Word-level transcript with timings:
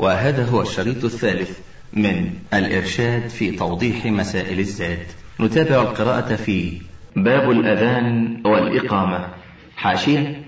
وهذا 0.00 0.44
هو 0.44 0.62
الشريط 0.62 1.04
الثالث 1.04 1.58
من 1.92 2.30
الإرشاد 2.54 3.28
في 3.28 3.50
توضيح 3.50 4.06
مسائل 4.06 4.58
الزاد 4.58 5.06
نتابع 5.40 5.82
القراءة 5.82 6.34
في 6.34 6.72
باب 7.16 7.50
الأذان 7.50 8.36
والإقامة. 8.44 9.28
حاشية. 9.76 10.42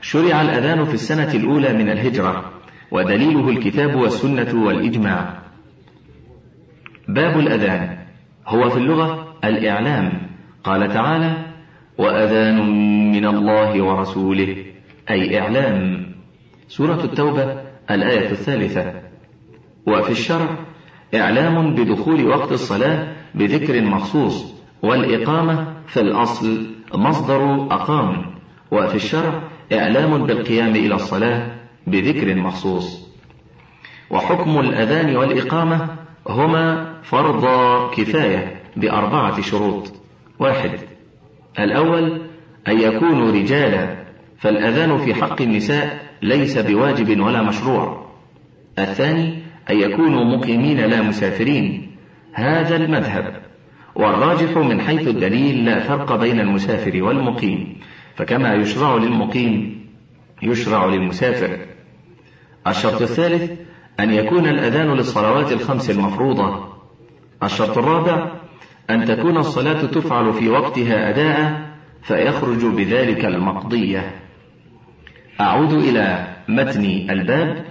شرع 0.00 0.42
الأذان 0.42 0.84
في 0.84 0.94
السنة 0.94 1.34
الأولى 1.34 1.72
من 1.72 1.90
الهجرة 1.90 2.52
ودليله 2.90 3.48
الكتاب 3.48 3.94
والسنة 3.94 4.64
والإجماع. 4.64 5.38
باب 7.08 7.38
الأذان 7.38 7.98
هو 8.46 8.70
في 8.70 8.76
اللغة 8.76 9.36
الإعلام. 9.44 10.12
قال 10.64 10.88
تعالى 10.88 11.36
وأذان 11.98 12.68
من 13.12 13.26
الله 13.26 13.82
ورسوله 13.82 14.56
أي 15.10 15.40
إعلام. 15.40 16.06
سورة 16.68 17.04
التوبة 17.04 17.59
الآية 17.90 18.30
الثالثة. 18.30 18.94
وفي 19.86 20.10
الشرع 20.10 20.58
إعلام 21.14 21.74
بدخول 21.74 22.26
وقت 22.26 22.52
الصلاة 22.52 23.12
بذكر 23.34 23.82
مخصوص 23.82 24.54
والإقامة 24.82 25.66
في 25.86 26.00
الأصل 26.00 26.66
مصدر 26.94 27.66
أقام. 27.70 28.34
وفي 28.70 28.94
الشرع 28.94 29.42
إعلام 29.72 30.26
بالقيام 30.26 30.70
إلى 30.70 30.94
الصلاة 30.94 31.46
بذكر 31.86 32.34
مخصوص. 32.34 33.10
وحكم 34.10 34.60
الأذان 34.60 35.16
والإقامة 35.16 35.88
هما 36.28 36.94
فرض 37.02 37.44
كفاية 37.90 38.60
بأربعة 38.76 39.40
شروط. 39.40 39.92
واحد 40.38 40.70
الأول 41.58 42.22
أن 42.68 42.80
يكونوا 42.80 43.32
رجالا 43.32 43.96
فالأذان 44.38 44.98
في 44.98 45.14
حق 45.14 45.42
النساء 45.42 46.09
ليس 46.22 46.58
بواجب 46.58 47.20
ولا 47.20 47.42
مشروع. 47.42 48.06
الثاني 48.78 49.42
أن 49.70 49.76
يكونوا 49.76 50.36
مقيمين 50.36 50.80
لا 50.80 51.02
مسافرين. 51.02 51.96
هذا 52.32 52.76
المذهب. 52.76 53.42
والراجح 53.94 54.56
من 54.56 54.80
حيث 54.80 55.08
الدليل 55.08 55.64
لا 55.64 55.80
فرق 55.80 56.16
بين 56.16 56.40
المسافر 56.40 57.02
والمقيم. 57.02 57.76
فكما 58.16 58.54
يشرع 58.54 58.96
للمقيم 58.96 59.86
يشرع 60.42 60.86
للمسافر. 60.86 61.58
الشرط 62.66 63.02
الثالث 63.02 63.52
أن 64.00 64.10
يكون 64.10 64.46
الأذان 64.46 64.94
للصلوات 64.94 65.52
الخمس 65.52 65.90
المفروضة. 65.90 66.64
الشرط 67.42 67.78
الرابع 67.78 68.32
أن 68.90 69.04
تكون 69.04 69.36
الصلاة 69.36 69.86
تفعل 69.86 70.32
في 70.32 70.48
وقتها 70.48 71.10
أداء 71.10 71.70
فيخرج 72.02 72.66
بذلك 72.66 73.24
المقضية. 73.24 74.29
أعود 75.40 75.72
إلى 75.72 76.26
متن 76.48 76.84
الباب 77.10 77.64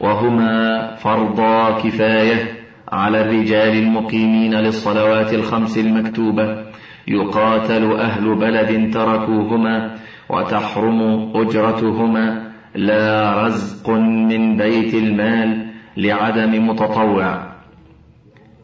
وهما 0.00 0.94
فرضا 0.96 1.78
كفاية 1.78 2.60
على 2.88 3.20
الرجال 3.20 3.78
المقيمين 3.78 4.54
للصلوات 4.54 5.34
الخمس 5.34 5.78
المكتوبة. 5.78 6.64
يقاتل 7.08 7.92
أهل 7.92 8.34
بلد 8.34 8.94
تركوهما 8.94 9.96
وتحرم 10.28 11.30
أجرتهما. 11.36 12.50
لا 12.74 13.34
رزق 13.44 13.90
من 13.90 14.56
بيت 14.56 14.94
المال 14.94 15.66
لعدم 15.96 16.68
متطوع. 16.68 17.50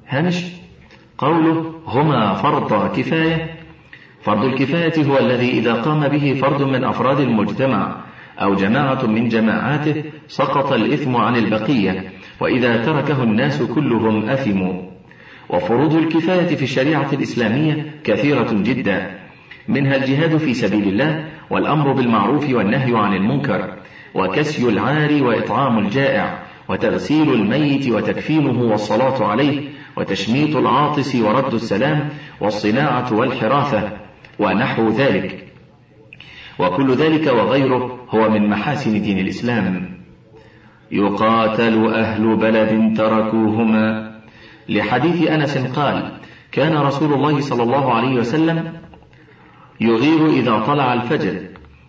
هامش 0.08 0.44
قوله 1.18 1.74
هما 1.86 2.34
فرض 2.34 2.96
كفاية 2.96 3.55
فرض 4.26 4.44
الكفاية 4.44 5.04
هو 5.04 5.18
الذي 5.18 5.50
إذا 5.50 5.72
قام 5.72 6.08
به 6.08 6.38
فرد 6.40 6.62
من 6.62 6.84
أفراد 6.84 7.20
المجتمع 7.20 7.96
أو 8.38 8.54
جماعة 8.54 9.06
من 9.06 9.28
جماعاته 9.28 10.04
سقط 10.28 10.72
الإثم 10.72 11.16
عن 11.16 11.36
البقية 11.36 12.12
وإذا 12.40 12.84
تركه 12.84 13.22
الناس 13.22 13.62
كلهم 13.62 14.28
أثموا. 14.28 14.82
وفروض 15.50 15.94
الكفاية 15.94 16.56
في 16.56 16.62
الشريعة 16.62 17.12
الإسلامية 17.12 18.00
كثيرة 18.04 18.48
جدا. 18.52 19.18
منها 19.68 19.96
الجهاد 19.96 20.36
في 20.36 20.54
سبيل 20.54 20.88
الله 20.88 21.24
والأمر 21.50 21.92
بالمعروف 21.92 22.50
والنهي 22.50 22.96
عن 22.96 23.14
المنكر 23.14 23.74
وكسي 24.14 24.68
العار 24.68 25.22
وإطعام 25.22 25.78
الجائع 25.78 26.38
وتغسيل 26.68 27.32
الميت 27.32 27.88
وتكفينه 27.88 28.62
والصلاة 28.62 29.24
عليه 29.26 29.68
وتشميط 29.96 30.56
العاطس 30.56 31.16
ورد 31.16 31.54
السلام 31.54 32.08
والصناعة 32.40 33.12
والحراثة 33.12 34.05
ونحو 34.38 34.88
ذلك. 34.88 35.52
وكل 36.58 36.94
ذلك 36.94 37.26
وغيره 37.26 37.98
هو 38.10 38.30
من 38.30 38.50
محاسن 38.50 39.02
دين 39.02 39.18
الإسلام. 39.18 39.96
يقاتل 40.92 41.94
أهل 41.94 42.36
بلد 42.36 42.96
تركوهما. 42.96 44.16
لحديث 44.68 45.30
أنس 45.30 45.58
قال 45.58 46.12
كان 46.52 46.76
رسول 46.76 47.12
الله 47.12 47.40
صلى 47.40 47.62
الله 47.62 47.94
عليه 47.94 48.14
وسلم 48.14 48.72
يغير 49.80 50.26
إذا 50.26 50.58
طلع 50.58 50.92
الفجر 50.92 51.40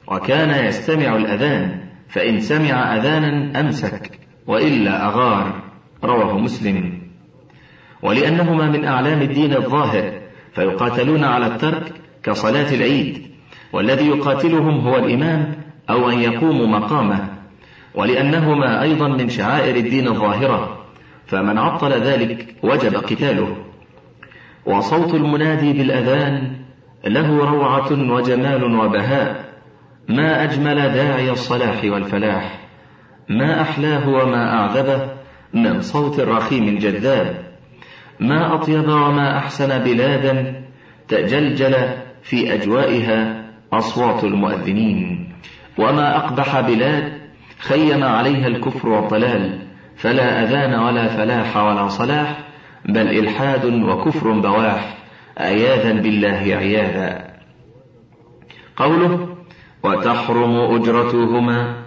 وكان 0.07 0.65
يستمع 0.65 1.15
الأذان 1.15 1.79
فإن 2.09 2.39
سمع 2.39 2.95
أذانا 2.95 3.59
أمسك 3.59 4.11
وإلا 4.47 5.05
أغار. 5.05 5.63
رواه 6.03 6.37
مسلم. 6.37 7.01
ولأنهما 8.01 8.69
من 8.71 8.85
أعلام 8.85 9.21
الدين 9.21 9.53
الظاهر 9.53 10.21
فيقاتلون 10.53 11.23
على 11.23 11.47
الترك 11.47 11.96
كصلاة 12.27 12.73
العيد 12.73 13.27
والذي 13.73 14.07
يقاتلهم 14.07 14.87
هو 14.87 14.97
الإمام 14.97 15.55
أو 15.89 16.09
أن 16.09 16.19
يقوموا 16.19 16.67
مقامه 16.67 17.29
ولأنهما 17.95 18.81
أيضا 18.81 19.07
من 19.07 19.29
شعائر 19.29 19.75
الدين 19.75 20.07
الظاهرة 20.07 20.77
فمن 21.27 21.57
عطل 21.57 21.91
ذلك 21.91 22.55
وجب 22.63 22.95
قتاله. 22.95 23.57
وصوت 24.65 25.13
المنادي 25.13 25.73
بالأذان 25.73 26.55
له 27.05 27.37
روعة 27.37 27.91
وجمال 27.91 28.63
وبهاء 28.63 29.45
ما 30.09 30.43
أجمل 30.43 30.75
داعي 30.75 31.31
الصلاح 31.31 31.83
والفلاح 31.83 32.59
ما 33.29 33.61
أحلاه 33.61 34.09
وما 34.09 34.53
أعذبه 34.53 35.09
من 35.53 35.81
صوت 35.81 36.19
الرخيم 36.19 36.67
الجذاب 36.67 37.43
ما 38.19 38.55
أطيب 38.55 38.87
وما 38.87 39.37
أحسن 39.37 39.83
بلادا 39.83 40.63
تجلجل 41.07 42.06
في 42.29 42.53
أجوائها 42.53 43.45
أصوات 43.73 44.23
المؤذنين. 44.23 45.29
وما 45.77 46.17
أقبح 46.17 46.59
بلاد 46.59 47.13
خيم 47.59 48.03
عليها 48.03 48.47
الكفر 48.47 48.89
والضلال 48.89 49.67
فلا 49.95 50.43
أذان 50.43 50.79
ولا 50.79 51.07
فلاح 51.07 51.57
ولا 51.57 51.87
صلاح 51.87 52.43
بل 52.85 53.07
إلحاد 53.19 53.65
وكفر 53.65 54.31
بواح 54.31 54.97
عياذا 55.37 56.01
بالله 56.01 56.55
عياذا. 56.55 57.27
قوله 58.75 59.35
وتحرم 59.83 60.75
أجرتهما 60.75 61.83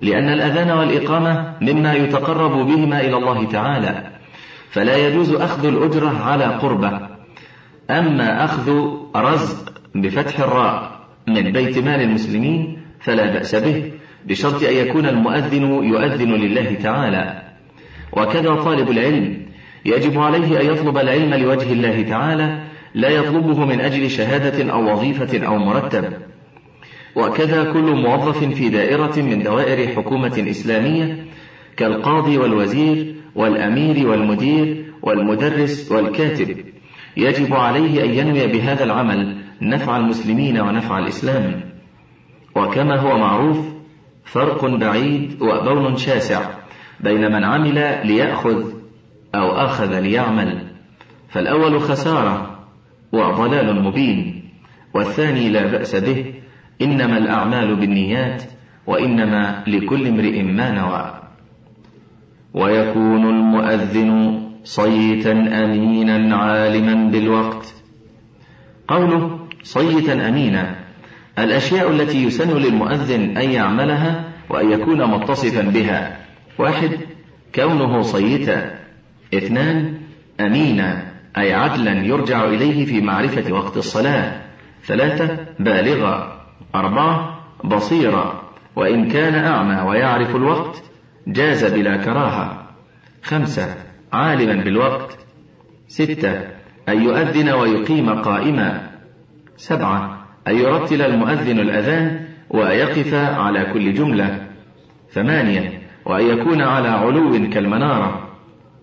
لأن 0.00 0.28
الأذان 0.28 0.70
والإقامة 0.70 1.54
مما 1.60 1.94
يتقرب 1.94 2.66
بهما 2.66 3.00
إلى 3.00 3.16
الله 3.16 3.44
تعالى 3.44 4.10
فلا 4.70 4.96
يجوز 4.96 5.34
أخذ 5.34 5.66
الأجرة 5.66 6.22
على 6.22 6.44
قربة. 6.44 7.00
أما 7.90 8.44
أخذ 8.44 8.94
رزق 9.16 9.73
بفتح 9.94 10.40
الراء 10.40 11.00
من 11.28 11.52
بيت 11.52 11.78
مال 11.78 12.00
المسلمين 12.00 12.76
فلا 13.00 13.32
بأس 13.32 13.54
به 13.54 13.92
بشرط 14.26 14.62
أن 14.62 14.74
يكون 14.74 15.06
المؤذن 15.06 15.62
يؤذن 15.84 16.32
لله 16.32 16.74
تعالى. 16.74 17.42
وكذا 18.12 18.54
طالب 18.54 18.90
العلم 18.90 19.46
يجب 19.84 20.18
عليه 20.18 20.60
أن 20.60 20.66
يطلب 20.66 20.98
العلم 20.98 21.34
لوجه 21.34 21.72
الله 21.72 22.02
تعالى 22.02 22.62
لا 22.94 23.08
يطلبه 23.08 23.64
من 23.64 23.80
أجل 23.80 24.10
شهادة 24.10 24.72
أو 24.72 24.92
وظيفة 24.92 25.46
أو 25.46 25.58
مرتب. 25.58 26.04
وكذا 27.16 27.72
كل 27.72 27.94
موظف 27.94 28.44
في 28.44 28.68
دائرة 28.68 29.16
من 29.16 29.42
دوائر 29.42 29.88
حكومة 29.96 30.44
إسلامية 30.50 31.24
كالقاضي 31.76 32.38
والوزير 32.38 33.14
والأمير 33.34 34.08
والمدير 34.08 34.84
والمدرس 35.02 35.92
والكاتب 35.92 36.56
يجب 37.16 37.54
عليه 37.54 38.04
أن 38.04 38.10
ينوي 38.10 38.46
بهذا 38.46 38.84
العمل 38.84 39.43
نفع 39.62 39.96
المسلمين 39.96 40.60
ونفع 40.60 40.98
الإسلام. 40.98 41.60
وكما 42.56 43.00
هو 43.00 43.18
معروف 43.18 43.74
فرق 44.24 44.66
بعيد 44.66 45.42
وبون 45.42 45.96
شاسع 45.96 46.40
بين 47.00 47.32
من 47.32 47.44
عمل 47.44 48.06
ليأخذ 48.06 48.72
أو 49.34 49.50
أخذ 49.50 50.00
ليعمل. 50.00 50.66
فالأول 51.28 51.80
خسارة 51.80 52.58
وضلال 53.12 53.82
مبين 53.82 54.44
والثاني 54.94 55.48
لا 55.48 55.66
بأس 55.66 55.96
به 55.96 56.34
إنما 56.82 57.18
الأعمال 57.18 57.76
بالنيات 57.76 58.42
وإنما 58.86 59.64
لكل 59.66 60.06
امرئ 60.06 60.42
ما 60.42 60.70
نوى. 60.70 61.20
ويكون 62.54 63.28
المؤذن 63.28 64.40
صيتا 64.64 65.32
أمينا 65.32 66.36
عالما 66.36 67.10
بالوقت. 67.10 67.74
قوله 68.88 69.43
صيتا 69.64 70.28
أمينا. 70.28 70.74
الأشياء 71.38 71.90
التي 71.90 72.24
يسن 72.24 72.56
للمؤذن 72.56 73.36
أن 73.36 73.50
يعملها 73.50 74.24
وأن 74.50 74.70
يكون 74.70 75.10
متصفا 75.10 75.62
بها. 75.62 76.16
واحد 76.58 76.90
كونه 77.54 78.02
صيتا. 78.02 78.78
اثنان 79.34 79.94
أمينا 80.40 81.02
أي 81.38 81.54
عدلا 81.54 81.92
يرجع 81.92 82.44
إليه 82.44 82.86
في 82.86 83.00
معرفة 83.00 83.52
وقت 83.52 83.76
الصلاة. 83.76 84.42
ثلاثة 84.84 85.38
بالغا. 85.58 86.40
أربعة 86.74 87.40
بصيرا. 87.64 88.42
وإن 88.76 89.08
كان 89.08 89.34
أعمى 89.34 89.90
ويعرف 89.90 90.36
الوقت 90.36 90.82
جاز 91.26 91.64
بلا 91.64 91.96
كراهة. 91.96 92.68
خمسة 93.22 93.74
عالما 94.12 94.64
بالوقت. 94.64 95.18
ستة 95.88 96.40
أن 96.88 97.02
يؤذن 97.02 97.48
ويقيم 97.48 98.22
قائما. 98.22 98.93
سبعة 99.56 100.26
أن 100.48 100.56
يرتل 100.56 101.02
المؤذن 101.02 101.58
الأذان 101.58 102.26
ويقف 102.50 103.14
على 103.14 103.72
كل 103.72 103.94
جملة. 103.94 104.46
ثمانية 105.10 105.82
وأن 106.04 106.26
يكون 106.26 106.62
على 106.62 106.88
علو 106.88 107.50
كالمنارة. 107.50 108.28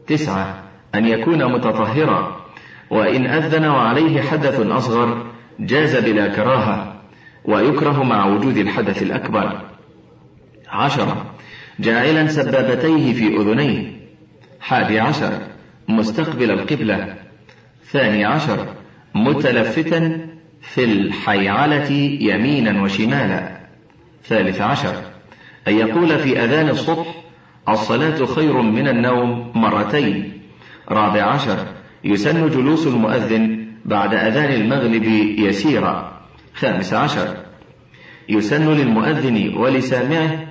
تسعة 0.08 0.64
أن 0.96 1.06
يكون 1.06 1.54
متطهرا. 1.54 2.42
وإن 2.90 3.26
أذن 3.26 3.66
وعليه 3.66 4.22
حدث 4.22 4.60
أصغر 4.60 5.26
جاز 5.60 5.96
بلا 5.96 6.28
كراهة. 6.28 7.02
ويكره 7.46 8.04
مع 8.04 8.26
وجود 8.26 8.58
الحدث 8.58 9.02
الأكبر. 9.02 9.62
عشرة 10.70 11.26
جاعلا 11.80 12.28
سبابتيه 12.28 13.14
في 13.14 13.36
أذنيه. 13.38 13.92
حادي 14.60 15.00
عشر 15.00 15.32
مستقبل 15.88 16.52
القبلة. 16.52 17.16
ثاني 17.84 18.26
عشر 18.26 18.68
متلفتا 19.16 20.31
في 20.74 20.84
الحيعلة 20.84 21.92
يمينا 22.22 22.84
وشمالا. 22.84 23.58
ثالث 24.24 24.62
عشر. 24.62 24.94
أن 25.68 25.74
يقول 25.74 26.20
في 26.20 26.44
أذان 26.44 26.70
الصبح 26.70 27.16
الصلاة 27.70 28.26
خير 28.26 28.62
من 28.62 28.88
النوم 28.88 29.52
مرتين. 29.56 30.42
رابع 30.90 31.24
عشر. 31.24 31.58
يسن 32.04 32.50
جلوس 32.50 32.88
المؤذن 32.88 33.68
بعد 33.86 34.14
أذان 34.14 34.62
المغرب 34.62 35.04
يسيرا. 35.40 36.22
خامس 36.54 36.94
عشر. 36.94 37.38
يسن 38.30 38.74
للمؤذن 38.74 39.54
ولسامعه 39.58 40.48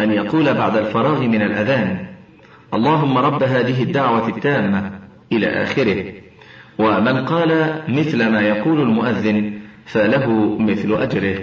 أن 0.00 0.10
يقول 0.12 0.54
بعد 0.54 0.76
الفراغ 0.76 1.22
من 1.22 1.42
الأذان 1.42 2.06
اللهم 2.74 3.18
رب 3.18 3.42
هذه 3.42 3.82
الدعوة 3.82 4.28
التامة 4.28 4.90
إلى 5.32 5.46
آخره. 5.62 6.12
ومن 6.78 7.24
قال 7.24 7.82
مثل 7.88 8.28
ما 8.28 8.40
يقول 8.40 8.80
المؤذن 8.80 9.59
فله 9.92 10.58
مثل 10.58 10.94
أجره. 10.94 11.38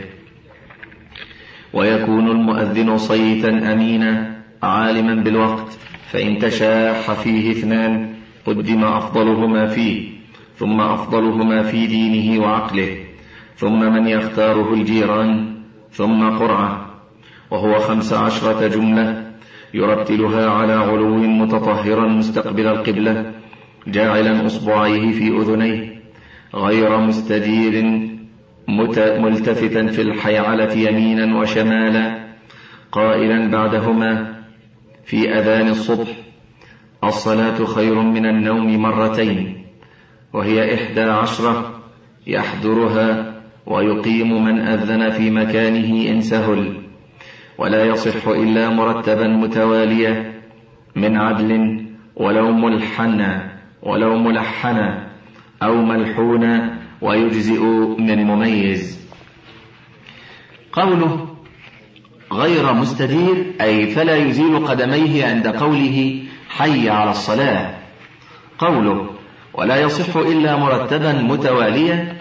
ويكون 1.74 2.32
المؤذن 2.32 2.98
صيتا 2.98 3.74
أمينا 3.74 4.38
عالما 4.64 5.24
بالوقت 5.24 5.80
فإن 6.12 6.40
تشاح 6.40 7.12
فيه 7.12 7.52
اثنان 7.52 8.14
قدم 8.46 8.84
أفضلهما 8.84 9.68
فيه 9.68 10.10
ثم 10.56 10.82
أفضلهما 10.82 11.64
في 11.64 11.88
دينه 11.88 12.42
وعقله 12.44 12.98
ثم 13.56 13.80
من 13.80 14.08
يختاره 14.08 14.74
الجيران 14.74 15.56
ثم 15.92 16.30
قرعة 16.30 16.86
وهو 17.52 17.80
خمس 17.80 18.14
عشرة 18.14 18.68
جملة 18.68 19.32
يرتلها 19.74 20.50
على 20.50 20.74
علو 20.74 21.18
متطهرا 21.18 22.08
مستقبل 22.08 22.68
القبلة 22.68 23.32
جاعلا 23.88 24.46
أصبعيه 24.46 25.12
في 25.12 25.28
أذنيه 25.38 26.02
غير 26.56 26.98
مستدير 26.98 28.08
ملتفتا 28.68 29.88
في 29.88 30.02
الحيعلة 30.02 30.74
يمينا 30.74 31.40
وشمالا 31.40 32.28
قائلا 32.92 33.52
بعدهما 33.52 34.36
في 35.06 35.34
أذان 35.34 35.68
الصبح 35.68 36.08
الصلاة 37.04 37.66
خير 37.66 38.02
من 38.02 38.26
النوم 38.26 38.82
مرتين 38.82 39.66
وهي 40.34 40.74
إحدى 40.76 41.02
عشرة 41.02 41.82
يحضرها 42.28 43.34
ويقيم 43.66 44.46
من 44.46 44.60
أذن 44.60 45.10
في 45.10 45.30
مكانه 45.30 46.12
إن 46.12 46.22
سهل 46.22 46.74
ولا 47.58 47.86
يصح 47.86 48.28
إلا 48.28 48.70
مرتبا 48.70 49.28
متواليا 49.28 50.34
من 50.96 51.18
عدل 51.18 51.82
ولو 52.16 52.52
ملحنا 52.52 53.52
ولو 53.84 54.18
ملحنا 54.18 55.08
أو 55.64 55.76
ملحونا 55.76 56.77
ويجزئ 57.02 57.62
من 58.00 58.24
مميز. 58.24 59.08
قوله 60.72 61.28
غير 62.32 62.74
مستدير 62.74 63.46
أي 63.62 63.88
فلا 63.88 64.16
يزيل 64.16 64.68
قدميه 64.68 65.26
عند 65.26 65.48
قوله 65.48 66.24
حي 66.50 66.90
على 66.90 67.12
الصلاة. 67.12 67.76
قوله 68.60 69.10
ولا 69.54 69.82
يصح 69.82 70.16
إلا 70.18 70.56
مرتبا 70.56 71.14
متواليا. 71.14 72.18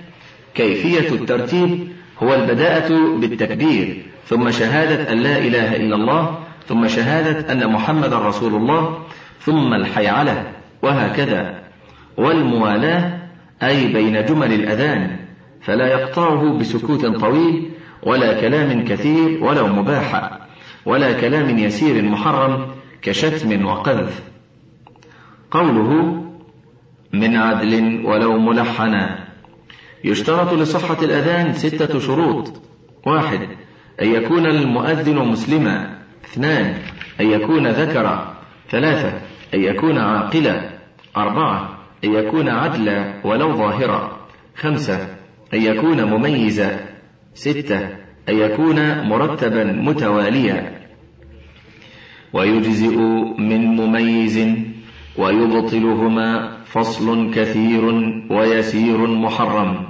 كيفية 0.55 1.08
الترتيب 1.14 1.88
هو 2.23 2.34
البداءة 2.34 3.17
بالتكبير 3.17 4.02
ثم 4.26 4.50
شهادة 4.50 5.12
أن 5.12 5.19
لا 5.19 5.38
إله 5.38 5.76
إلا 5.76 5.94
الله 5.96 6.38
ثم 6.69 6.88
شهادة 6.88 7.52
أن 7.52 7.73
محمد 7.73 8.12
رسول 8.14 8.55
الله 8.55 8.99
ثم 9.40 9.75
الحيعلة 9.75 10.52
وهكذا. 10.82 11.62
والموالاة 12.17 13.25
أي 13.62 13.92
بين 13.92 14.24
جمل 14.24 14.52
الأذان 14.52 15.16
فلا 15.60 15.86
يقطعه 15.86 16.58
بسكوت 16.58 17.06
طويل 17.06 17.70
ولا 18.02 18.40
كلام 18.40 18.84
كثير 18.84 19.44
ولو 19.44 19.66
مباح 19.66 20.38
ولا 20.86 21.20
كلام 21.20 21.58
يسير 21.58 22.02
محرم 22.02 22.66
كشتم 23.02 23.66
وقذف. 23.66 24.22
قوله 25.50 26.22
من 27.12 27.36
عدل 27.36 28.06
ولو 28.06 28.38
ملحنا 28.38 29.26
يشترط 30.04 30.52
لصحة 30.52 31.04
الأذان 31.04 31.52
ستة 31.52 31.98
شروط. 31.98 32.62
واحد 33.06 33.40
أن 34.02 34.08
يكون 34.08 34.46
المؤذن 34.46 35.28
مسلما. 35.28 35.98
اثنان 36.24 36.74
أن 37.20 37.30
يكون 37.30 37.66
ذكرا. 37.66 38.36
ثلاثة 38.70 39.20
أن 39.54 39.60
يكون 39.60 39.98
عاقلا. 39.98 40.70
أربعة 41.16 41.75
أن 42.04 42.14
يكون 42.14 42.48
عدلا 42.48 43.14
ولو 43.25 43.52
ظاهرا. 43.52 44.16
خمسة 44.56 45.08
أن 45.54 45.62
يكون 45.62 46.04
مميزا. 46.04 46.81
ستة 47.34 47.81
أن 48.28 48.38
يكون 48.38 49.08
مرتبا 49.08 49.64
متواليا. 49.64 50.81
ويجزئ 52.32 52.96
من 53.38 53.66
مميز 53.66 54.48
ويبطلهما 55.19 56.56
فصل 56.64 57.30
كثير 57.35 57.85
ويسير 58.30 59.06
محرم. 59.06 59.87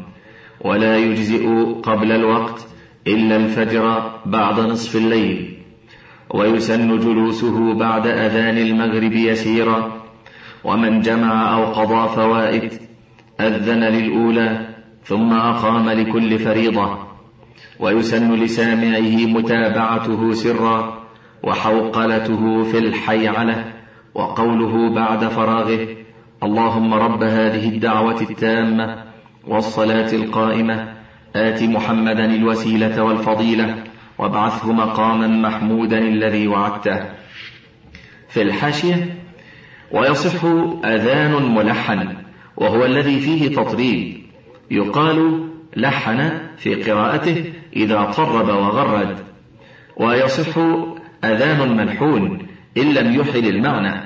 ولا 0.60 0.98
يجزئ 0.98 1.46
قبل 1.82 2.12
الوقت 2.12 2.66
إلا 3.06 3.36
الفجر 3.36 4.10
بعد 4.26 4.60
نصف 4.60 4.96
الليل. 4.96 5.56
ويسن 6.34 6.98
جلوسه 6.98 7.74
بعد 7.74 8.06
أذان 8.06 8.58
المغرب 8.58 9.12
يسيرا. 9.12 9.95
ومن 10.66 11.00
جمع 11.00 11.54
أو 11.54 11.64
قضى 11.64 12.14
فوائد 12.14 12.72
أذن 13.40 13.84
للأولى 13.84 14.66
ثم 15.04 15.32
أقام 15.32 15.90
لكل 15.90 16.38
فريضة. 16.38 16.98
ويسن 17.80 18.34
لسامعه 18.34 19.26
متابعته 19.26 20.32
سرا 20.32 21.02
وحوقلته 21.42 22.62
في 22.62 22.78
الحيعلة 22.78 23.64
وقوله 24.14 24.94
بعد 24.94 25.24
فراغه 25.24 25.88
اللهم 26.42 26.94
رب 26.94 27.22
هذه 27.22 27.68
الدعوة 27.68 28.20
التامة 28.20 29.04
والصلاة 29.46 30.12
القائمة 30.12 30.92
آت 31.36 31.62
محمدا 31.62 32.24
الوسيلة 32.24 33.02
والفضيلة 33.02 33.84
وابعثه 34.18 34.72
مقاما 34.72 35.26
محمودا 35.26 35.98
الذي 35.98 36.48
وعدته. 36.48 37.00
في 38.28 38.42
الحاشية 38.42 39.25
ويصح 39.90 40.44
أذان 40.84 41.54
ملحن 41.54 42.16
وهو 42.56 42.84
الذي 42.84 43.20
فيه 43.20 43.56
تطريب 43.56 44.22
يقال 44.70 45.48
لحن 45.76 46.30
في 46.56 46.74
قراءته 46.74 47.52
إذا 47.76 48.04
طرب 48.04 48.48
وغرد. 48.48 49.16
ويصح 49.96 50.58
أذان 51.24 51.76
ملحون 51.76 52.46
إن 52.76 52.94
لم 52.94 53.20
يحل 53.20 53.48
المعنى 53.48 54.00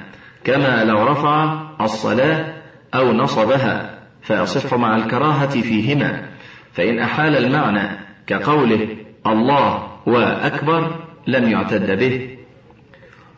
كما 0.44 0.84
لو 0.84 1.04
رفع 1.04 1.62
الصلاة 1.80 2.54
أو 2.94 3.12
نصبها 3.12 3.98
فيصح 4.22 4.74
مع 4.74 4.96
الكراهة 4.96 5.60
فيهما. 5.60 6.28
فإن 6.72 6.98
أحال 6.98 7.36
المعنى 7.36 7.98
كقوله 8.26 8.88
الله 9.26 9.88
وأكبر 10.06 11.04
لم 11.26 11.50
يعتد 11.50 11.98
به. 11.98 12.39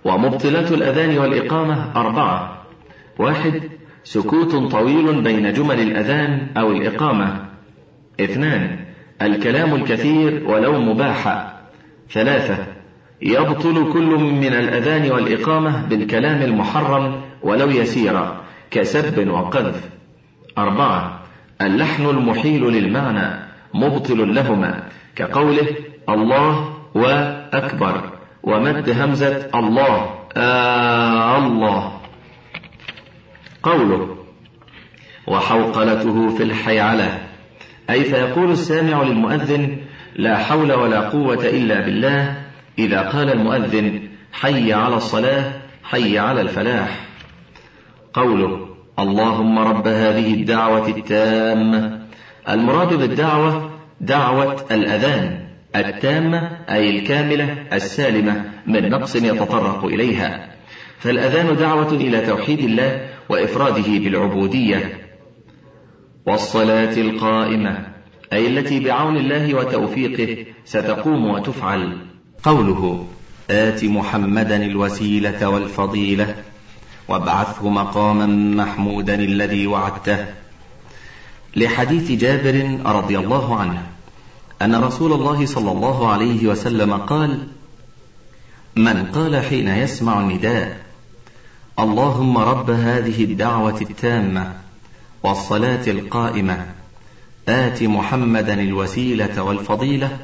ومبطلات 0.05 0.73
الأذان 0.73 1.19
والإقامة 1.19 1.93
أربعة. 1.97 2.63
واحد 3.19 3.63
سكوت 4.05 4.73
طويل 4.73 5.23
بين 5.23 5.53
جمل 5.53 5.81
الأذان 5.81 6.49
أو 6.57 6.71
الإقامة. 6.71 7.45
اثنان 8.21 8.79
الكلام 9.23 9.75
الكثير 9.75 10.45
ولو 10.47 10.81
مباحا 10.81 11.61
ثلاثة 12.11 12.67
يبطل 13.23 13.93
كل 13.93 14.15
من 14.19 14.53
الأذان 14.53 15.13
والإقامة 15.13 15.87
بالكلام 15.87 16.43
المحرم 16.43 17.21
ولو 17.43 17.71
يسيرا 17.71 18.41
كسب 18.71 19.29
وقذف. 19.29 19.89
أربعة 20.59 21.23
اللحن 21.63 22.07
المحيل 22.07 22.63
للمعنى 22.63 23.53
مبطل 23.75 24.35
لهما 24.35 24.83
كقوله 25.17 25.67
الله 26.09 26.75
وأكبر. 26.95 28.12
ومد 28.43 28.91
همزة 28.91 29.51
الله. 29.55 30.15
آه 30.37 31.47
الله. 31.47 31.93
قوله. 33.63 34.17
وحوقلته 35.27 36.37
في 36.37 36.43
الحيعلة. 36.43 37.19
أي 37.91 38.05
فيقول 38.05 38.51
السامع 38.51 39.03
للمؤذن 39.03 39.77
لا 40.17 40.37
حول 40.39 40.73
ولا 40.73 41.01
قوة 41.01 41.45
إلا 41.45 41.81
بالله 41.81 42.37
إذا 42.79 43.01
قال 43.01 43.33
المؤذن 43.33 44.01
حي 44.33 44.73
على 44.73 44.97
الصلاة 44.97 45.53
حي 45.85 46.19
على 46.19 46.41
الفلاح. 46.41 47.07
قوله. 48.15 48.69
اللهم 48.99 49.59
رب 49.59 49.89
هذه 49.89 50.35
الدعوة 50.35 50.89
التامة. 50.89 51.99
المراد 52.49 52.95
بالدعوة 52.95 53.71
دعوة 54.01 54.57
الأذان. 54.71 55.42
التامة 55.77 56.51
أي 56.71 56.99
الكاملة 56.99 57.57
السالمة 57.73 58.45
من 58.67 58.91
نقص 58.91 59.17
يتطرق 59.17 59.85
إليها. 59.85 60.49
فالأذان 60.99 61.57
دعوة 61.57 61.93
إلى 61.93 62.21
توحيد 62.21 62.59
الله 62.59 63.09
وإفراده 63.29 63.99
بالعبودية. 63.99 65.09
والصلاة 66.27 66.97
القائمة 66.97 67.87
أي 68.33 68.47
التي 68.47 68.81
بعون 68.81 69.17
الله 69.17 69.55
وتوفيقه 69.55 70.47
ستقوم 70.65 71.27
وتفعل. 71.27 71.99
قوله 72.43 73.07
آت 73.51 73.85
محمدا 73.85 74.57
الوسيلة 74.65 75.49
والفضيلة 75.49 76.35
وابعثه 77.09 77.69
مقاما 77.69 78.27
محمودا 78.65 79.15
الذي 79.15 79.67
وعدته. 79.67 80.27
لحديث 81.57 82.13
جابر 82.13 82.79
رضي 82.87 83.19
الله 83.19 83.57
عنه. 83.57 83.83
أن 84.63 84.75
رسول 84.75 85.13
الله 85.13 85.47
صلى 85.47 85.73
الله 85.73 86.13
عليه 86.13 86.47
وسلم 86.47 86.93
قال 86.93 87.49
من 88.77 89.07
قال 89.07 89.37
حين 89.37 89.69
يسمع 89.69 90.21
النداء 90.21 90.83
اللهم 91.79 92.39
رب 92.39 92.71
هذه 92.71 93.25
الدعوة 93.25 93.81
التامة 93.81 94.53
والصلاة 95.23 95.87
القائمة 95.87 96.67
آت 97.49 97.83
محمدا 97.83 98.55
الوسيلة 98.55 99.43
والفضيلة 99.43 100.19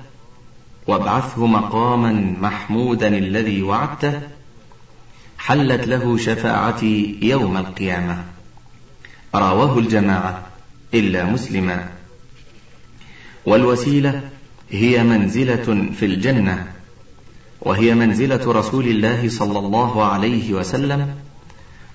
وابعثه 0.87 1.47
مقاما 1.47 2.37
محمودا 2.41 3.09
الذي 3.09 3.63
وعدته 3.63 4.21
حلت 5.39 5.87
له 5.89 6.17
شفاعتي 6.17 7.19
يوم 7.23 7.57
القيامة. 7.57 8.25
رواه 9.35 9.79
الجماعة 9.79 10.43
إلا 10.95 11.25
مسلما. 11.25 11.89
والوسيلة 13.47 14.21
هي 14.71 15.03
منزلة 15.03 15.91
في 15.99 16.07
الجنة 16.07 16.67
وهي 17.61 17.95
منزلة 17.95 18.53
رسول 18.53 18.87
الله 18.89 19.29
صلى 19.29 19.59
الله 19.59 20.05
عليه 20.05 20.53
وسلم 20.53 21.15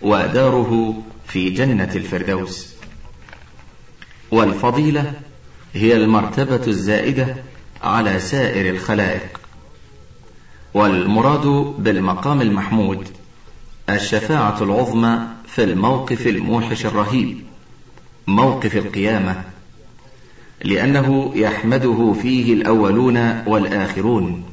وداره 0.02 1.02
في 1.28 1.50
جنة 1.50 1.92
الفردوس. 1.96 2.74
والفضيلة 4.32 5.14
هي 5.74 5.96
المرتبة 5.96 6.68
الزائدة 6.68 7.36
على 7.84 8.20
سائر 8.20 8.74
الخلائق. 8.76 9.40
والمراد 10.74 11.48
بالمقام 11.80 12.42
المحمود 12.42 13.08
الشفاعة 13.90 14.64
العظمى 14.64 15.20
في 15.48 15.64
الموقف 15.64 16.28
الموحش 16.28 16.86
الرهيب 16.86 17.38
موقف 18.28 18.76
القيامة. 18.78 19.44
لأنه 20.64 21.32
يحمده 21.36 22.16
فيه 22.22 22.54
الأولون 22.54 23.44
والآخرون. 23.48 24.44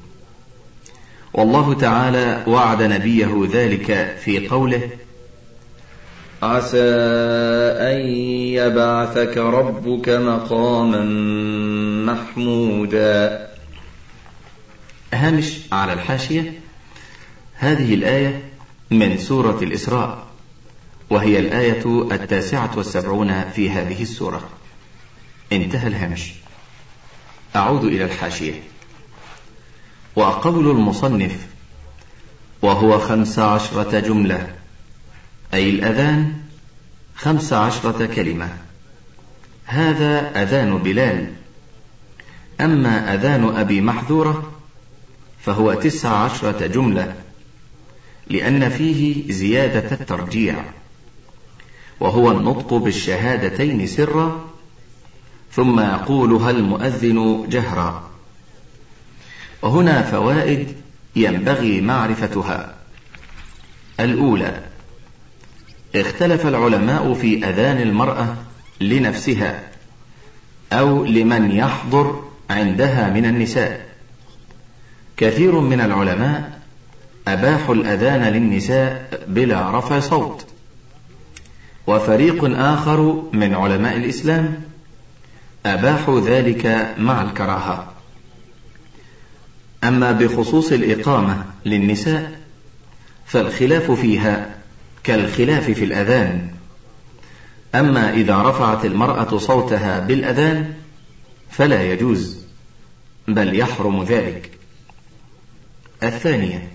والله 1.35 1.75
تعالى 1.75 2.45
وعد 2.47 2.83
نبيه 2.83 3.49
ذلك 3.53 4.17
في 4.25 4.49
قوله 4.49 4.83
عسى 6.43 6.85
أن 7.81 8.01
يبعثك 8.57 9.37
ربك 9.37 10.09
مقاما 10.09 11.05
محمودا. 12.13 13.49
هامش 15.13 15.61
على 15.73 15.93
الحاشية 15.93 16.53
هذه 17.55 17.95
الآية 17.95 18.43
من 18.91 19.19
سورة 19.19 19.59
الإسراء 19.63 20.27
وهي 21.11 21.39
الآية 21.39 22.09
التاسعة 22.13 22.71
والسبعون 22.77 23.45
في 23.55 23.71
هذه 23.71 24.03
السورة. 24.03 24.49
انتهى 25.53 25.87
الهامش 25.87 26.33
أعود 27.57 27.85
إلى 27.85 28.05
الحاشية. 28.05 28.63
وقول 30.17 30.71
المصنف 30.71 31.47
وهو 32.63 32.99
خمس 32.99 33.39
عشرة 33.39 34.01
جملة 34.01 34.55
أي 35.55 35.71
الأذان 35.71 36.33
خمس 37.15 37.53
عشرة 37.53 38.07
كلمة. 38.07 38.49
هذا 39.65 40.43
أذان 40.43 40.79
بلال. 40.79 41.33
أما 42.61 43.15
أذان 43.15 43.57
أبي 43.57 43.81
محذورة 43.81 44.53
فهو 45.45 45.75
تسع 45.75 46.11
عشرة 46.11 46.67
جملة 46.67 47.15
لأن 48.27 48.69
فيه 48.69 49.33
زيادة 49.33 49.93
الترجيع. 50.01 50.65
وهو 52.01 52.31
النطق 52.31 52.75
بالشهادتين 52.75 53.87
سرا 53.87 54.51
ثم 55.53 55.81
يقولها 55.81 56.51
المؤذن 56.51 57.47
جهرا. 57.49 58.11
وهنا 59.63 60.03
فوائد 60.03 60.77
ينبغي 61.17 61.81
معرفتها. 61.81 62.75
الأولى 64.01 64.63
اختلف 65.95 66.47
العلماء 66.47 67.15
في 67.15 67.45
أذان 67.45 67.81
المرأة 67.81 68.37
لنفسها 68.81 69.63
أو 70.73 71.05
لمن 71.05 71.51
يحضر 71.51 72.25
عندها 72.51 73.11
من 73.11 73.25
النساء. 73.25 73.89
كثير 75.17 75.61
من 75.61 75.81
العلماء 75.81 76.61
أباحوا 77.29 77.75
الأذان 77.75 78.33
للنساء 78.33 79.25
بلا 79.29 79.79
رفع 79.79 80.01
صوت. 80.01 80.47
وفريق 81.87 82.59
آخر 82.59 83.23
من 83.33 83.55
علماء 83.55 83.97
الإسلام 83.97 84.70
أباحوا 85.67 86.21
ذلك 86.21 86.95
مع 86.99 87.23
الكراهة. 87.23 87.93
أما 89.85 90.13
بخصوص 90.13 90.73
الإقامة 90.73 91.45
للنساء 91.67 92.41
فالخلاف 93.27 93.91
فيها 93.91 94.55
كالخلاف 95.05 95.71
في 95.71 95.85
الأذان. 95.85 96.51
أما 97.75 98.13
إذا 98.15 98.43
رفعت 98.43 98.85
المرأة 98.85 99.39
صوتها 99.39 100.01
بالأذان 100.01 100.75
فلا 101.51 101.83
يجوز 101.93 102.39
بل 103.29 103.59
يحرم 103.59 104.03
ذلك. 104.03 104.51
الثانية 106.03 106.69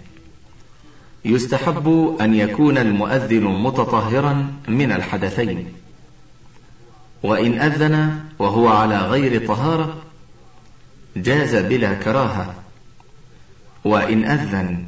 يستحب 1.25 2.18
أن 2.22 2.36
يكون 2.36 2.77
المؤذن 2.77 3.44
متطهرا 3.44 4.54
من 4.68 4.92
الحدثين. 4.92 5.68
وإن 7.25 7.60
أذن 7.60 8.20
وهو 8.39 8.67
على 8.67 8.98
غير 8.98 9.48
طهارة 9.48 10.01
جاز 11.15 11.55
بلا 11.55 11.94
كراهة. 11.94 12.55
وإن 13.84 14.25
أذن 14.25 14.86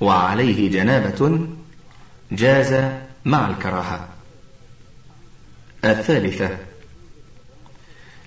وعليه 0.00 0.70
جنابة 0.70 1.48
جاز 2.32 2.92
مع 3.24 3.50
الكراهة. 3.50 4.08
الثالثة 5.84 6.58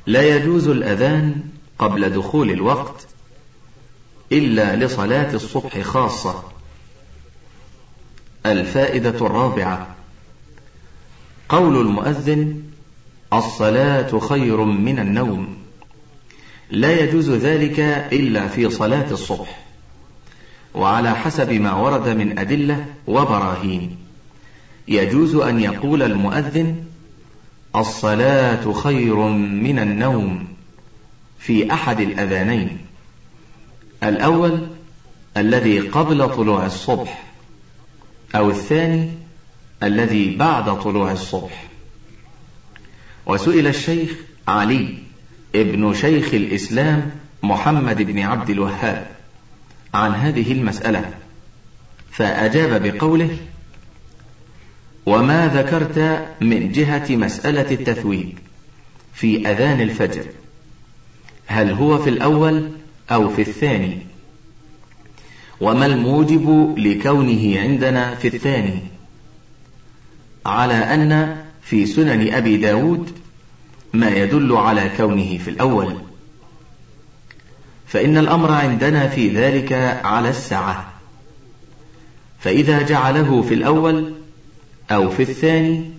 لا 0.06 0.36
يجوز 0.36 0.68
الأذان 0.68 1.44
قبل 1.80 2.10
دخول 2.10 2.52
الوقت 2.52 3.08
إلا 4.32 4.76
لصلاة 4.76 5.34
الصبح 5.34 5.82
خاصة. 5.82 6.44
الفائدة 8.46 9.26
الرابعة 9.26 9.96
قول 11.50 11.82
المؤذن 11.82 12.71
الصلاة 13.34 14.20
خير 14.20 14.64
من 14.64 15.00
النوم. 15.00 15.58
لا 16.70 17.00
يجوز 17.00 17.30
ذلك 17.30 17.80
إلا 18.14 18.48
في 18.48 18.70
صلاة 18.70 19.12
الصبح. 19.12 19.60
وعلى 20.74 21.16
حسب 21.16 21.52
ما 21.52 21.74
ورد 21.74 22.10
من 22.10 22.40
أدلة 22.40 22.86
وبراهين 23.08 23.98
يجوز 24.88 25.36
أن 25.36 25.60
يقول 25.60 26.04
المؤذن 26.04 26.84
الصلاة 27.76 28.74
خير 28.74 29.16
من 29.38 29.80
النوم 29.80 30.48
في 31.40 31.74
أحد 31.74 32.00
الأذانين. 32.00 32.78
الأول 34.04 34.68
الذي 35.38 35.80
قبل 35.80 36.30
طلوع 36.30 36.66
الصبح 36.66 37.24
أو 38.36 38.50
الثاني 38.50 39.12
الذي 39.84 40.36
بعد 40.36 40.80
طلوع 40.80 41.12
الصبح. 41.12 41.71
وسئل 43.26 43.68
الشيخ 43.68 44.12
علي 44.48 44.98
ابن 45.56 45.94
شيخ 45.94 46.34
الإسلام 46.34 47.12
محمد 47.44 48.02
بن 48.02 48.20
عبد 48.20 48.50
الوهاب 48.50 49.08
عن 49.94 50.12
هذه 50.12 50.52
المسألة 50.52 51.14
فأجاب 52.12 52.84
بقوله 52.84 53.38
وما 55.06 55.48
ذكرت 55.48 56.28
من 56.42 56.72
جهة 56.72 57.16
مسألة 57.16 57.72
التثويب 57.72 58.38
في 59.14 59.48
أذان 59.48 59.82
الفجر 59.82 60.26
هل 61.48 61.72
هو 61.72 61.98
في 61.98 62.10
الأول 62.10 62.72
أو 63.12 63.30
في 63.30 63.42
الثاني؟ 63.42 63.98
وما 65.62 65.86
الموجب 65.86 66.76
لكونه 66.78 67.60
عندنا 67.60 68.16
في 68.16 68.28
الثاني؟ 68.28 68.80
على 70.46 70.74
أن 70.74 71.38
في 71.72 71.86
سنن 71.86 72.34
أبي 72.34 72.58
داود 72.58 73.12
ما 73.94 74.10
يدل 74.10 74.54
على 74.54 74.92
كونه 74.98 75.38
في 75.38 75.50
الأول. 75.50 75.96
فإن 77.88 78.18
الأمر 78.18 78.52
عندنا 78.52 79.08
في 79.08 79.30
ذلك 79.30 79.74
على 80.04 80.30
السعة 80.30 80.94
فإذا 82.40 82.82
جعله 82.82 83.42
في 83.42 83.54
الأول 83.54 84.14
أو 84.92 85.10
في 85.10 85.24
الثاني 85.24 85.92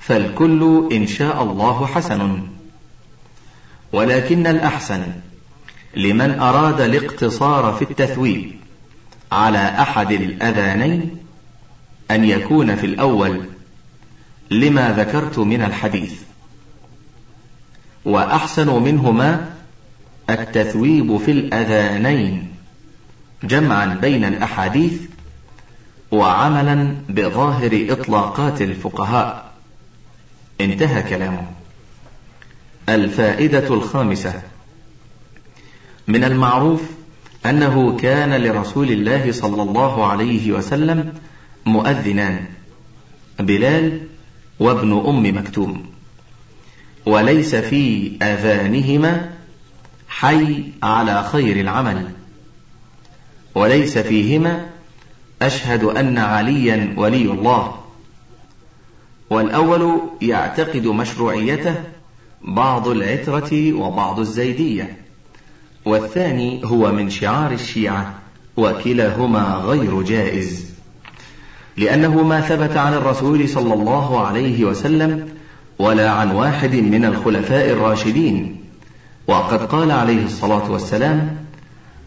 فالكل 0.00 0.88
إن 0.92 1.06
شاء 1.06 1.42
الله 1.42 1.86
حسن. 1.86 2.42
ولكن 3.92 4.46
الأحسن 4.46 5.02
لمن 5.96 6.40
أراد 6.40 6.80
الاقتصار 6.80 7.72
في 7.72 7.82
التثويب 7.82 8.52
على 9.32 9.58
أحد 9.58 10.12
الأذانين 10.12 11.16
أن 12.10 12.24
يكون 12.24 12.76
في 12.76 12.86
الأول. 12.86 13.40
لما 14.52 14.92
ذكرت 14.92 15.38
من 15.38 15.62
الحديث. 15.62 16.20
وأحسن 18.04 18.82
منهما 18.82 19.50
التثويب 20.30 21.16
في 21.16 21.30
الأذانين 21.30 22.48
جمعا 23.42 23.86
بين 23.86 24.24
الأحاديث 24.24 25.00
وعملا 26.10 26.94
بظاهر 27.08 27.86
إطلاقات 27.90 28.62
الفقهاء. 28.62 29.52
انتهى 30.60 31.02
كلامه. 31.02 31.46
الفائدة 32.88 33.74
الخامسة. 33.74 34.42
من 36.08 36.24
المعروف 36.24 36.82
أنه 37.46 37.96
كان 37.96 38.42
لرسول 38.42 38.90
الله 38.90 39.32
صلى 39.32 39.62
الله 39.62 40.06
عليه 40.06 40.52
وسلم 40.52 41.14
مؤذنان. 41.66 42.44
بلال 43.38 44.00
وابن 44.62 44.92
أم 45.06 45.36
مكتوم. 45.38 45.84
وليس 47.06 47.54
في 47.54 48.12
أذانهما 48.22 49.30
حي 50.08 50.64
على 50.82 51.24
خير 51.32 51.60
العمل. 51.60 52.08
وليس 53.54 53.98
فيهما 53.98 54.66
أشهد 55.42 55.84
أن 55.84 56.18
عليا 56.18 56.94
ولي 56.96 57.22
الله. 57.22 57.74
والأول 59.30 60.00
يعتقد 60.22 60.86
مشروعيته 60.86 61.74
بعض 62.42 62.88
العترة 62.88 63.72
وبعض 63.72 64.20
الزيدية. 64.20 64.96
والثاني 65.84 66.64
هو 66.64 66.92
من 66.92 67.10
شعار 67.10 67.52
الشيعة 67.52 68.14
وكلاهما 68.56 69.62
غير 69.64 70.02
جائز. 70.02 70.71
لأنه 71.76 72.22
ما 72.22 72.40
ثبت 72.40 72.76
عن 72.76 72.94
الرسول 72.94 73.48
صلى 73.48 73.74
الله 73.74 74.26
عليه 74.26 74.64
وسلم 74.64 75.28
ولا 75.78 76.10
عن 76.10 76.30
واحد 76.30 76.74
من 76.74 77.04
الخلفاء 77.04 77.70
الراشدين. 77.70 78.56
وقد 79.26 79.66
قال 79.66 79.90
عليه 79.90 80.24
الصلاة 80.24 80.70
والسلام 80.70 81.36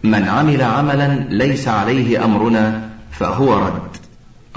من 0.04 0.24
عمل 0.24 0.62
عملا 0.62 1.28
ليس 1.30 1.68
عليه 1.68 2.26
أمرنا 2.26 2.90
فهو 3.12 3.54
رد. 3.54 3.98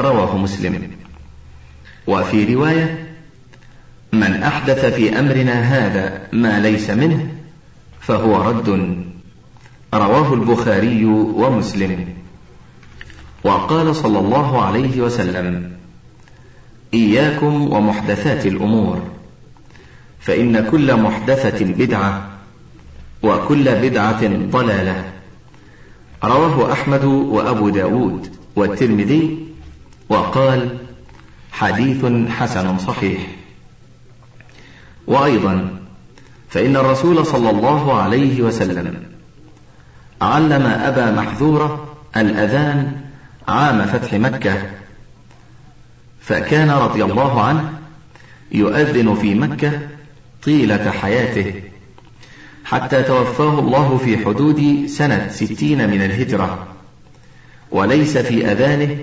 رواه 0.00 0.36
مسلم. 0.36 0.90
وفي 2.06 2.54
رواية 2.54 3.08
من 4.12 4.42
أحدث 4.42 4.84
في 4.84 5.18
أمرنا 5.18 5.60
هذا 5.60 6.20
ما 6.32 6.60
ليس 6.60 6.90
منه 6.90 7.28
فهو 8.00 8.42
رد. 8.42 8.98
رواه 9.94 10.34
البخاري 10.34 11.04
ومسلم. 11.04 12.17
وقال 13.44 13.96
صلى 13.96 14.18
الله 14.18 14.62
عليه 14.62 15.00
وسلم 15.00 15.72
إياكم 16.94 17.72
ومحدثات 17.72 18.46
الأمور 18.46 19.02
فإن 20.20 20.68
كل 20.70 20.96
محدثة 20.96 21.64
بدعة 21.64 22.28
وكل 23.22 23.64
بدعة 23.74 24.26
ضلالة. 24.50 25.04
رواه 26.24 26.72
أحمد 26.72 27.04
وأبو 27.04 27.68
داود 27.68 28.32
والترمذي 28.56 29.46
وقال 30.08 30.78
حديث 31.52 32.06
حسن 32.30 32.78
صحيح. 32.78 33.26
وأيضا 35.06 35.78
فإن 36.48 36.76
الرسول 36.76 37.26
صلى 37.26 37.50
الله 37.50 38.00
عليه 38.00 38.42
وسلم 38.42 38.94
علم 40.22 40.62
أبا 40.62 41.10
محذورة 41.10 41.96
الأذان 42.16 43.07
عام 43.48 43.86
فتح 43.86 44.14
مكة 44.14 44.62
فكان 46.20 46.70
رضي 46.70 47.04
الله 47.04 47.42
عنه 47.42 47.72
يؤذن 48.52 49.14
في 49.14 49.34
مكة 49.34 49.80
طيلة 50.42 50.90
حياته 50.90 51.62
حتى 52.64 53.02
توفاه 53.02 53.58
الله 53.58 53.96
في 53.96 54.18
حدود 54.24 54.86
سنة 54.86 55.28
ستين 55.28 55.90
من 55.90 56.02
الهجرة 56.02 56.66
وليس 57.70 58.18
في 58.18 58.52
أذانه 58.52 58.96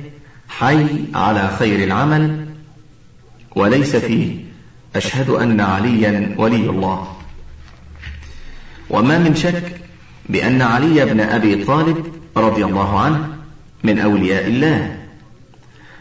حي 0.49 0.85
على 1.15 1.55
خير 1.59 1.83
العمل 1.83 2.45
وليس 3.55 3.95
فيه 3.95 4.45
أشهد 4.95 5.29
أن 5.29 5.61
عليا 5.61 6.35
ولي 6.37 6.69
الله. 6.69 7.15
وما 8.89 9.17
من 9.17 9.35
شك 9.35 9.81
بأن 10.29 10.61
علي 10.61 11.05
بن 11.05 11.19
أبي 11.19 11.65
طالب 11.65 12.05
رضي 12.37 12.65
الله 12.65 12.99
عنه 12.99 13.34
من 13.85 13.99
أولياء 13.99 14.47
الله. 14.47 14.97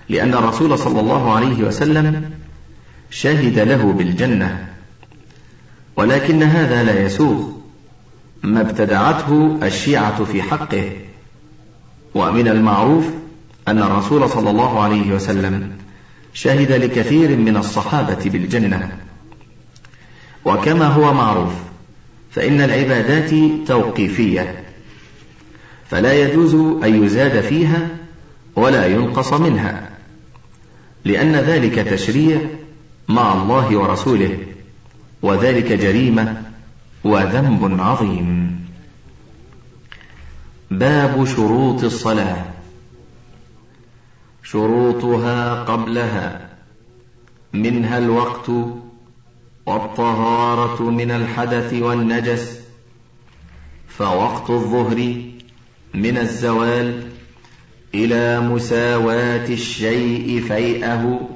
لأن 0.09 0.35
الرسول 0.35 0.79
صلى 0.79 1.01
الله 1.01 1.35
عليه 1.35 1.65
وسلم 1.65 2.31
شهد 3.11 3.59
له 3.59 3.93
بالجنة 3.93 4.69
ولكن 5.97 6.43
هذا 6.43 6.83
لا 6.83 7.05
يسوغ. 7.05 7.55
ما 8.43 8.61
ابتدعته 8.61 9.59
الشيعة 9.63 10.25
في 10.25 10.43
حقه 10.43 10.93
ومن 12.15 12.49
المعروف 12.49 13.07
أن 13.69 13.79
الرسول 13.79 14.29
صلى 14.29 14.51
الله 14.51 14.83
عليه 14.83 15.13
وسلم 15.15 15.73
شهد 16.35 16.73
لكثير 16.73 17.37
من 17.37 17.57
الصحابة 17.57 18.31
بالجنة. 18.31 18.99
وكما 20.45 20.87
هو 20.87 21.15
معروف 21.15 21.53
فإن 22.31 22.61
العبادات 22.61 23.31
توقيفية. 23.69 24.64
فلا 25.91 26.13
يجوز 26.13 26.55
أن 26.85 27.05
يزاد 27.05 27.41
فيها 27.41 27.89
ولا 28.57 28.87
ينقص 28.87 29.33
منها 29.33 29.91
لأن 31.05 31.37
ذلك 31.37 31.75
تشريع 31.75 32.41
مع 33.09 33.33
الله 33.33 33.77
ورسوله 33.77 34.39
وذلك 35.23 35.73
جريمة 35.73 36.43
وذنب 37.05 37.81
عظيم. 37.81 38.59
باب 40.71 41.25
شروط 41.25 41.85
الصلاة. 41.85 42.45
شروطها 44.43 45.63
قبلها 45.63 46.49
منها 47.53 47.99
الوقت 47.99 48.51
والطهارة 49.67 50.83
من 50.83 51.11
الحدث 51.11 51.73
والنجس 51.73 52.61
فوقت 53.89 54.51
الظهر 54.51 55.23
من 55.95 56.19
الزوال 56.19 57.09
إلى 57.95 58.41
مساواة 58.41 59.49
الشيء 59.49 60.41
فيئه 60.41 61.29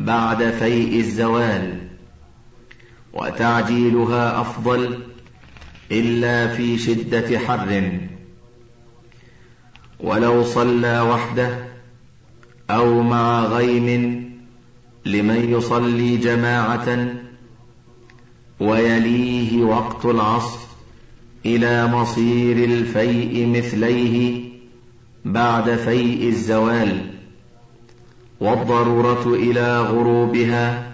بعد 0.00 0.50
فيء 0.50 1.00
الزوال 1.00 1.78
وتعجيلها 3.12 4.40
أفضل 4.40 4.98
إلا 5.92 6.48
في 6.48 6.78
شدة 6.78 7.38
حر. 7.38 7.98
ولو 10.00 10.44
صلى 10.44 11.00
وحده 11.00 11.58
أو 12.70 13.02
مع 13.02 13.44
غيم 13.44 14.28
لمن 15.06 15.52
يصلي 15.52 16.16
جماعة 16.16 17.14
ويليه 18.60 19.62
وقت 19.62 20.04
العصر 20.04 20.67
إلى 21.46 21.86
مصير 21.86 22.64
الفيء 22.64 23.46
مثليه 23.46 24.48
بعد 25.24 25.70
فيء 25.70 26.28
الزوال 26.28 27.06
والضرورة 28.40 29.34
إلى 29.34 29.80
غروبها 29.80 30.92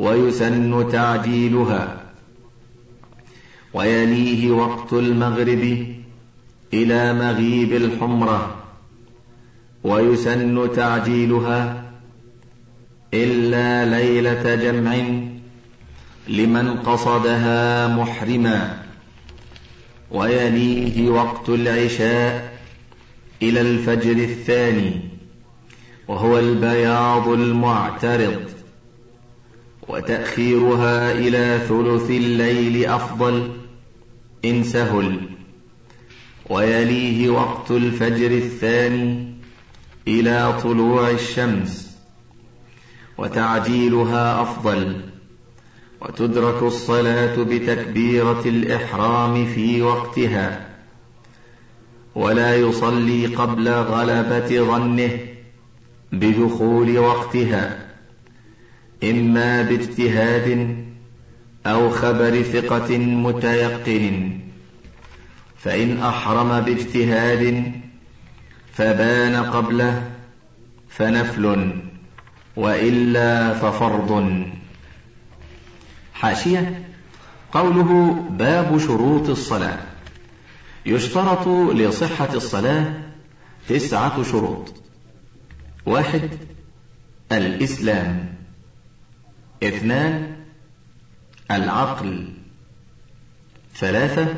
ويسن 0.00 0.88
تعجيلها. 0.92 2.00
ويليه 3.74 4.50
وقت 4.50 4.92
المغرب 4.92 5.86
إلى 6.74 7.14
مغيب 7.14 7.72
الحمرة 7.72 8.56
ويسن 9.84 10.68
تعجيلها 10.76 11.84
إلا 13.14 13.98
ليلة 14.00 14.54
جمع 14.54 14.96
لمن 16.28 16.70
قصدها 16.70 17.88
محرما. 17.96 18.83
ويليه 20.14 21.08
وقت 21.08 21.48
العشاء 21.48 22.58
إلى 23.42 23.60
الفجر 23.60 24.12
الثاني 24.12 25.00
وهو 26.08 26.38
البياض 26.38 27.28
المعترض 27.28 28.50
وتأخيرها 29.88 31.12
إلى 31.12 31.60
ثلث 31.68 32.10
الليل 32.10 32.86
أفضل 32.86 33.50
إن 34.44 34.64
سهل. 34.64 35.20
ويليه 36.50 37.30
وقت 37.30 37.70
الفجر 37.70 38.30
الثاني 38.30 39.34
إلى 40.08 40.58
طلوع 40.62 41.10
الشمس 41.10 41.96
وتعجيلها 43.18 44.42
أفضل. 44.42 45.13
وتدرك 46.04 46.62
الصلاة 46.62 47.42
بتكبيرة 47.42 48.42
الإحرام 48.46 49.46
في 49.46 49.82
وقتها. 49.82 50.66
ولا 52.14 52.56
يصلي 52.56 53.26
قبل 53.26 53.68
غلبة 53.68 54.60
ظنه 54.60 55.10
بدخول 56.12 56.98
وقتها. 56.98 57.78
إما 59.04 59.62
باجتهاد 59.62 60.76
أو 61.66 61.90
خبر 61.90 62.42
ثقة 62.42 62.98
متيقن. 62.98 64.38
فإن 65.58 65.98
أحرم 65.98 66.60
باجتهاد 66.60 67.72
فبان 68.72 69.36
قبله 69.36 70.10
فنفل 70.88 71.70
وإلا 72.56 73.54
ففرض. 73.54 74.44
حاشية. 76.24 76.88
قوله 77.52 78.12
باب 78.30 78.78
شروط 78.78 79.28
الصلاة. 79.28 79.78
يشترط 80.86 81.48
لصحة 81.48 82.34
الصلاة 82.34 82.92
تسعة 83.68 84.22
شروط. 84.22 84.72
واحد 85.86 86.30
الإسلام. 87.32 88.34
اثنان 89.62 90.36
العقل. 91.50 92.28
ثلاثة 93.74 94.34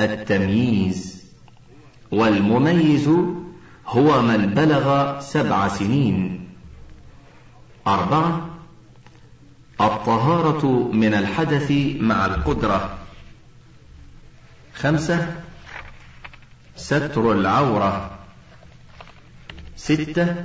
التمييز. 0.00 1.24
والمميز 2.12 3.08
هو 3.86 4.22
من 4.22 4.46
بلغ 4.46 5.20
سبع 5.20 5.68
سنين. 5.68 6.48
أربعة 7.86 8.53
الطهارة 9.80 10.90
من 10.92 11.14
الحدث 11.14 11.70
مع 12.00 12.26
القدرة. 12.26 12.98
خمسة 14.74 15.34
ستر 16.76 17.32
العورة. 17.32 18.10
ستة 19.76 20.44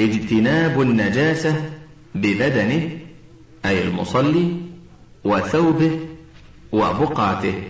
اجتناب 0.00 0.80
النجاسة 0.80 1.70
ببدنه 2.14 2.98
أي 3.64 3.88
المصلي 3.88 4.60
وثوبه 5.24 6.00
وبقعته. 6.72 7.62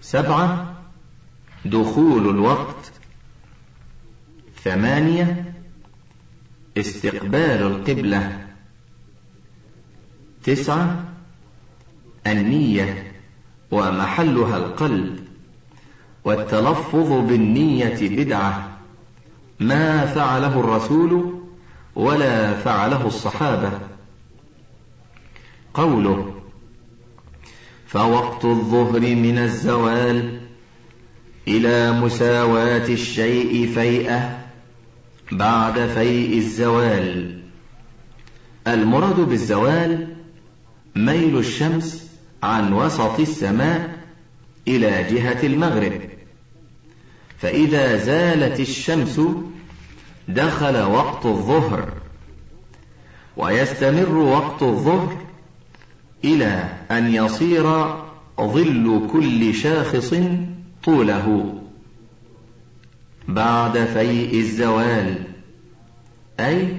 سبعة 0.00 0.74
دخول 1.64 2.28
الوقت. 2.28 2.92
ثمانية 4.64 5.49
استقبال 6.78 7.62
القبلة. 7.62 8.46
تسعة 10.42 11.04
النية 12.26 13.12
ومحلها 13.70 14.56
القلب 14.56 15.18
والتلفظ 16.24 17.12
بالنية 17.12 17.98
بدعة. 18.00 18.78
ما 19.60 20.06
فعله 20.06 20.60
الرسول 20.60 21.40
ولا 21.94 22.54
فعله 22.54 23.06
الصحابة. 23.06 23.72
قوله 25.74 26.34
فوقت 27.86 28.44
الظهر 28.44 29.00
من 29.00 29.38
الزوال 29.38 30.40
إلى 31.48 31.92
مساواة 31.92 32.88
الشيء 32.88 33.72
فيئة. 33.74 34.39
بعد 35.32 35.86
فيء 35.86 36.38
الزوال. 36.38 37.40
المراد 38.66 39.20
بالزوال 39.20 40.16
ميل 40.96 41.38
الشمس 41.38 42.10
عن 42.42 42.72
وسط 42.72 43.20
السماء 43.20 43.98
إلى 44.68 45.02
جهة 45.10 45.46
المغرب. 45.46 46.00
فإذا 47.38 47.96
زالت 47.96 48.60
الشمس 48.60 49.20
دخل 50.28 50.82
وقت 50.82 51.26
الظهر 51.26 51.88
ويستمر 53.36 54.14
وقت 54.16 54.62
الظهر 54.62 55.16
إلى 56.24 56.68
أن 56.90 57.14
يصير 57.14 57.94
ظل 58.40 59.08
كل 59.12 59.54
شاخص 59.54 60.14
طوله. 60.84 61.59
بعد 63.28 63.78
فيء 63.84 64.38
الزوال 64.38 65.14
أي 66.40 66.76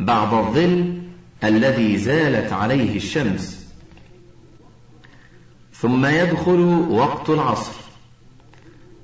بعد 0.00 0.34
الظل 0.34 1.02
الذي 1.44 1.98
زالت 1.98 2.52
عليه 2.52 2.96
الشمس. 2.96 3.66
ثم 5.74 6.06
يدخل 6.06 6.86
وقت 6.90 7.30
العصر 7.30 7.72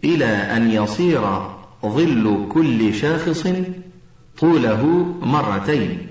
إلى 0.05 0.27
أن 0.27 0.71
يصير 0.71 1.49
ظل 1.87 2.49
كل 2.53 2.95
شاخص 2.95 3.49
طوله 4.39 4.87
مرتين 5.23 6.07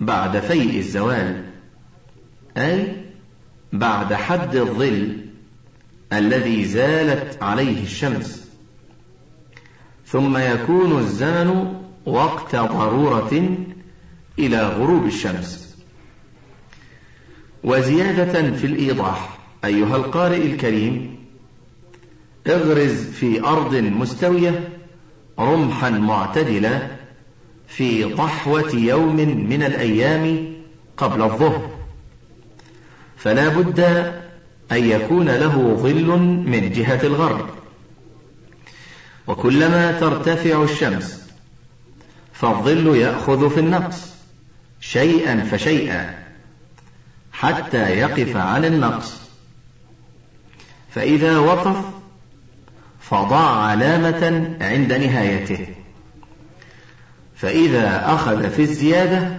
بعد 0.00 0.40
فيء 0.40 0.78
الزوال 0.78 1.44
أي 2.56 2.96
بعد 3.72 4.14
حد 4.14 4.56
الظل 4.56 5.16
الذي 6.12 6.64
زالت 6.64 7.42
عليه 7.42 7.82
الشمس. 7.82 8.47
ثم 10.10 10.36
يكون 10.36 10.98
الزمن 10.98 11.74
وقت 12.06 12.56
ضرورة 12.56 13.48
إلى 14.38 14.68
غروب 14.68 15.06
الشمس. 15.06 15.76
وزيادة 17.64 18.56
في 18.56 18.66
الإيضاح 18.66 19.38
أيها 19.64 19.96
القارئ 19.96 20.46
الكريم 20.46 21.18
اغرز 22.46 23.04
في 23.04 23.44
أرض 23.44 23.74
مستوية 23.74 24.68
رمحا 25.38 25.90
معتدلا 25.90 26.88
في 27.66 28.04
ضحوة 28.04 28.74
يوم 28.74 29.16
من 29.50 29.62
الأيام 29.62 30.52
قبل 30.96 31.22
الظهر. 31.22 31.70
فلا 33.16 33.48
بد 33.48 33.80
أن 34.72 34.84
يكون 34.84 35.28
له 35.28 35.76
ظل 35.82 36.18
من 36.46 36.72
جهة 36.72 37.00
الغرب. 37.06 37.57
وكلما 39.28 40.00
ترتفع 40.00 40.62
الشمس 40.62 41.28
فالظل 42.32 42.96
يأخذ 42.96 43.50
في 43.50 43.60
النقص 43.60 44.14
شيئا 44.80 45.40
فشيئا 45.40 46.14
حتى 47.32 47.98
يقف 47.98 48.36
عن 48.36 48.64
النقص. 48.64 49.20
فإذا 50.90 51.38
وقف 51.38 51.76
فضع 53.00 53.40
علامة 53.40 54.56
عند 54.60 54.92
نهايته. 54.92 55.66
فإذا 57.36 58.14
أخذ 58.14 58.50
في 58.50 58.62
الزيادة 58.62 59.36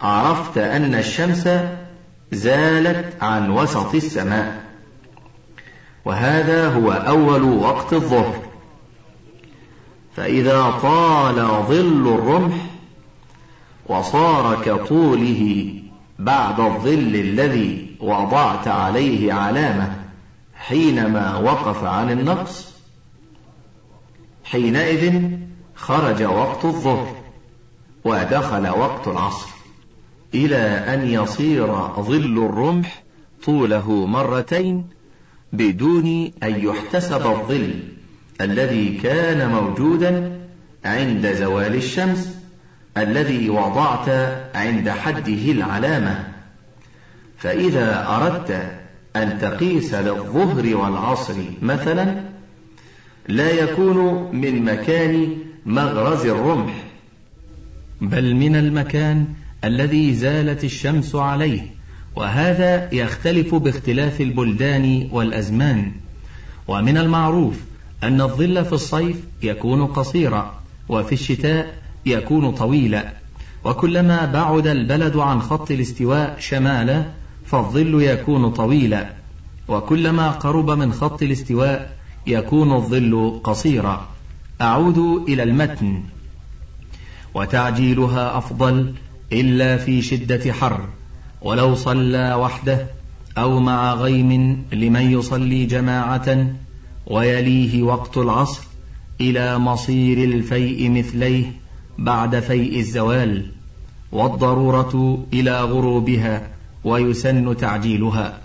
عرفت 0.00 0.58
أن 0.58 0.94
الشمس 0.94 1.48
زالت 2.32 3.22
عن 3.22 3.50
وسط 3.50 3.94
السماء. 3.94 4.62
وهذا 6.04 6.68
هو 6.68 6.92
أول 6.92 7.42
وقت 7.42 7.92
الظهر. 7.92 8.51
فإذا 10.16 10.70
طال 10.82 11.34
ظل 11.68 12.14
الرمح 12.14 12.54
وصار 13.86 14.62
كطوله 14.64 15.74
بعد 16.18 16.60
الظل 16.60 17.16
الذي 17.16 17.96
وضعت 18.00 18.68
عليه 18.68 19.32
علامة 19.32 19.96
حينما 20.54 21.36
وقف 21.36 21.84
عن 21.84 22.10
النقص 22.10 22.72
حينئذ 24.44 25.30
خرج 25.74 26.22
وقت 26.22 26.64
الظهر 26.64 27.16
ودخل 28.04 28.68
وقت 28.68 29.08
العصر 29.08 29.48
إلى 30.34 30.56
أن 30.94 31.06
يصير 31.08 31.66
ظل 32.00 32.46
الرمح 32.46 33.02
طوله 33.44 34.06
مرتين 34.06 34.86
بدون 35.52 36.32
أن 36.42 36.64
يحتسب 36.64 37.26
الظل. 37.26 37.74
الذي 38.42 38.98
كان 39.02 39.50
موجودا 39.50 40.32
عند 40.84 41.32
زوال 41.32 41.74
الشمس 41.74 42.38
الذي 42.96 43.50
وضعت 43.50 44.08
عند 44.54 44.88
حده 44.90 45.52
العلامة. 45.52 46.24
فإذا 47.38 48.06
أردت 48.08 48.72
أن 49.16 49.38
تقيس 49.38 49.94
للظهر 49.94 50.76
والعصر 50.76 51.34
مثلا 51.62 52.20
لا 53.28 53.50
يكون 53.50 54.30
من 54.36 54.64
مكان 54.64 55.36
مغرز 55.66 56.26
الرمح 56.26 56.72
بل 58.00 58.34
من 58.34 58.56
المكان 58.56 59.26
الذي 59.64 60.14
زالت 60.14 60.64
الشمس 60.64 61.14
عليه. 61.14 61.62
وهذا 62.16 62.94
يختلف 62.94 63.54
باختلاف 63.54 64.20
البلدان 64.20 65.08
والأزمان. 65.12 65.92
ومن 66.68 66.98
المعروف 66.98 67.56
أن 68.02 68.20
الظل 68.20 68.64
في 68.64 68.72
الصيف 68.72 69.16
يكون 69.42 69.86
قصيرا 69.86 70.54
وفي 70.88 71.12
الشتاء 71.12 71.74
يكون 72.06 72.50
طويلا. 72.50 73.12
وكلما 73.64 74.24
بعد 74.26 74.66
البلد 74.66 75.16
عن 75.16 75.42
خط 75.42 75.70
الاستواء 75.70 76.36
شمالا 76.38 77.04
فالظل 77.46 78.02
يكون 78.02 78.50
طويلا. 78.50 79.10
وكلما 79.68 80.30
قرب 80.30 80.70
من 80.70 80.92
خط 80.92 81.22
الاستواء 81.22 81.96
يكون 82.26 82.72
الظل 82.72 83.40
قصيرا. 83.44 84.08
أعود 84.60 84.98
إلى 85.28 85.42
المتن. 85.42 86.02
وتعجيلها 87.34 88.38
أفضل 88.38 88.94
إلا 89.32 89.76
في 89.76 90.02
شدة 90.02 90.52
حر. 90.52 90.88
ولو 91.42 91.74
صلى 91.74 92.34
وحده 92.34 92.86
أو 93.38 93.60
مع 93.60 93.94
غيم 93.94 94.62
لمن 94.72 95.12
يصلي 95.12 95.64
جماعة 95.66 96.46
ويليه 97.06 97.82
وقت 97.82 98.16
العصر 98.16 98.62
إلى 99.20 99.58
مصير 99.58 100.24
الفيء 100.24 100.90
مثليه 100.90 101.52
بعد 101.98 102.40
فيء 102.40 102.78
الزوال 102.78 103.46
والضرورة 104.12 105.24
إلى 105.32 105.60
غروبها 105.60 106.48
ويسن 106.84 107.56
تعجيلها. 107.56 108.40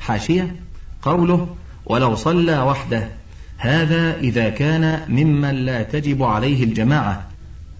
حاشية؟ 0.00 0.56
قوله 1.02 1.48
ولو 1.86 2.14
صلى 2.14 2.58
وحده 2.58 3.08
هذا 3.56 4.18
إذا 4.20 4.48
كان 4.48 5.00
ممن 5.08 5.54
لا 5.54 5.82
تجب 5.82 6.22
عليه 6.22 6.64
الجماعة 6.64 7.28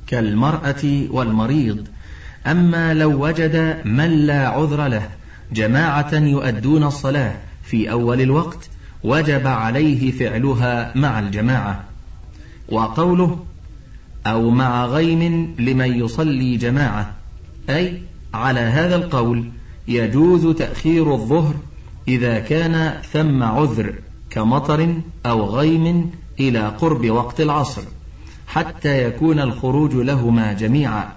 كالمرأة 0.06 1.06
والمريض. 1.10 1.86
أما 2.46 2.94
لو 2.94 3.26
وجد 3.26 3.80
من 3.84 4.10
لا 4.10 4.48
عذر 4.48 4.88
له 4.88 5.08
جماعة 5.52 6.14
يؤدون 6.14 6.82
الصلاة 6.84 7.34
في 7.62 7.90
أول 7.90 8.20
الوقت 8.20 8.70
وجب 9.06 9.46
عليه 9.46 10.10
فعلها 10.10 10.92
مع 10.94 11.18
الجماعة. 11.18 11.84
وقوله 12.68 13.38
أو 14.26 14.50
مع 14.50 14.86
غيم 14.86 15.54
لمن 15.58 16.00
يصلي 16.04 16.56
جماعة 16.56 17.14
أي 17.70 18.02
على 18.34 18.60
هذا 18.60 18.96
القول 18.96 19.44
يجوز 19.88 20.46
تأخير 20.56 21.14
الظهر 21.14 21.54
إذا 22.08 22.38
كان 22.38 23.02
ثم 23.12 23.42
عذر 23.42 23.94
كمطر 24.30 24.94
أو 25.26 25.44
غيم 25.44 26.10
إلى 26.40 26.68
قرب 26.68 27.10
وقت 27.10 27.40
العصر 27.40 27.82
حتى 28.46 29.04
يكون 29.04 29.40
الخروج 29.40 29.94
لهما 29.94 30.52
جميعا 30.52 31.12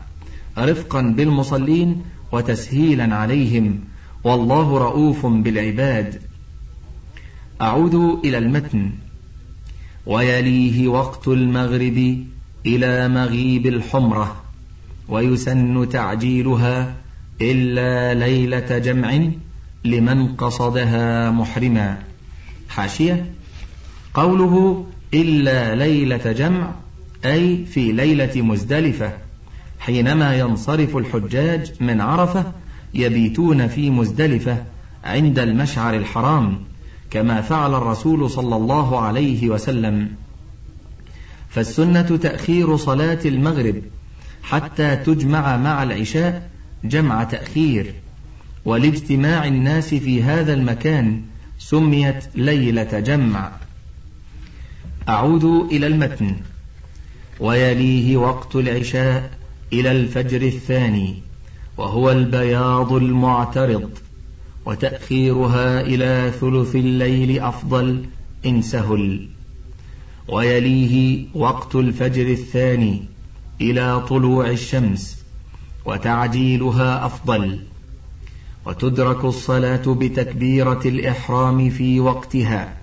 رفقا 0.58 1.02
بالمصلين 1.02 2.02
وتسهيلا 2.32 3.16
عليهم 3.16 3.80
والله 4.24 4.78
رؤوف 4.78 5.26
بالعباد. 5.26 6.29
أعود 7.62 7.96
إلى 8.26 8.38
المتن. 8.38 8.92
ويليه 10.06 10.88
وقت 10.88 11.28
المغرب 11.28 12.26
إلى 12.66 13.08
مغيب 13.08 13.66
الحمرة 13.68 14.42
ويسن 15.10 15.90
تعجيلها 15.90 16.94
إلا 17.42 18.14
ليلة 18.14 18.78
جمع 18.78 19.30
لمن 19.86 20.28
قصدها 20.28 21.32
محرما. 21.32 21.98
حاشية. 22.70 23.26
قوله 24.14 24.86
إلا 25.14 25.76
ليلة 25.76 26.32
جمع 26.32 26.72
أي 27.26 27.66
في 27.66 27.92
ليلة 27.92 28.42
مزدلفة 28.42 29.14
حينما 29.80 30.40
ينصرف 30.40 30.98
الحجاج 30.98 31.72
من 31.80 32.02
عرفة 32.02 32.52
يبيتون 32.94 33.68
في 33.68 33.90
مزدلفة 33.90 34.64
عند 35.04 35.40
المشعر 35.40 35.96
الحرام. 35.96 36.69
كما 37.12 37.42
فعل 37.42 37.76
الرسول 37.76 38.30
صلى 38.30 38.56
الله 38.56 39.00
عليه 39.00 39.50
وسلم. 39.50 40.10
فالسنة 41.50 42.18
تأخير 42.18 42.78
صلاة 42.78 43.20
المغرب 43.26 43.82
حتى 44.44 44.96
تجمع 44.96 45.58
مع 45.58 45.84
العشاء 45.84 46.50
جمع 46.84 47.24
تأخير 47.24 47.94
ولاجتماع 48.66 49.46
الناس 49.46 49.96
في 49.96 50.24
هذا 50.24 50.54
المكان 50.54 51.22
سميت 51.60 52.24
ليلة 52.36 53.00
جمع. 53.00 53.52
أعود 55.10 55.44
إلى 55.44 55.88
المتن. 55.88 56.36
ويليه 57.40 58.18
وقت 58.18 58.56
العشاء 58.56 59.32
إلى 59.74 59.92
الفجر 59.92 60.42
الثاني 60.42 61.16
وهو 61.78 62.12
البياض 62.12 62.94
المعترض. 62.94 63.90
وتأخيرها 64.66 65.82
إلى 65.82 66.32
ثلث 66.42 66.76
الليل 66.76 67.40
أفضل 67.40 68.06
إن 68.46 68.62
سهل. 68.62 69.28
ويليه 70.28 71.26
وقت 71.34 71.76
الفجر 71.76 72.28
الثاني 72.32 73.04
إلى 73.62 74.06
طلوع 74.10 74.50
الشمس 74.50 75.24
وتعجيلها 75.86 77.06
أفضل. 77.06 77.60
وتدرك 78.66 79.26
الصلاة 79.26 79.94
بتكبيرة 79.94 80.82
الإحرام 80.86 81.70
في 81.70 82.00
وقتها. 82.00 82.78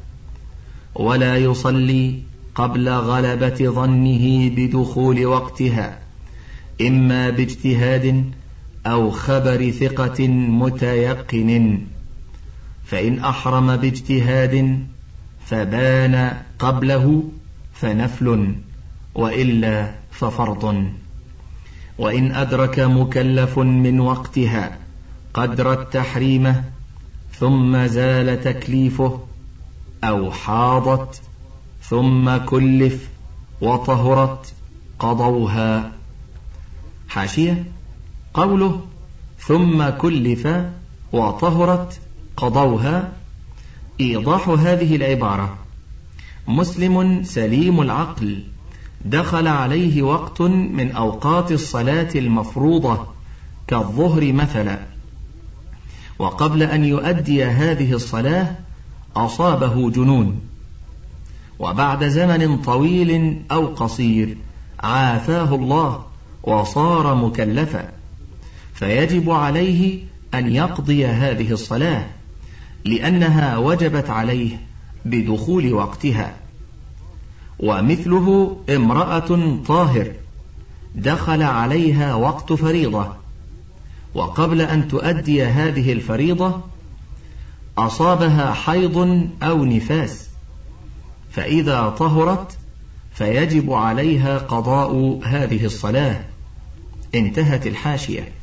ولا 0.95 1.37
يصلي 1.37 2.19
قبل 2.55 2.89
غلبة 2.89 3.71
ظنه 3.71 4.51
بدخول 4.51 5.27
وقتها 5.27 5.99
إما 6.81 7.31
باجتهاد 7.31 8.25
أو 8.87 9.11
خبر 9.11 9.70
ثقة 9.70 10.29
متيقن 10.29 11.81
فإن 12.85 13.18
أحرم 13.18 13.77
باجتهاد 13.77 14.87
فبان 15.46 16.37
قبله 16.59 17.25
فنفل 17.75 18.55
وإلا 19.14 19.94
ففرض. 20.11 20.90
وإن 21.99 22.35
أدرك 22.35 22.81
مكلف 22.81 23.59
من 23.59 24.01
وقتها 24.01 24.79
قدر 25.35 25.72
التحريم 25.72 26.55
ثم 27.33 27.87
زال 27.87 28.40
تكليفه 28.44 29.20
أو 30.05 30.31
حاضت 30.33 31.20
ثم 31.83 32.37
كلف 32.37 33.09
وطهرت 33.61 34.55
قضوها. 34.99 35.92
حاشية؟ 37.09 37.64
قوله 38.37 38.81
ثم 39.38 39.88
كلف 39.88 40.49
وطهرت 41.12 42.01
قضوها 42.37 43.12
إيضاح 44.01 44.49
هذه 44.49 44.96
العبارة. 44.96 45.57
مسلم 46.49 47.22
سليم 47.22 47.81
العقل. 47.81 48.42
دخل 49.05 49.49
عليه 49.49 50.03
وقت 50.03 50.40
من 50.42 50.92
أوقات 50.92 51.53
الصلاة 51.53 52.09
المفروضة 52.14 53.07
كالظهر 53.66 54.33
مثلا. 54.33 54.79
وقبل 56.18 56.62
أن 56.62 56.85
يؤدي 56.85 57.44
هذه 57.44 57.92
الصلاة 57.92 58.55
أصابه 59.16 59.90
جنون. 59.90 60.40
وبعد 61.59 62.05
زمن 62.09 62.59
طويل 62.59 63.42
أو 63.53 63.66
قصير 63.66 64.37
عافاه 64.81 65.55
الله 65.55 66.05
وصار 66.42 67.14
مكلفا. 67.14 67.96
فيجب 68.77 69.31
عليه 69.31 69.99
أن 70.35 70.53
يقضي 70.55 71.07
هذه 71.07 71.53
الصلاة 71.53 72.07
لأنها 72.85 73.59
وجبت 73.59 74.11
عليه 74.11 74.61
بدخول 75.05 75.73
وقتها. 75.73 76.35
ومثله 77.59 78.57
امرأة 78.71 79.59
طاهر 79.67 80.12
دخل 80.95 81.43
عليها 81.43 82.15
وقت 82.15 82.53
فريضة. 82.53 83.12
وقبل 84.15 84.61
أن 84.61 84.89
تؤدي 84.89 85.45
هذه 85.45 85.93
الفريضة 85.93 86.61
أصابها 87.79 88.53
حيض 88.53 89.27
أو 89.43 89.65
نفاس. 89.65 90.29
فإذا 91.31 91.89
طهرت 91.89 92.59
فيجب 93.15 93.73
عليها 93.73 94.39
قضاء 94.39 95.21
هذه 95.25 95.65
الصلاة. 95.65 96.21
انتهت 97.15 97.67
الحاشية. 97.67 98.36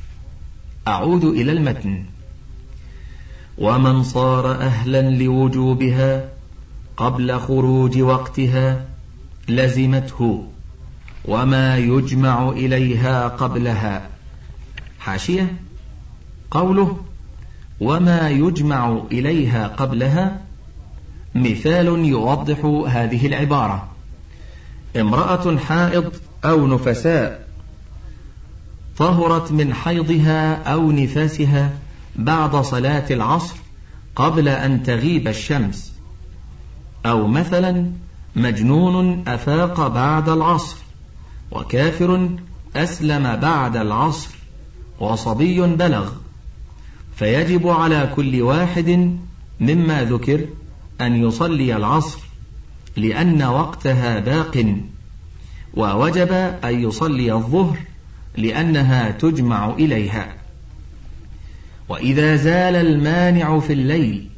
أعود 0.88 1.24
إلى 1.24 1.52
المتن. 1.52 2.04
ومن 3.58 4.04
صار 4.04 4.52
أهلا 4.52 5.02
لوجوبها 5.02 6.30
قبل 6.98 7.39
خروج 7.39 8.02
وقتها 8.02 8.86
لزمته 9.50 10.48
وما 11.26 11.78
يجمع 11.78 12.50
إليها 12.50 13.28
قبلها. 13.28 14.10
حاشية؟ 15.00 15.56
قوله 16.52 16.98
وما 17.80 18.30
يجمع 18.30 19.02
إليها 19.12 19.67
قبلها 19.67 20.41
مثال 21.36 21.88
يوضح 21.88 22.65
هذه 22.88 23.28
العبارة. 23.28 23.88
امرأة 24.96 25.58
حائض 25.58 26.13
أو 26.46 26.67
نفساء 26.67 27.42
طهرت 28.97 29.51
من 29.51 29.73
حيضها 29.73 30.63
أو 30.73 30.91
نفاسها 30.91 31.71
بعد 32.15 32.56
صلاة 32.56 33.06
العصر 33.12 33.56
قبل 34.15 34.47
أن 34.47 34.84
تغيب 34.84 35.27
الشمس. 35.27 35.93
أو 37.06 37.27
مثلا 37.27 37.91
مجنون 38.36 39.23
أفاق 39.27 39.88
بعد 39.88 40.29
العصر 40.29 40.77
وكافر 41.51 42.29
أسلم 42.75 43.36
بعد 43.36 43.77
العصر 43.77 44.29
وصبي 44.99 45.62
بلغ. 45.62 46.10
فيجب 47.15 47.67
على 47.67 48.13
كل 48.15 48.41
واحد 48.41 49.17
مما 49.60 50.03
ذكر 50.03 50.45
أن 51.01 51.15
يصلي 51.15 51.75
العصر 51.75 52.19
لأن 52.95 53.43
وقتها 53.43 54.19
باق 54.19 54.75
ووجب 55.73 56.32
أن 56.63 56.84
يصلي 56.84 57.34
الظهر. 57.34 57.77
لأنها 58.38 59.12
تجمع 59.12 59.69
إليها. 59.69 60.34
وإذا 61.89 62.36
زال 62.36 62.76
المانع 62.76 63.60
في 63.60 63.74
الليل 63.74 64.30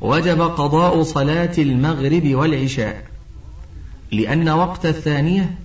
وجب 0.00 0.40
قضاء 0.40 1.02
صلاة 1.02 1.52
المغرب 1.58 2.34
والعشاء 2.34 3.04
لأن 4.12 4.48
وقت 4.48 4.86
الثانية 4.86 5.58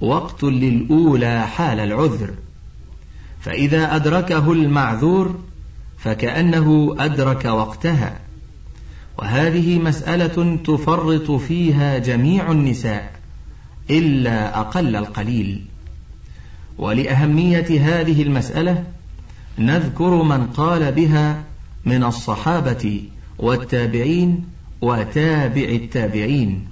وقت 0.00 0.44
للأولى 0.44 1.46
حال 1.46 1.80
العذر. 1.80 2.30
فإذا 3.40 3.96
أدركه 3.96 4.52
المعذور 4.52 5.40
فكأنه 5.98 6.96
أدرك 6.98 7.44
وقتها. 7.44 8.18
وهذه 9.18 9.78
مسألة 9.78 10.56
تفرط 10.64 11.30
فيها 11.30 11.98
جميع 11.98 12.52
النساء 12.52 13.12
إلا 13.90 14.60
أقل 14.60 14.96
القليل. 14.96 15.64
ولأهمية 16.78 18.00
هذه 18.00 18.22
المسألة 18.22 18.84
نذكر 19.58 20.22
من 20.22 20.46
قال 20.46 20.92
بها 20.92 21.42
من 21.84 22.04
الصحابة 22.04 23.02
والتابعين 23.38 24.44
وتابع 24.82 25.62
التابعين. 25.62 26.68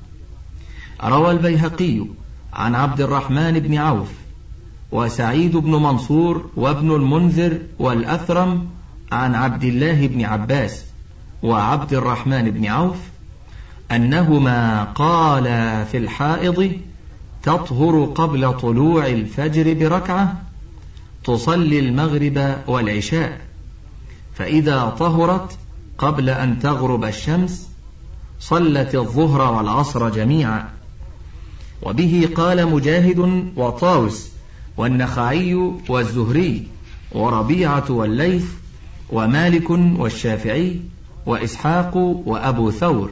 روى 1.05 1.31
البيهقي 1.31 2.07
عن 2.53 2.75
عبد 2.75 3.01
الرحمن 3.01 3.59
بن 3.59 3.75
عوف 3.77 4.12
وسعيد 4.93 5.57
بن 5.57 5.71
منصور 5.71 6.51
وابن 6.57 6.90
المنذر 6.95 7.59
والأثرم 7.79 8.67
عن 9.12 9.35
عبد 9.35 9.64
الله 9.64 10.07
بن 10.07 10.25
عباس 10.25 10.85
وعبد 11.43 11.95
الرحمن 11.95 12.51
بن 12.51 12.67
عوف 12.67 12.97
أنهما 13.90 14.85
قالا 14.85 15.85
في 15.85 15.97
الحائض 15.99 16.73
تطهر 17.45 18.05
قبل 18.05 18.53
طلوع 18.53 19.07
الفجر 19.07 19.75
بركعة 19.75 20.43
تصلي 21.25 21.79
المغرب 21.79 22.57
والعشاء. 22.67 23.41
فإذا 24.35 24.95
طهرت 24.99 25.59
قبل 25.99 26.31
أن 26.31 26.59
تغرب 26.59 27.05
الشمس 27.05 27.69
صلت 28.41 28.95
الظهر 28.95 29.55
والعصر 29.55 30.09
جميعا. 30.09 30.69
وبه 31.83 32.29
قال 32.37 32.71
مجاهد 32.71 33.51
وطاوس 33.57 34.29
والنخعي 34.77 35.55
والزهري 35.89 36.67
وربيعة 37.13 37.91
والليث 37.91 38.47
ومالك 39.11 39.71
والشافعي 39.71 40.81
وإسحاق 41.27 41.97
وأبو 42.27 42.71
ثور. 42.71 43.11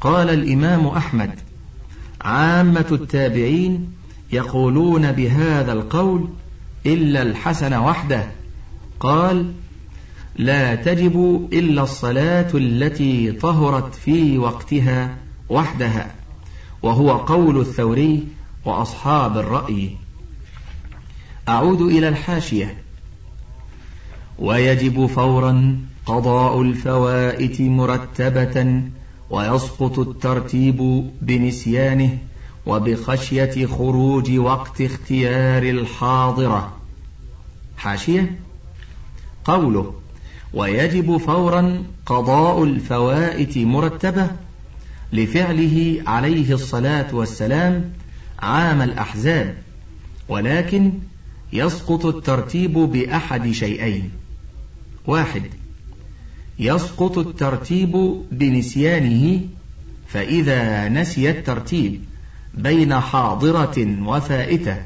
قال 0.00 0.30
الإمام 0.30 0.86
أحمد 0.86 1.47
عامة 2.20 2.86
التابعين 2.92 3.92
يقولون 4.32 5.12
بهذا 5.12 5.72
القول 5.72 6.28
إلا 6.86 7.22
الحسن 7.22 7.74
وحده. 7.74 8.26
قال 9.00 9.52
لا 10.36 10.74
تجب 10.74 11.48
إلا 11.52 11.82
الصلاة 11.82 12.50
التي 12.54 13.32
طهرت 13.32 13.94
في 13.94 14.38
وقتها 14.38 15.16
وحدها 15.48 16.14
وهو 16.82 17.12
قول 17.12 17.60
الثوري 17.60 18.26
وأصحاب 18.64 19.38
الرأي. 19.38 19.90
أعود 21.48 21.80
إلى 21.80 22.08
الحاشية. 22.08 22.82
ويجب 24.38 25.06
فورا 25.06 25.78
قضاء 26.06 26.62
الفوائت 26.62 27.60
مرتبة 27.60 28.82
ويسقط 29.30 29.98
الترتيب 29.98 31.10
بنسيانه 31.22 32.18
وبخشية 32.66 33.66
خروج 33.66 34.38
وقت 34.38 34.80
اختيار 34.80 35.62
الحاضرة. 35.62 36.72
حاشية. 37.76 38.38
قوله 39.44 39.94
ويجب 40.54 41.16
فورا 41.16 41.82
قضاء 42.06 42.64
الفوائت 42.64 43.58
مرتبة 43.58 44.30
لفعله 45.12 46.02
عليه 46.06 46.52
الصلاة 46.52 47.14
والسلام 47.14 47.92
عام 48.38 48.82
الأحزاب 48.82 49.54
ولكن 50.28 50.92
يسقط 51.52 52.06
الترتيب 52.06 52.72
بأحد 52.72 53.50
شيئين. 53.50 54.10
واحد. 55.06 55.42
يسقط 56.58 57.18
الترتيب 57.18 58.22
بنسيانه 58.32 59.40
فإذا 60.08 60.88
نسي 60.88 61.30
الترتيب 61.30 62.04
بين 62.54 63.00
حاضرة 63.00 63.96
وفائتة 64.02 64.76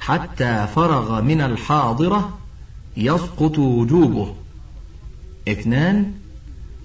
حتى 0.00 0.66
فرغ 0.74 1.20
من 1.20 1.40
الحاضرة 1.40 2.38
يسقط 2.96 3.58
وجوبه. 3.58 4.34
اثنان 5.48 6.12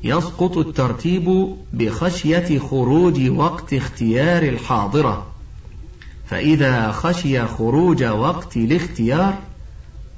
يسقط 0.03 0.57
الترتيب 0.57 1.55
بخشية 1.73 2.59
خروج 2.59 3.29
وقت 3.29 3.73
اختيار 3.73 4.43
الحاضرة. 4.43 5.27
فإذا 6.27 6.91
خشي 6.91 7.45
خروج 7.45 8.03
وقت 8.03 8.57
الاختيار 8.57 9.37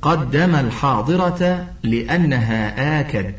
قدم 0.01 0.55
الحاضرة 0.55 1.67
لأنها 1.83 2.99
آكد. 2.99 3.33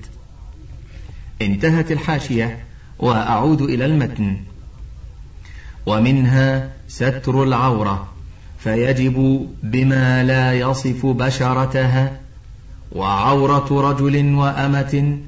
انتهت 1.42 1.92
الحاشية 1.92 2.58
وأعود 2.98 3.62
إلى 3.62 3.84
المتن. 3.84 4.36
ومنها 5.86 6.70
ستر 6.88 7.42
العورة 7.42 8.08
فيجب 8.58 9.46
بما 9.62 10.24
لا 10.24 10.52
يصف 10.52 11.06
بشرتها 11.06 12.20
وعورة 12.92 13.90
رجل 13.90 14.34
وأمة 14.34 15.18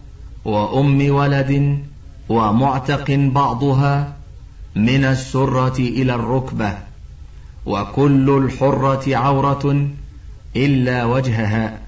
وأم 0.45 1.11
ولد 1.11 1.79
ومعتق 2.29 3.11
بعضها 3.11 4.17
من 4.77 5.05
السرة 5.05 5.79
إلى 5.79 6.15
الركبة 6.15 6.79
وكل 7.67 8.31
الحرة 8.45 9.17
عورة 9.17 9.89
إلا 10.57 11.05
وجهها. 11.05 11.79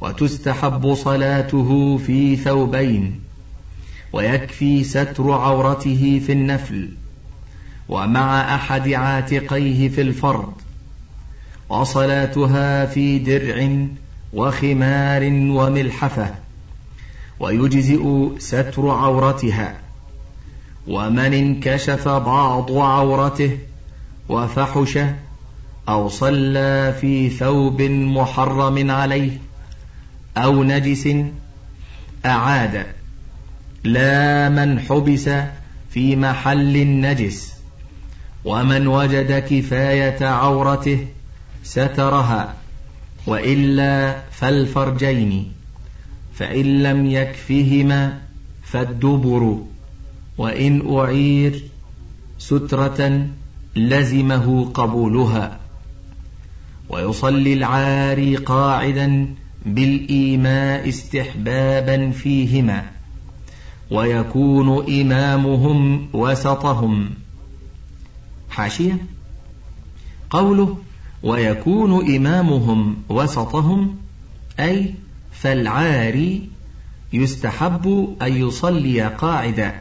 وتستحب 0.00 0.94
صلاته 0.94 1.98
في 2.06 2.36
ثوبين 2.36 3.20
ويكفي 4.12 4.84
ستر 4.84 5.32
عورته 5.32 6.22
في 6.26 6.32
النفل 6.32 6.90
ومع 7.88 8.54
أحد 8.54 8.88
عاتقيه 8.88 9.88
في 9.88 10.00
الفرض 10.00 10.52
وصلاتها 11.68 12.86
في 12.86 13.18
درع 13.18 13.86
وخمار 14.32 15.24
وملحفة 15.32 16.34
ويجزئ 17.40 18.28
ستر 18.38 18.90
عورتها 18.90 19.76
ومن 20.88 21.34
انكشف 21.34 22.08
بعض 22.08 22.72
عورته 22.72 23.58
وفحش 24.28 24.98
أو 25.88 26.08
صلى 26.08 26.94
في 27.00 27.30
ثوب 27.30 27.82
محرم 27.82 28.90
عليه 28.90 29.47
أو 30.38 30.64
نجس 30.64 31.08
أعاد. 32.26 32.86
لا 33.84 34.48
من 34.48 34.80
حبس 34.80 35.30
في 35.90 36.16
محل 36.16 36.86
نجس 36.86 37.54
ومن 38.44 38.86
وجد 38.86 39.44
كفاية 39.50 40.26
عورته 40.26 41.06
سترها 41.62 42.54
وإلا 43.26 44.16
فالفرجين 44.30 45.52
فإن 46.34 46.82
لم 46.82 47.06
يكفهما 47.06 48.18
فالدبر 48.62 49.58
وإن 50.38 50.96
أعير 50.98 51.62
سترة 52.38 53.26
لزمه 53.76 54.70
قبولها. 54.74 55.58
ويصلي 56.88 57.52
العاري 57.52 58.36
قاعدا 58.36 59.34
بالإيماء 59.66 60.88
استحبابا 60.88 62.10
فيهما 62.10 62.84
ويكون 63.90 65.00
إمامهم 65.00 66.08
وسطهم. 66.12 67.10
حاشية؟ 68.50 68.98
قوله 70.30 70.78
ويكون 71.22 72.16
إمامهم 72.16 72.96
وسطهم 73.08 73.96
أي 74.60 74.94
فالعاري 75.32 76.48
يستحب 77.12 78.16
أن 78.22 78.32
يصلي 78.32 79.02
قاعدا 79.02 79.74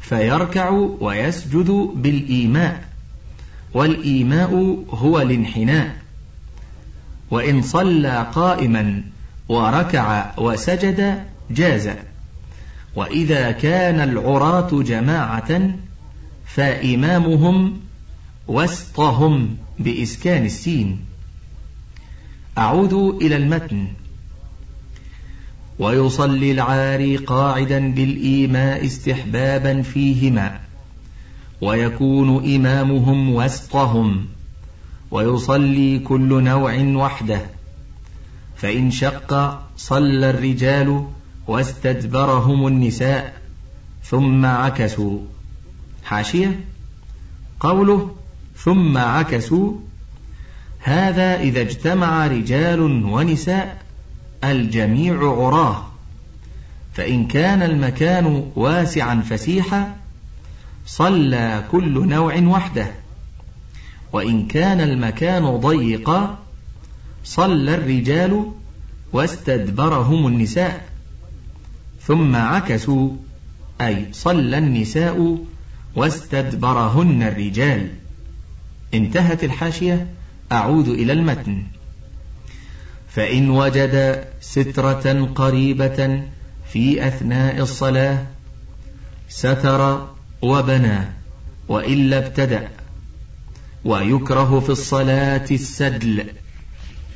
فيركع 0.00 0.70
ويسجد 1.00 1.90
بالإيماء 1.94 2.84
والإيماء 3.74 4.84
هو 4.90 5.20
الانحناء. 5.20 5.99
وإن 7.30 7.62
صلى 7.62 8.26
قائما 8.34 9.02
وركع 9.48 10.30
وسجد 10.38 11.24
جاز. 11.50 11.90
وإذا 12.96 13.50
كان 13.50 14.00
العراة 14.00 14.82
جماعة 14.82 15.70
فإمامهم 16.46 17.80
وسطهم 18.48 19.56
بإسكان 19.78 20.44
السين. 20.44 21.00
أعود 22.58 22.92
إلى 23.22 23.36
المتن. 23.36 23.86
ويصلي 25.78 26.52
العاري 26.52 27.16
قاعدا 27.16 27.92
بالإيماء 27.92 28.86
استحبابا 28.86 29.82
فيهما. 29.82 30.60
ويكون 31.60 32.54
إمامهم 32.54 33.34
وسطهم 33.34 34.26
ويصلي 35.10 35.98
كل 35.98 36.42
نوع 36.42 36.78
وحده. 36.78 37.40
فإن 38.56 38.90
شق 38.90 39.60
صلى 39.76 40.30
الرجال 40.30 41.06
واستدبرهم 41.46 42.66
النساء 42.66 43.40
ثم 44.04 44.46
عكسوا. 44.46 45.18
حاشية؟ 46.04 46.60
قوله 47.60 48.10
ثم 48.56 48.98
عكسوا. 48.98 49.72
هذا 50.78 51.40
إذا 51.40 51.60
اجتمع 51.60 52.26
رجال 52.26 52.80
ونساء 53.04 53.82
الجميع 54.44 55.14
عراه. 55.14 55.86
فإن 56.94 57.26
كان 57.26 57.62
المكان 57.62 58.50
واسعا 58.56 59.22
فسيحا 59.30 59.94
صلى 60.86 61.64
كل 61.72 62.08
نوع 62.08 62.38
وحده. 62.38 62.99
وإن 64.12 64.46
كان 64.46 64.80
المكان 64.80 65.56
ضيقا 65.56 66.38
صلى 67.24 67.74
الرجال 67.74 68.52
واستدبرهم 69.12 70.26
النساء 70.26 70.88
ثم 72.02 72.36
عكسوا 72.36 73.10
أي 73.80 74.06
صلى 74.12 74.58
النساء 74.58 75.38
واستدبرهن 75.96 77.22
الرجال. 77.22 77.90
انتهت 78.94 79.44
الحاشية 79.44 80.06
أعود 80.52 80.88
إلى 80.88 81.12
المتن. 81.12 81.62
فإن 83.08 83.50
وجد 83.50 84.24
سترة 84.40 85.32
قريبة 85.34 86.22
في 86.72 87.06
أثناء 87.06 87.60
الصلاة 87.60 88.26
ستر 89.28 90.06
وبنى 90.42 90.98
وإلا 91.68 92.26
ابتدأ. 92.26 92.79
ويكره 93.84 94.60
في 94.60 94.70
الصلاة 94.70 95.46
السدل. 95.50 96.24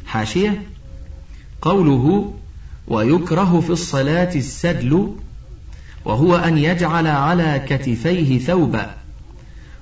حاشية؟ 0.06 0.62
قوله 1.62 2.34
ويكره 2.88 3.60
في 3.60 3.70
الصلاة 3.70 4.34
السدل 4.34 5.14
وهو 6.04 6.36
أن 6.36 6.58
يجعل 6.58 7.06
على 7.06 7.64
كتفيه 7.68 8.38
ثوبا 8.38 8.94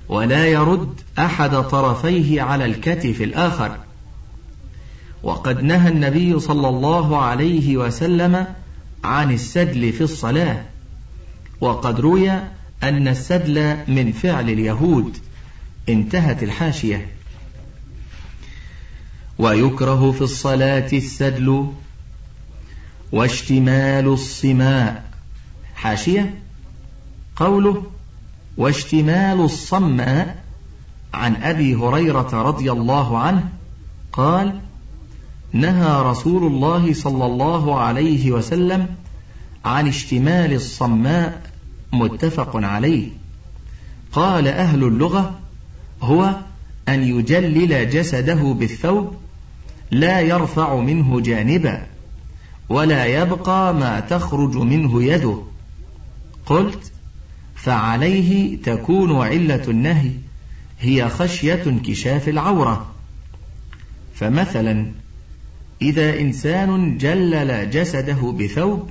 ولا 0.09 0.47
يرد 0.47 1.01
أحد 1.19 1.55
طرفيه 1.63 2.41
على 2.41 2.65
الكتف 2.65 3.21
الآخر. 3.21 3.77
وقد 5.23 5.63
نهى 5.63 5.89
النبي 5.89 6.39
صلى 6.39 6.69
الله 6.69 7.17
عليه 7.17 7.77
وسلم 7.77 8.45
عن 9.03 9.31
السدل 9.33 9.93
في 9.93 10.01
الصلاة 10.01 10.65
وقد 11.61 11.99
روي 11.99 12.31
أن 12.83 13.07
السدل 13.07 13.77
من 13.87 14.11
فعل 14.11 14.49
اليهود. 14.49 15.17
انتهت 15.89 16.43
الحاشية. 16.43 17.07
ويكره 19.37 20.11
في 20.11 20.21
الصلاة 20.21 20.89
السدل 20.93 21.67
واشتمال 23.11 24.07
الصماء. 24.07 25.03
حاشية؟ 25.75 26.33
قوله 27.35 27.83
واشتمال 28.57 29.39
الصماء 29.39 30.43
عن 31.13 31.35
أبي 31.35 31.75
هريرة 31.75 32.41
رضي 32.41 32.71
الله 32.71 33.17
عنه 33.17 33.49
قال 34.13 34.59
نهى 35.53 36.01
رسول 36.01 36.47
الله 36.47 36.93
صلى 36.93 37.25
الله 37.25 37.79
عليه 37.79 38.31
وسلم 38.31 38.87
عن 39.65 39.87
اشتمال 39.87 40.53
الصماء 40.53 41.41
متفق 41.93 42.55
عليه. 42.55 43.09
قال 44.11 44.47
أهل 44.47 44.83
اللغة 44.83 45.39
هو 46.03 46.35
أن 46.89 47.03
يجلل 47.03 47.89
جسده 47.89 48.53
بالثوب 48.53 49.15
لا 49.91 50.21
يرفع 50.21 50.75
منه 50.75 51.21
جانبا 51.21 51.87
ولا 52.69 53.05
يبقى 53.05 53.73
ما 53.73 53.99
تخرج 53.99 54.57
منه 54.57 55.03
يده. 55.03 55.41
قلت 56.45 56.91
فعليه 57.55 58.57
تكون 58.61 59.15
علة 59.15 59.63
النهي 59.67 60.11
هي 60.79 61.09
خشية 61.09 61.63
انكشاف 61.67 62.29
العورة. 62.29 62.91
فمثلا 64.15 64.91
إذا 65.81 66.19
إنسان 66.19 66.97
جلل 66.97 67.69
جسده 67.69 68.31
بثوب 68.31 68.89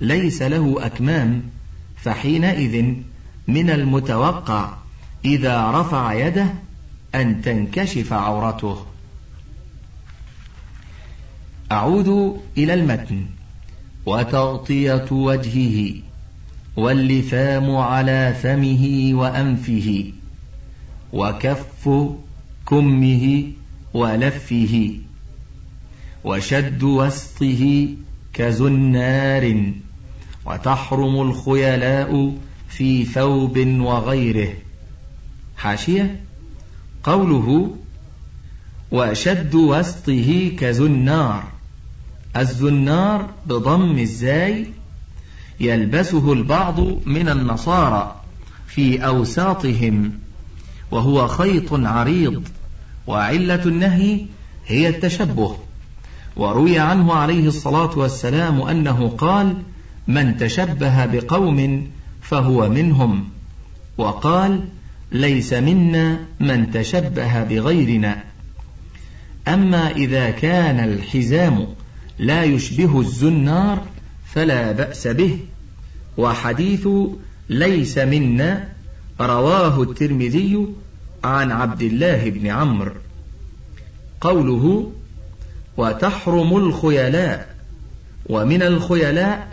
ليس 0.00 0.42
له 0.42 0.86
أكمام 0.86 1.42
فحينئذ 1.96 2.94
من 3.48 3.70
المتوقع 3.70 4.81
إذا 5.24 5.70
رفع 5.70 6.12
يده 6.12 6.46
أن 7.14 7.42
تنكشف 7.42 8.12
عورته. 8.12 8.86
أعود 11.72 12.40
إلى 12.58 12.74
المتن. 12.74 13.26
وتغطية 14.06 15.06
وجهه. 15.12 15.94
واللثام 16.76 17.76
على 17.76 18.34
فمه 18.42 19.10
وأنفه. 19.14 20.12
وكف 21.12 21.90
كمه 22.66 23.44
ولفه. 23.94 24.94
وشد 26.24 26.82
وسطه 26.82 27.88
كزنار. 28.34 29.72
وتحرم 30.46 31.20
الخيلاء 31.22 32.34
في 32.68 33.04
ثوب 33.04 33.58
وغيره. 33.58 34.52
حاشية. 35.62 36.20
قوله 37.04 37.76
وشد 38.92 39.54
وسطه 39.54 40.52
كزنار. 40.58 41.44
الزنار 42.36 43.30
بضم 43.46 43.98
الزاي 43.98 44.66
يلبسه 45.60 46.32
البعض 46.32 46.80
من 47.06 47.28
النصارى 47.28 48.20
في 48.66 49.06
أوساطهم 49.06 50.12
وهو 50.90 51.28
خيط 51.28 51.72
عريض 51.72 52.42
وعلة 53.06 53.64
النهي 53.66 54.26
هي 54.66 54.88
التشبه. 54.88 55.56
وروي 56.36 56.78
عنه 56.78 57.12
عليه 57.14 57.46
الصلاة 57.48 57.98
والسلام 57.98 58.62
أنه 58.62 59.08
قال 59.08 59.62
من 60.08 60.36
تشبه 60.36 61.06
بقوم 61.06 61.90
فهو 62.22 62.68
منهم 62.68 63.24
وقال 63.98 64.68
ليس 65.12 65.52
منا 65.52 66.18
من 66.40 66.70
تشبه 66.70 67.44
بغيرنا. 67.44 68.24
أما 69.48 69.90
إذا 69.90 70.30
كان 70.30 70.80
الحزام 70.80 71.66
لا 72.18 72.44
يشبه 72.44 73.00
الزنار 73.00 73.82
فلا 74.34 74.72
بأس 74.72 75.06
به. 75.06 75.38
وحديث 76.16 76.88
ليس 77.48 77.98
منا 77.98 78.68
رواه 79.20 79.82
الترمذي 79.82 80.66
عن 81.24 81.50
عبد 81.50 81.82
الله 81.82 82.30
بن 82.30 82.46
عمرو. 82.46 82.92
قوله 84.20 84.92
وتحرم 85.76 86.56
الخيلاء 86.56 87.54
ومن 88.26 88.62
الخيلاء 88.62 89.48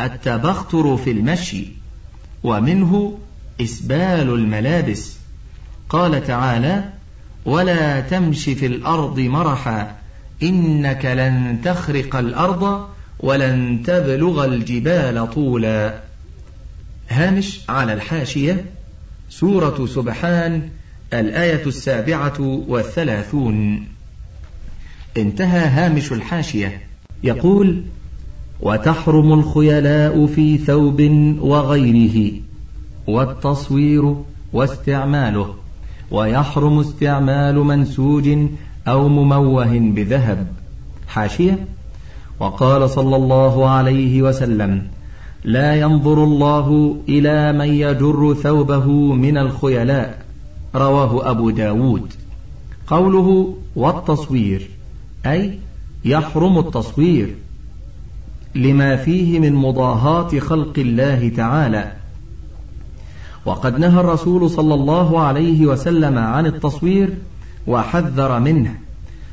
التبختر 0.00 0.96
في 0.96 1.10
المشي 1.10 1.66
ومنه 2.44 3.18
إسبال 3.60 4.34
الملابس. 4.34 5.16
قال 5.88 6.26
تعالى 6.26 6.84
ولا 7.44 8.00
تمش 8.00 8.44
في 8.44 8.66
الأرض 8.66 9.20
مرحا 9.20 9.96
إنك 10.42 11.04
لن 11.04 11.58
تخرق 11.64 12.16
الأرض 12.16 12.86
ولن 13.20 13.82
تبلغ 13.86 14.44
الجبال 14.44 15.30
طولا. 15.30 15.94
هامش 17.08 17.60
على 17.68 17.92
الحاشية. 17.92 18.64
سورة 19.30 19.86
سبحان 19.86 20.68
الآية 21.12 21.66
السابعة 21.66 22.40
والثلاثون. 22.40 23.86
انتهى 25.16 25.66
هامش 25.66 26.12
الحاشية. 26.12 26.80
يقول 27.22 27.82
وتحرم 28.60 29.32
الخيلاء 29.32 30.26
في 30.26 30.58
ثوب 30.58 31.00
وغيره. 31.40 32.45
والتصوير 33.06 34.14
واستعماله 34.52 35.54
ويحرم 36.10 36.78
استعمال 36.78 37.54
منسوج 37.54 38.28
أو 38.88 39.08
مموه 39.08 39.78
بذهب. 39.78 40.46
حاشية. 41.08 41.66
وقال 42.40 42.90
صلى 42.90 43.16
الله 43.16 43.68
عليه 43.68 44.22
وسلم 44.22 44.82
لا 45.44 45.74
ينظر 45.74 46.24
الله 46.24 46.96
إلى 47.08 47.52
من 47.52 47.68
يجر 47.68 48.34
ثوبه 48.34 48.86
من 49.12 49.38
الخيلاء. 49.38 50.22
رواه 50.74 51.30
أبو 51.30 51.50
داود. 51.50 52.12
قوله 52.86 53.54
والتصوير 53.76 54.68
أي 55.26 55.58
يحرم 56.04 56.58
التصوير 56.58 57.34
لما 58.54 58.96
فيه 58.96 59.38
من 59.38 59.54
مضاهاة 59.54 60.38
خلق 60.38 60.78
الله 60.78 61.28
تعالى. 61.28 61.92
وقد 63.46 63.78
نهى 63.78 64.00
الرسول 64.00 64.50
صلى 64.50 64.74
الله 64.74 65.20
عليه 65.20 65.66
وسلم 65.66 66.18
عن 66.18 66.46
التصوير 66.46 67.14
وحذر 67.66 68.40
منه 68.40 68.74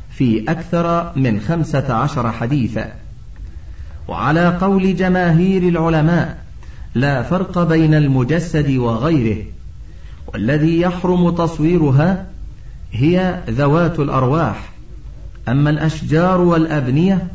في 0.09 0.51
أكثر 0.51 1.11
من 1.16 1.39
خمسة 1.39 1.93
عشر 1.93 2.32
حديثا. 2.32 2.91
وعلى 4.07 4.57
قول 4.61 4.95
جماهير 4.95 5.64
العلماء 5.64 6.43
لا 6.95 7.24
فرق 7.24 7.64
بين 7.64 7.93
المجسد 7.93 8.78
وغيره 8.78 9.43
والذي 10.34 10.82
يحرم 10.82 11.30
تصويرها 11.30 12.26
هي 12.91 13.39
ذوات 13.49 13.99
الأرواح. 13.99 14.74
أما 15.47 15.70
الأشجار 15.70 16.41
والأبنية 16.41 17.28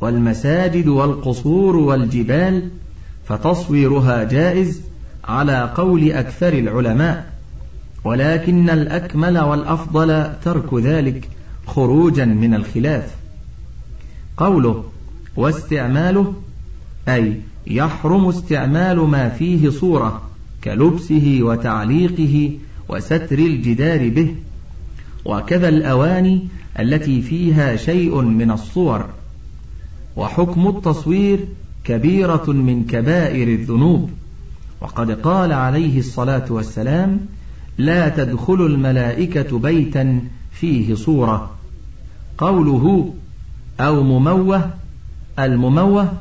والمساجد 0.00 0.88
والقصور 0.88 1.76
والجبال 1.76 2.68
فتصويرها 3.28 4.24
جائز 4.24 4.80
على 5.28 5.72
قول 5.76 6.12
أكثر 6.12 6.52
العلماء 6.52 7.32
ولكن 8.04 8.70
الأكمل 8.70 9.38
والأفضل 9.38 10.32
ترك 10.44 10.74
ذلك 10.74 11.28
خروجا 11.66 12.24
من 12.24 12.54
الخلاف. 12.54 13.14
قوله 14.36 14.84
واستعماله 15.36 16.34
أي 17.08 17.40
يحرم 17.66 18.28
استعمال 18.28 18.98
ما 18.98 19.28
فيه 19.28 19.70
صورة 19.70 20.22
كلبسه 20.64 21.38
وتعليقه 21.42 22.58
وستر 22.88 23.38
الجدار 23.38 24.08
به. 24.08 24.34
وكذا 25.24 25.68
الأواني 25.68 26.48
التي 26.80 27.22
فيها 27.22 27.76
شيء 27.76 28.20
من 28.20 28.50
الصور. 28.50 29.06
وحكم 30.16 30.68
التصوير 30.68 31.38
كبيرة 31.84 32.50
من 32.50 32.84
كبائر 32.84 33.48
الذنوب. 33.48 34.10
وقد 34.80 35.10
قال 35.10 35.52
عليه 35.52 35.98
الصلاة 35.98 36.44
والسلام 36.50 37.20
لا 37.78 38.08
تدخل 38.08 38.66
الملائكة 38.66 39.58
بيتا 39.58 40.20
فيه 40.52 40.94
صورة. 40.94 41.50
قوله 42.38 43.14
أو 43.80 44.02
مموه 44.02 44.70
المموه 45.38 46.12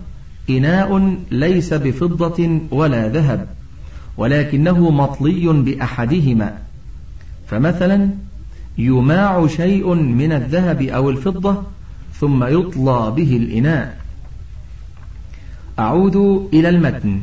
إناء 0.49 1.17
ليس 1.31 1.73
بفضة 1.73 2.59
ولا 2.71 3.09
ذهب 3.09 3.47
ولكنه 4.17 4.89
مطلي 4.89 5.47
بأحدهما. 5.47 6.57
فمثلا 7.47 8.09
يماع 8.77 9.47
شيء 9.47 9.93
من 9.93 10.31
الذهب 10.31 10.81
أو 10.81 11.09
الفضة 11.09 11.63
ثم 12.19 12.43
يطلى 12.43 13.13
به 13.15 13.37
الإناء. 13.37 13.97
أعود 15.79 16.15
إلى 16.53 16.69
المتن. 16.69 17.19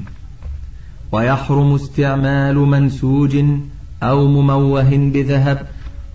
ويحرم 1.12 1.74
استعمال 1.74 2.56
منسوج 2.56 3.44
أو 4.02 4.26
مموه 4.26 4.90
بذهب 4.90 5.66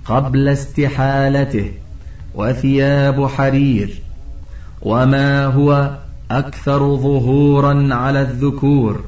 قبل 0.06 0.48
استحالته 0.48 1.72
وثياب 2.36 3.28
حرير 3.28 4.02
وما 4.82 5.46
هو 5.46 5.98
أكثر 6.32 6.96
ظهورا 6.96 7.96
على 7.96 8.22
الذكور 8.22 9.06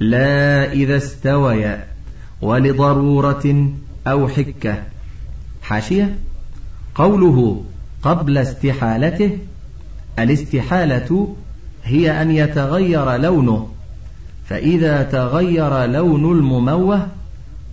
لا 0.00 0.72
إذا 0.72 0.96
استويا 0.96 1.84
ولضرورة 2.42 3.68
أو 4.06 4.28
حكة. 4.28 4.82
حاشية. 5.62 6.14
قوله 6.94 7.64
قبل 8.02 8.38
استحالته 8.38 9.38
الاستحالة 10.18 11.34
هي 11.84 12.22
أن 12.22 12.30
يتغير 12.30 13.16
لونه. 13.16 13.68
فإذا 14.48 15.02
تغير 15.02 15.84
لون 15.84 16.38
المموه 16.38 17.06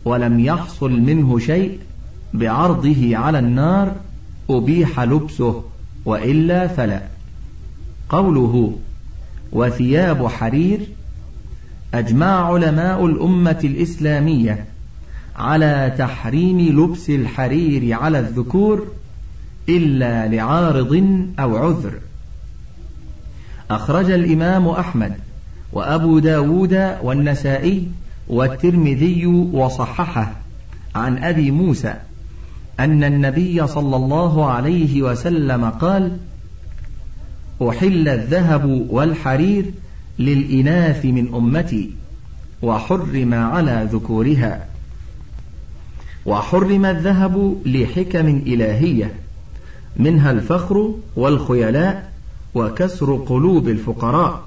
ولم 0.06 0.40
يحصل 0.40 0.92
منه 0.92 1.40
شيء 1.40 1.80
بعرضه 2.34 3.18
على 3.18 3.40
النار 3.40 3.96
أبيح 4.50 5.00
لبسه 5.00 5.64
وإلا 6.06 6.68
فلا. 6.68 7.02
قوله 8.10 8.78
وثياب 9.52 10.28
حرير 10.28 10.80
أجمع 11.94 12.54
علماء 12.54 13.06
الأمة 13.06 13.60
الإسلامية 13.64 14.66
على 15.36 15.96
تحريم 15.98 16.60
لبس 16.60 17.10
الحرير 17.10 17.94
على 17.94 18.20
الذكور 18.20 18.88
إلا 19.70 20.28
لعارض 20.28 20.94
أو 21.40 21.58
عذر. 21.58 21.94
أخرج 23.72 24.12
الإمام 24.12 24.68
أحمد 24.68 25.25
وأبو 25.74 26.20
داود 26.20 26.96
والنسائي 27.04 27.88
والترمذي 28.28 29.26
وصححه 29.26 30.34
عن 30.96 31.18
أبي 31.18 31.52
موسى 31.52 31.94
أن 32.80 33.04
النبي 33.04 33.68
صلى 33.68 33.96
الله 33.96 34.46
عليه 34.46 35.02
وسلم 35.02 35.66
قال 35.66 36.18
أحل 37.62 38.08
الذهب 38.08 38.86
والحرير 38.90 39.66
للإناث 40.20 41.06
من 41.06 41.34
أمتي 41.34 41.92
وحرم 42.62 43.34
على 43.34 43.90
ذكورها. 43.92 44.66
وحرم 46.26 46.86
الذهب 46.86 47.58
لحكم 47.66 48.28
إلهية 48.28 49.14
منها 49.98 50.32
الفخر 50.32 50.96
والخيلاء 51.16 52.12
وكسر 52.56 53.16
قلوب 53.16 53.70
الفقراء. 53.70 54.45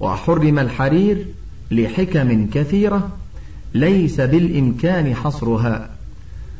وحرم 0.00 0.58
الحرير 0.58 1.26
لحكم 1.70 2.46
كثيرة 2.46 3.08
ليس 3.74 4.20
بالإمكان 4.20 5.14
حصرها 5.14 5.90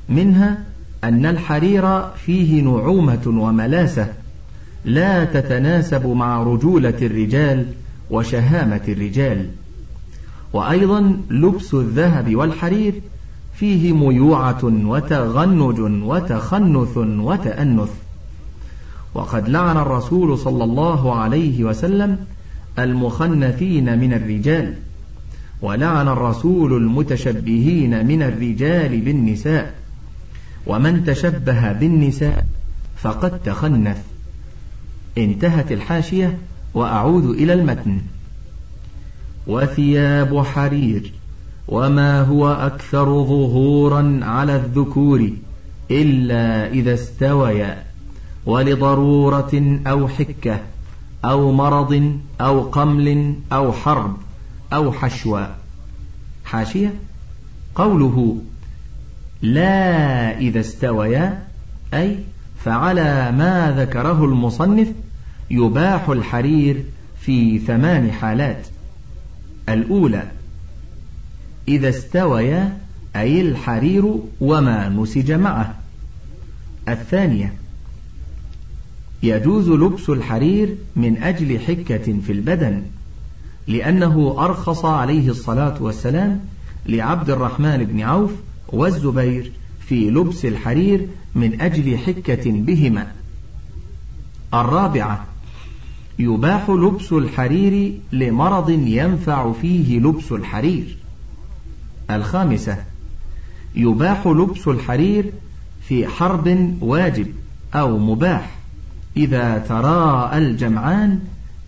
منها 0.08 0.64
أن 1.04 1.26
الحرير 1.26 2.10
فيه 2.10 2.62
نعومة 2.62 3.22
وملاسة 3.26 4.12
لا 4.84 5.24
تتناسب 5.24 6.06
مع 6.06 6.42
رجولة 6.42 6.98
الرجال 7.02 7.66
وشهامة 8.10 8.80
الرجال 8.88 9.50
وأيضا 10.52 11.16
لبس 11.30 11.74
الذهب 11.74 12.34
والحرير 12.36 12.94
فيه 13.54 13.92
ميوعة 13.92 14.64
وتغنج 14.64 15.80
وتخنث 15.80 16.96
وتأنث 16.96 17.90
وقد 19.14 19.48
لعن 19.48 19.76
الرسول 19.76 20.38
صلى 20.38 20.64
الله 20.64 21.14
عليه 21.14 21.64
وسلم 21.64 22.18
المخنثين 22.78 23.98
من 23.98 24.12
الرجال 24.12 24.74
ولعن 25.62 26.08
الرسول 26.08 26.72
المتشبهين 26.72 28.06
من 28.06 28.22
الرجال 28.22 29.00
بالنساء 29.00 29.74
ومن 30.66 31.04
تشبه 31.04 31.72
بالنساء 31.72 32.46
فقد 32.96 33.42
تخنث. 33.42 34.02
انتهت 35.18 35.72
الحاشية 35.72 36.38
وأعود 36.74 37.24
إلى 37.24 37.52
المتن. 37.52 37.98
وثياب 39.46 40.44
حرير 40.44 41.12
وما 41.68 42.22
هو 42.22 42.52
أكثر 42.52 43.04
ظهورا 43.04 44.20
على 44.22 44.56
الذكور 44.56 45.30
إلا 45.90 46.72
إذا 46.72 46.94
استويا 46.94 47.82
ولضرورة 48.46 49.80
أو 49.86 50.08
حكة. 50.08 50.60
أو 51.24 51.52
مرض 51.52 52.18
أو 52.40 52.60
قمل 52.60 53.34
أو 53.52 53.72
حرب 53.72 54.16
أو 54.72 54.92
حشوى 54.92 55.54
حاشية؟ 56.44 56.94
قوله 57.74 58.38
لا 59.42 60.38
إذا 60.38 60.60
استويا 60.60 61.42
أي 61.94 62.18
فعلى 62.64 63.32
ما 63.32 63.74
ذكره 63.78 64.24
المصنف 64.24 64.88
يباح 65.50 66.08
الحرير 66.08 66.84
في 67.20 67.58
ثمان 67.58 68.12
حالات. 68.12 68.66
الأولى 69.68 70.22
إذا 71.68 71.88
استويا 71.88 72.78
أي 73.16 73.40
الحرير 73.40 74.14
وما 74.40 74.88
نسج 74.88 75.32
معه. 75.32 75.74
الثانية 76.88 77.63
يجوز 79.24 79.68
لبس 79.68 80.10
الحرير 80.10 80.76
من 80.96 81.22
أجل 81.22 81.60
حكة 81.60 82.20
في 82.26 82.32
البدن 82.32 82.82
لأنه 83.66 84.36
أرخص 84.38 84.84
عليه 84.84 85.28
الصلاة 85.28 85.82
والسلام 85.82 86.40
لعبد 86.86 87.30
الرحمن 87.30 87.84
بن 87.84 88.00
عوف 88.00 88.30
والزبير 88.68 89.52
في 89.80 90.10
لبس 90.10 90.44
الحرير 90.44 91.06
من 91.34 91.60
أجل 91.60 91.98
حكة 91.98 92.52
بهما. 92.52 93.12
الرابعة 94.54 95.26
يباح 96.18 96.70
لبس 96.70 97.12
الحرير 97.12 98.00
لمرض 98.12 98.70
ينفع 98.70 99.52
فيه 99.52 99.98
لبس 99.98 100.32
الحرير. 100.32 100.96
الخامسة 102.10 102.84
يباح 103.76 104.26
لبس 104.26 104.68
الحرير 104.68 105.32
في 105.88 106.06
حرب 106.06 106.76
واجب 106.80 107.26
أو 107.74 107.98
مباح. 107.98 108.63
إذا 109.16 109.58
تراءى 109.58 110.38
الجمعان 110.38 111.20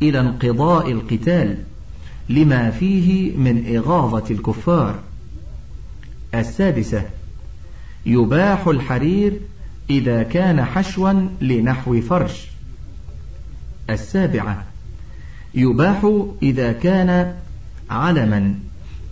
إلى 0.03 0.21
انقضاء 0.21 0.93
القتال 0.93 1.57
لما 2.29 2.71
فيه 2.71 3.37
من 3.37 3.77
إغاظة 3.77 4.25
الكفار. 4.31 4.95
السادسة 6.35 7.03
يباح 8.07 8.67
الحرير 8.67 9.41
إذا 9.91 10.23
كان 10.23 10.65
حشوا 10.65 11.13
لنحو 11.41 12.01
فرش. 12.01 12.47
السابعة 13.91 14.65
يباح 15.55 16.25
إذا 16.43 16.73
كان 16.73 17.35
علما 17.91 18.55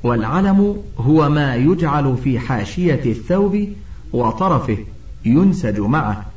والعلم 0.03 0.83
هو 0.99 1.29
ما 1.29 1.55
يجعل 1.57 2.17
في 2.25 2.39
حاشية 2.39 3.01
الثوب 3.05 3.69
وطرفه 4.13 4.79
ينسج 5.25 5.81
معه. 5.81 6.34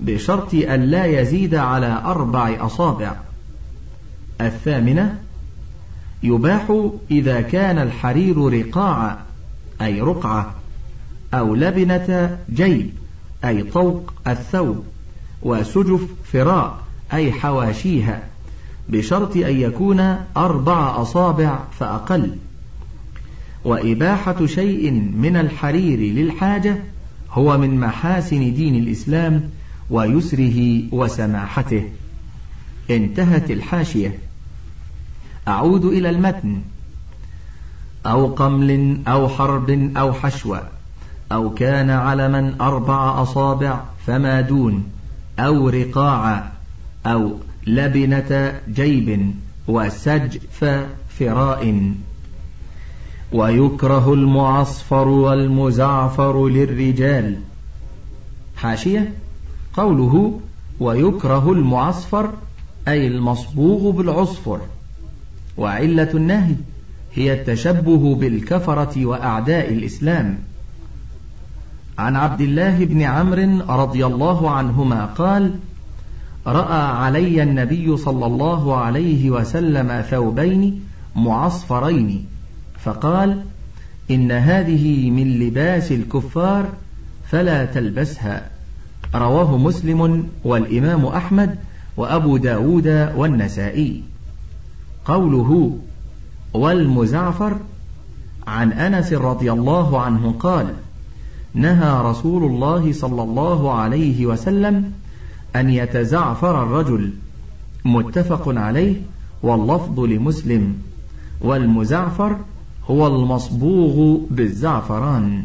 بشرط 0.00 0.54
أن 0.54 0.80
لا 0.80 1.04
يزيد 1.04 1.54
على 1.54 2.02
أربع 2.04 2.66
أصابع. 2.66 3.16
الثامنة 4.40 5.18
يباح 6.22 6.90
إذا 7.10 7.40
كان 7.40 7.78
الحرير 7.78 8.38
رقاعا 8.38 9.18
أي 9.82 10.00
رقعة 10.00 10.54
أو 11.34 11.54
لبنة 11.54 12.38
جيب 12.54 12.90
أي 13.44 13.62
طوق 13.62 14.12
الثوب 14.26 14.84
وسجف 15.42 16.00
فراء 16.32 16.78
أي 17.12 17.32
حواشيها 17.32 18.22
بشرط 18.88 19.36
أن 19.36 19.60
يكون 19.60 20.16
أربع 20.36 21.02
أصابع 21.02 21.58
فأقل. 21.78 22.36
وإباحة 23.64 24.46
شيء 24.46 24.90
من 25.16 25.36
الحرير 25.36 25.98
للحاجة 25.98 26.76
هو 27.30 27.58
من 27.58 27.80
محاسن 27.80 28.54
دين 28.54 28.74
الإسلام 28.74 29.50
ويسره 29.90 30.82
وسماحته. 30.92 31.84
انتهت 32.90 33.50
الحاشية. 33.50 34.18
أعود 35.48 35.84
إلى 35.84 36.10
المتن. 36.10 36.60
أو 38.06 38.26
قمل 38.26 38.98
أو 39.08 39.28
حرب 39.28 39.70
أو 39.96 40.12
حشوة 40.12 40.62
أو 41.32 41.50
كان 41.50 41.90
علما 41.90 42.54
أربع 42.60 43.22
أصابع 43.22 43.80
فما 44.06 44.40
دون. 44.40 44.84
أو 45.38 45.68
رقاعا 45.68 46.52
أو 47.06 47.36
لبنة 47.66 48.60
جيب 48.68 49.34
وسجف 49.68 50.86
فراء. 51.18 51.92
ويكره 53.32 54.14
المعصفر 54.14 55.08
والمزعفر 55.08 56.48
للرجال. 56.48 57.36
حاشية. 58.56 59.12
قوله 59.72 60.40
ويكره 60.80 61.52
المعصفر 61.52 62.32
أي 62.88 63.06
المصبوغ 63.06 63.90
بالعصفر. 63.90 64.60
وعلة 65.56 66.10
النهي 66.14 66.54
هي 67.14 67.32
التشبه 67.32 68.14
بالكفرة 68.14 69.06
وأعداء 69.06 69.72
الإسلام. 69.72 70.38
عن 71.98 72.16
عبد 72.16 72.40
الله 72.40 72.84
بن 72.84 73.02
عمرو 73.02 73.82
رضي 73.82 74.06
الله 74.06 74.50
عنهما 74.50 75.04
قال 75.04 75.54
رأى 76.46 76.82
علي 76.96 77.42
النبي 77.42 77.96
صلى 77.96 78.26
الله 78.26 78.76
عليه 78.76 79.30
وسلم 79.30 80.04
ثوبين 80.10 80.80
معصفرين 81.16 82.26
فقال 82.84 83.44
إن 84.10 84.32
هذه 84.32 85.10
من 85.10 85.38
لباس 85.38 85.92
الكفار 85.92 86.68
فلا 87.30 87.64
تلبسها. 87.64 88.50
رواه 89.14 89.56
مسلم 89.56 90.28
والإمام 90.44 91.06
أحمد 91.06 91.58
وأبو 91.96 92.36
داود 92.36 92.86
والنسائي. 93.16 94.02
قوله 95.04 95.78
والمزعفر 96.54 97.56
عن 98.46 98.72
أنس 98.72 99.12
رضي 99.12 99.52
الله 99.52 100.00
عنه 100.00 100.34
قال 100.40 100.74
نهى 101.54 102.10
رسول 102.10 102.44
الله 102.44 102.92
صلى 102.92 103.22
الله 103.22 103.72
عليه 103.72 104.26
وسلم 104.26 104.92
أن 105.56 105.70
يتزعفر 105.70 106.62
الرجل. 106.62 107.12
متفق 107.84 108.48
عليه 108.48 108.96
واللفظ 109.42 110.00
لمسلم 110.00 110.74
والمزعفر 111.40 112.36
هو 112.90 113.06
المصبوغ 113.06 114.18
بالزعفران. 114.30 115.44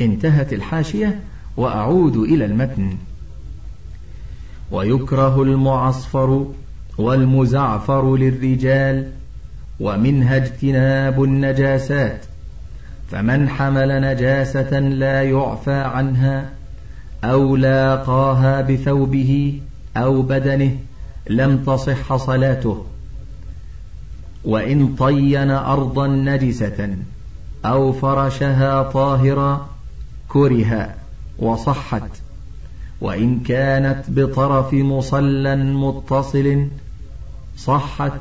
انتهت 0.00 0.52
الحاشية. 0.52 1.20
وأعود 1.60 2.16
إلى 2.16 2.44
المتن. 2.44 2.96
ويكره 4.70 5.42
المعصفر 5.42 6.46
والمزعفر 6.98 8.16
للرجال 8.16 9.08
ومنها 9.80 10.36
اجتناب 10.36 11.24
النجاسات 11.24 12.24
فمن 13.10 13.48
حمل 13.48 14.00
نجاسة 14.00 14.78
لا 14.78 15.22
يعفى 15.22 15.72
عنها 15.72 16.50
أو 17.24 17.56
لاقاها 17.56 18.60
بثوبه 18.60 19.60
أو 19.96 20.22
بدنه 20.22 20.76
لم 21.30 21.64
تصح 21.64 22.16
صلاته. 22.16 22.84
وإن 24.44 24.94
طين 24.94 25.50
أرضا 25.50 26.06
نجسة 26.06 26.96
أو 27.64 27.92
فرشها 27.92 28.82
طاهرا 28.82 29.68
كره. 30.28 30.99
وصحت. 31.40 32.02
وإن 33.00 33.40
كانت 33.40 34.04
بطرف 34.08 34.74
مصلى 34.74 35.56
متصل 35.56 36.66
صحت 37.56 38.20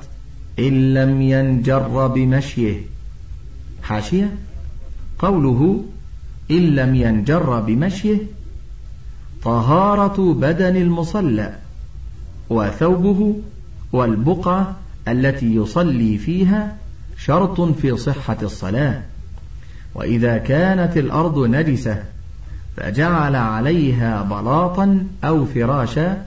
إن 0.60 0.94
لم 0.94 1.22
ينجر 1.22 2.08
بمشيه. 2.08 2.82
حاشية؟ 3.84 4.36
قوله 5.20 5.84
إن 6.52 6.76
لم 6.76 6.96
ينجر 6.96 7.60
بمشيه. 7.60 8.18
طهارة 9.44 10.34
بدن 10.34 10.76
المصلى. 10.76 11.56
وثوبه 12.50 13.36
والبقعة 13.94 14.76
التي 15.08 15.56
يصلي 15.56 16.18
فيها 16.18 16.78
شرط 17.18 17.62
في 17.62 17.98
صحة 17.98 18.38
الصلاة. 18.42 19.02
وإذا 19.96 20.38
كانت 20.38 20.98
الأرض 20.98 21.40
نجسة 21.40 22.04
فجعل 22.80 23.36
عليها 23.36 24.22
بلاطا 24.22 25.08
أو 25.24 25.46
فراشا 25.46 26.24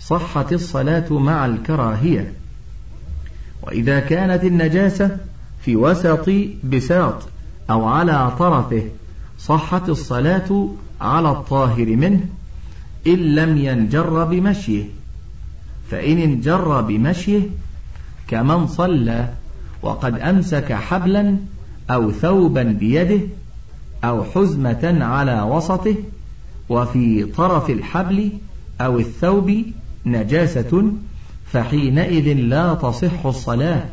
صحت 0.00 0.52
الصلاة 0.52 1.12
مع 1.12 1.46
الكراهية. 1.46 2.32
وإذا 3.62 4.00
كانت 4.00 4.44
النجاسة 4.44 5.16
في 5.64 5.76
وسط 5.76 6.30
بساط 6.64 7.22
أو 7.70 7.84
على 7.84 8.32
طرفه 8.38 8.82
صحت 9.38 9.88
الصلاة 9.88 10.68
على 11.00 11.30
الطاهر 11.30 11.96
منه 11.96 12.20
إن 13.06 13.34
لم 13.34 13.56
ينجر 13.56 14.24
بمشيه. 14.24 14.84
فإن 15.90 16.18
انجر 16.18 16.80
بمشيه 16.80 17.42
كمن 18.28 18.66
صلى 18.66 19.28
وقد 19.82 20.18
أمسك 20.18 20.72
حبلا 20.72 21.36
أو 21.90 22.12
ثوبا 22.12 22.62
بيده 22.62 23.20
أو 24.04 24.24
حزمة 24.24 24.98
على 25.04 25.42
وسطه 25.42 25.96
وفي 26.68 27.24
طرف 27.24 27.70
الحبل 27.70 28.32
أو 28.80 28.98
الثوب 28.98 29.52
نجاسة 30.06 30.92
فحينئذ 31.52 32.32
لا 32.32 32.74
تصح 32.74 33.26
الصلاة 33.26 33.84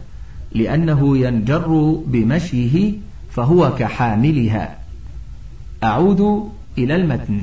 لأنه 0.51 1.17
ينجر 1.17 1.97
بمشيه 2.07 2.93
فهو 3.31 3.75
كحاملها. 3.75 4.77
أعود 5.83 6.49
إلى 6.77 6.95
المتن. 6.95 7.41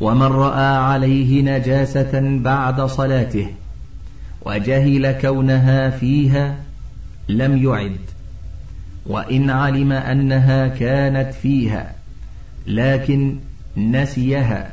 ومن 0.00 0.22
رأى 0.22 0.76
عليه 0.76 1.42
نجاسة 1.42 2.38
بعد 2.38 2.80
صلاته 2.80 3.46
وجهل 4.46 5.12
كونها 5.12 5.90
فيها 5.90 6.56
لم 7.28 7.56
يعد. 7.64 7.96
وإن 9.10 9.50
علم 9.50 9.92
أنها 9.92 10.68
كانت 10.68 11.34
فيها 11.34 11.94
لكن 12.66 13.36
نسيها 13.76 14.72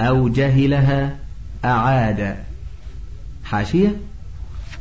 أو 0.00 0.28
جهلها 0.28 1.16
أعاد. 1.64 2.36
حاشية؟ 3.44 3.96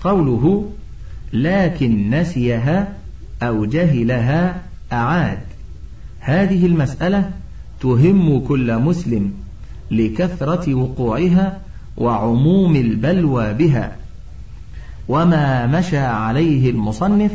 قوله 0.03 0.69
لكن 1.33 2.09
نسيها 2.09 2.87
أو 3.41 3.65
جهلها 3.65 4.61
أعاد. 4.93 5.39
هذه 6.19 6.65
المسألة 6.65 7.31
تهم 7.81 8.39
كل 8.39 8.77
مسلم 8.77 9.33
لكثرة 9.91 10.73
وقوعها 10.73 11.59
وعموم 11.97 12.75
البلوى 12.75 13.53
بها. 13.53 13.95
وما 15.07 15.67
مشى 15.67 15.97
عليه 15.97 16.69
المصنف 16.69 17.31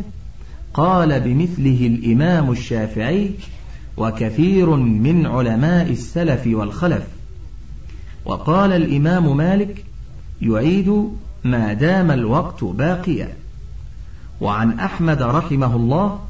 قال 0.75 1.21
بمثله 1.21 1.87
الإمام 1.87 2.51
الشافعي 2.51 3.31
وكثير 3.97 4.77
من 4.77 5.27
علماء 5.27 5.91
السلف 5.91 6.47
والخلف. 6.47 7.07
وقال 8.25 8.73
الإمام 8.73 9.37
مالك 9.37 9.85
يعيد 10.43 11.09
ما 11.45 11.73
دام 11.73 12.11
الوقت 12.11 12.65
باقيا. 12.65 13.29
وعن 14.41 14.79
أحمد 14.79 15.23
رحمه 15.23 15.77
الله 15.77 16.21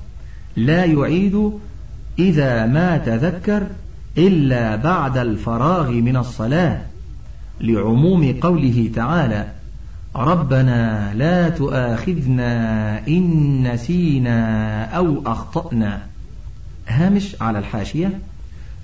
لا 0.56 0.84
يعيد 0.84 1.52
إذا 2.18 2.66
ما 2.66 2.96
تذكر 2.98 3.66
إلا 4.18 4.76
بعد 4.76 5.18
الفراغ 5.18 5.90
من 5.90 6.16
الصلاة 6.16 6.82
لعموم 7.60 8.34
قوله 8.40 8.90
تعالى 8.94 9.52
ربنا 10.16 11.14
لا 11.14 11.48
تؤاخذنا 11.48 13.06
إن 13.08 13.72
نسينا 13.72 14.84
أو 14.84 15.22
أخطأنا. 15.26 16.06
هامش 16.88 17.36
على 17.40 17.58
الحاشية 17.58 18.20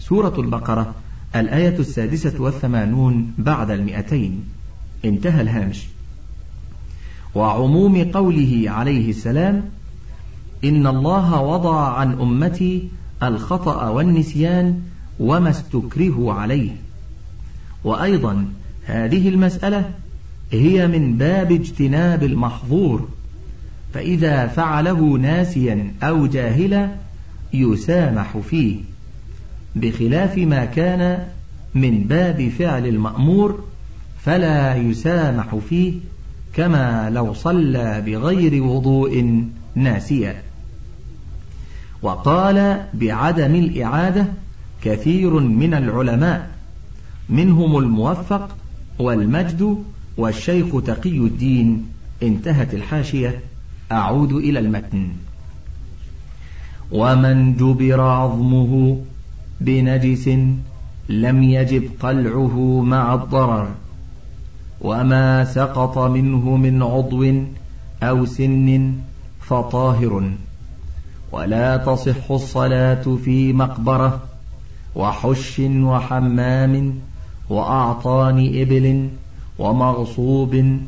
سورة 0.00 0.40
البقرة 0.40 0.94
الآية 1.36 1.78
السادسة 1.78 2.42
والثمانون 2.42 3.34
بعد 3.38 3.70
المئتين. 3.70 4.44
انتهى 5.04 5.40
الهامش. 5.40 5.86
وعموم 7.34 8.04
قوله 8.04 8.64
عليه 8.66 9.10
السلام 9.10 9.62
إن 10.64 10.86
الله 10.86 11.40
وضع 11.40 11.88
عن 11.88 12.12
أمتي 12.12 12.88
الخطأ 13.22 13.88
والنسيان 13.88 14.82
وما 15.20 15.50
استكرهوا 15.50 16.32
عليه. 16.32 16.70
وأيضا 17.84 18.48
هذه 18.84 19.28
المسألة 19.28 19.90
هي 20.52 20.86
من 20.86 21.16
باب 21.16 21.52
اجتناب 21.52 22.22
المحظور 22.22 23.08
فإذا 23.94 24.46
فعله 24.46 25.00
ناسيا 25.00 25.92
أو 26.02 26.26
جاهلا 26.26 26.88
يسامح 27.52 28.38
فيه 28.38 28.76
بخلاف 29.76 30.38
ما 30.38 30.64
كان 30.64 31.26
من 31.74 32.04
باب 32.04 32.48
فعل 32.58 32.86
المأمور 32.86 33.64
فلا 34.20 34.76
يسامح 34.76 35.56
فيه 35.68 35.94
كما 36.54 37.10
لو 37.10 37.34
صلى 37.34 38.02
بغير 38.06 38.62
وضوء 38.62 39.44
ناسيا. 39.74 40.42
وقال 42.02 42.84
بعدم 42.94 43.54
الإعادة 43.54 44.26
كثير 44.82 45.40
من 45.40 45.74
العلماء 45.74 46.50
منهم 47.28 47.78
الموفق 47.78 48.56
والمجد 48.98 49.84
والشيخ 50.18 50.66
تقي 50.86 51.18
الدين 51.18 51.86
انتهت 52.22 52.74
الحاشية 52.74 53.40
أعود 53.92 54.32
إلى 54.32 54.58
المتن. 54.58 55.08
ومن 56.92 57.56
جبر 57.56 58.00
عظمه 58.00 59.00
بنجس 59.60 60.28
لم 61.08 61.42
يجب 61.42 61.90
قلعه 62.00 62.80
مع 62.80 63.14
الضرر. 63.14 63.68
وما 64.80 65.44
سقط 65.44 65.98
منه 65.98 66.56
من 66.56 66.82
عضو 66.82 67.32
أو 68.02 68.26
سن 68.26 68.92
فطاهر. 69.40 70.30
ولا 71.32 71.76
تصح 71.76 72.30
الصلاة 72.30 73.16
في 73.24 73.52
مقبرة 73.52 74.22
وحش 74.96 75.60
وحمام 75.60 76.94
وأعطان 77.50 78.38
إبل 78.54 79.08
ومغصوب 79.58 80.78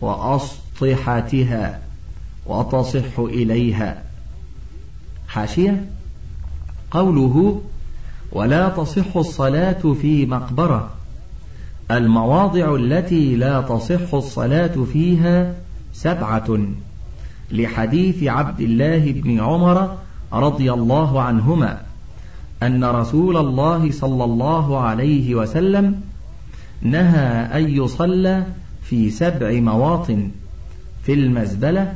وأسطحتها 0.00 1.80
وتصح 2.46 3.18
إليها. 3.18 4.02
حاشية. 5.28 5.84
قوله 6.90 7.60
ولا 8.32 8.68
تصح 8.68 9.16
الصلاة 9.16 9.94
في 10.00 10.26
مقبرة. 10.26 10.90
المواضع 11.90 12.74
التي 12.74 13.36
لا 13.36 13.60
تصح 13.60 14.14
الصلاة 14.14 14.84
فيها 14.92 15.54
سبعة. 15.92 16.58
لحديث 17.52 18.24
عبد 18.24 18.60
الله 18.60 19.12
بن 19.12 19.40
عمر 19.40 19.96
رضي 20.32 20.72
الله 20.72 21.22
عنهما 21.22 21.80
أن 22.62 22.84
رسول 22.84 23.36
الله 23.36 23.90
صلى 23.90 24.24
الله 24.24 24.78
عليه 24.78 25.34
وسلم 25.34 26.00
نهى 26.82 27.58
أن 27.58 27.70
يصلى 27.70 28.46
في 28.82 29.10
سبع 29.10 29.60
مواطن 29.60 30.30
في 31.02 31.14
المزبلة 31.14 31.94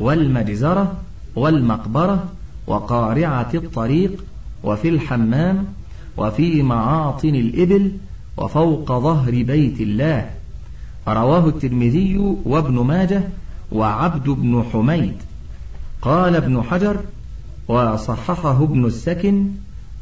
والمجزرة 0.00 0.96
والمقبرة 1.36 2.24
وقارعة 2.66 3.50
الطريق 3.54 4.24
وفي 4.64 4.88
الحمام 4.88 5.64
وفي 6.16 6.62
معاطن 6.62 7.34
الإبل 7.34 7.92
وفوق 8.36 8.92
ظهر 8.92 9.30
بيت 9.30 9.80
الله. 9.80 10.30
رواه 11.08 11.48
الترمذي 11.48 12.36
وابن 12.44 12.74
ماجه 12.80 13.22
وعبد 13.72 14.28
بن 14.28 14.64
حميد. 14.72 15.14
قال 16.02 16.36
ابن 16.36 16.62
حجر 16.62 17.00
وصححه 17.68 18.62
ابن 18.62 18.84
السكن 18.84 19.46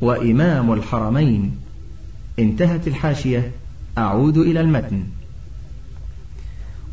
وإمام 0.00 0.72
الحرمين. 0.72 1.56
انتهت 2.38 2.88
الحاشية. 2.88 3.50
أعود 3.98 4.36
إلى 4.38 4.60
المتن. 4.60 5.04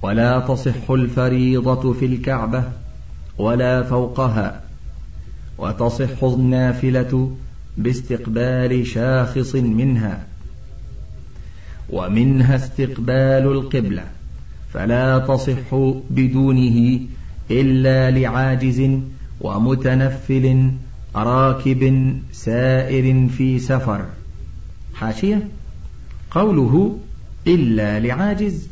ولا 0.02 0.40
تصح 0.40 0.92
الفريضة 0.92 1.94
في 1.94 2.06
الكعبة 2.06 2.64
ولا 3.38 3.84
فوقها 3.84 4.62
وتصح 5.58 6.24
النافلة 6.24 7.36
باستقبال 7.78 8.88
شاخص 8.88 9.56
منها. 9.56 10.24
ومنها 11.90 12.56
استقبال 12.56 13.52
القبلة 13.52 14.04
فلا 14.74 15.20
تصح 15.20 15.76
بدونه 16.10 17.00
إلا 17.52 18.12
لعاجز 18.12 18.90
ومتنفل 19.42 20.72
راكب 21.16 22.14
سائر 22.32 23.28
في 23.28 23.60
سفر. 23.60 24.06
حاشية؟ 24.94 25.48
قوله 26.32 26.98
إلا 27.48 28.00
لعاجز 28.00 28.68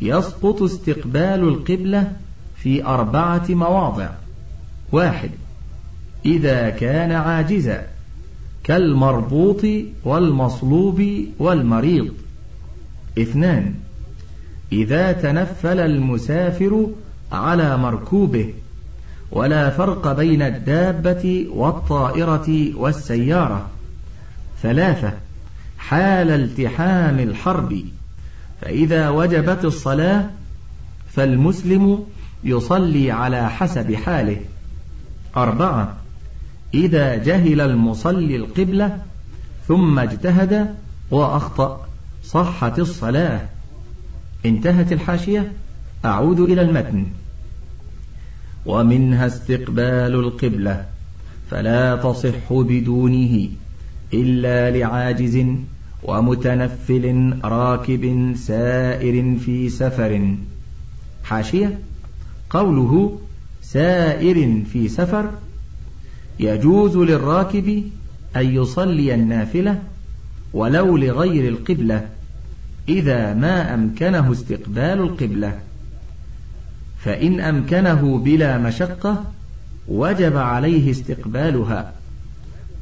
يسقط 0.00 0.62
استقبال 0.62 1.48
القبلة 1.48 2.12
في 2.56 2.84
أربعة 2.84 3.44
مواضع. 3.48 4.08
واحد 4.92 5.30
إذا 6.24 6.70
كان 6.70 7.12
عاجزا 7.12 7.86
كالمربوط 8.64 9.62
والمصلوب 10.04 11.02
والمريض. 11.38 12.12
اثنان 13.18 13.74
إذا 14.72 15.12
تنفل 15.12 15.80
المسافر 15.80 16.86
على 17.32 17.76
مركوبه 17.76 18.54
ولا 19.32 19.70
فرق 19.70 20.12
بين 20.12 20.42
الدابة 20.42 21.46
والطائرة 21.50 22.76
والسيارة. 22.76 23.70
ثلاثة 24.62 25.12
حال 25.88 26.30
التحام 26.30 27.18
الحرب. 27.18 27.84
فإذا 28.60 29.08
وجبت 29.08 29.64
الصلاة 29.64 30.30
فالمسلم 31.12 32.04
يصلي 32.44 33.10
على 33.10 33.50
حسب 33.50 33.94
حاله. 33.94 34.40
أربعة 35.36 35.96
إذا 36.74 37.16
جهل 37.16 37.60
المصلي 37.60 38.36
القبلة 38.36 38.98
ثم 39.68 39.98
اجتهد 39.98 40.74
وأخطأ 41.10 41.86
صحت 42.24 42.78
الصلاة. 42.78 43.40
انتهت 44.46 44.92
الحاشية 44.92 45.52
أعود 46.04 46.40
إلى 46.40 46.62
المتن. 46.62 47.06
ومنها 48.66 49.26
استقبال 49.26 50.14
القبلة 50.14 50.84
فلا 51.50 51.96
تصح 51.96 52.52
بدونه. 52.52 53.48
إلا 54.14 54.78
لعاجز 54.78 55.46
ومتنفل 56.02 57.36
راكب 57.44 58.34
سائر 58.36 59.38
في 59.38 59.68
سفر. 59.68 60.34
حاشية. 61.24 61.78
قوله 62.50 63.18
سائر 63.62 64.62
في 64.72 64.88
سفر. 64.88 65.30
يجوز 66.40 66.96
للراكب 66.96 67.82
أن 68.36 68.46
يصلي 68.56 69.14
النافلة 69.14 69.82
ولو 70.52 70.96
لغير 70.96 71.48
القبلة 71.48 72.08
إذا 72.88 73.34
ما 73.34 73.74
أمكنه 73.74 74.32
استقبال 74.32 74.78
القبلة. 74.78 75.58
فإن 76.98 77.40
أمكنه 77.40 78.18
بلا 78.18 78.58
مشقة 78.58 79.24
وجب 79.88 80.36
عليه 80.36 80.90
استقبالها. 80.90 81.92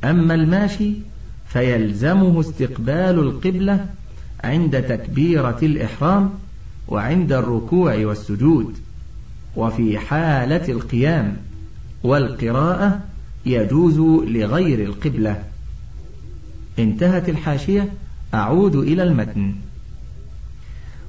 أما 0.05 0.35
الماشي 0.35 1.10
فيلزمه 1.53 2.41
استقبال 2.41 3.19
القبلة 3.19 3.87
عند 4.45 4.83
تكبيرة 4.83 5.59
الإحرام 5.63 6.31
وعند 6.89 7.33
الركوع 7.33 7.97
والسجود 7.97 8.75
وفي 9.57 9.99
حالة 9.99 10.69
القيام 10.69 11.37
والقراءة 12.05 13.01
يجوز 13.47 13.99
لغير 14.29 14.85
القبلة. 14.85 15.43
انتهت 16.79 17.29
الحاشية 17.29 17.89
أعود 18.35 18.77
إلى 18.77 19.03
المتن. 19.03 19.55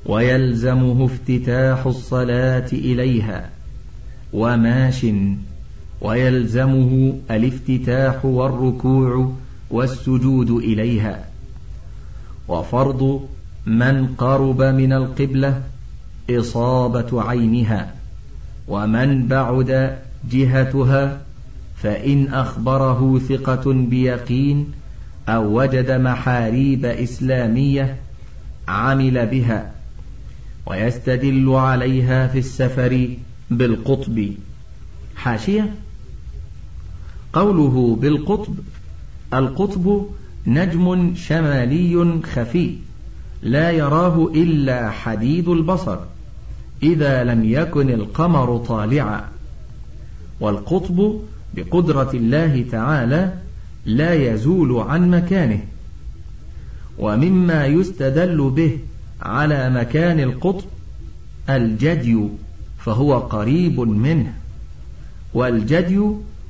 ويلزمه 0.05 1.05
افتتاح 1.05 1.85
الصلاة 1.85 2.67
إليها 2.73 3.49
وماش. 4.33 5.05
ويلزمه 6.01 7.19
الافتتاح 7.31 8.25
والركوع 8.25 9.31
والسجود 9.71 10.51
إليها. 10.51 11.25
وفرض 12.47 13.27
من 13.65 14.07
قرب 14.17 14.61
من 14.61 14.93
القبلة 14.93 15.61
إصابة 16.29 17.21
عينها 17.21 17.93
ومن 18.67 19.27
بعد 19.27 19.97
جهتها 20.31 21.21
فإن 21.75 22.27
أخبره 22.27 23.19
ثقة 23.29 23.73
بيقين 23.73 24.71
أو 25.29 25.61
وجد 25.61 25.91
محاريب 25.91 26.85
إسلامية 26.85 27.97
عمل 28.67 29.25
بها 29.25 29.71
ويستدل 30.65 31.49
عليها 31.49 32.27
في 32.27 32.39
السفر 32.39 33.09
بالقطب. 33.51 34.31
حاشية؟ 35.15 35.73
قوله 37.33 37.97
بالقطب 38.01 38.55
القطب 39.33 40.05
نجم 40.47 41.15
شمالي 41.15 42.21
خفي 42.23 42.75
لا 43.43 43.71
يراه 43.71 44.31
إلا 44.35 44.89
حديد 44.89 45.47
البصر 45.47 45.97
إذا 46.83 47.23
لم 47.23 47.45
يكن 47.45 47.89
القمر 47.89 48.57
طالعا. 48.57 49.23
والقطب 50.39 51.19
بقدرة 51.55 52.11
الله 52.13 52.65
تعالى 52.71 53.33
لا 53.85 54.13
يزول 54.13 54.79
عن 54.79 55.09
مكانه 55.09 55.61
ومما 56.99 57.65
يستدل 57.65 58.49
به 58.49 58.79
على 59.21 59.69
مكان 59.69 60.19
القطب 60.19 60.65
الجدي 61.49 62.17
فهو 62.79 63.19
قريب 63.19 63.79
منه. 63.79 64.33
والجدي 65.33 65.99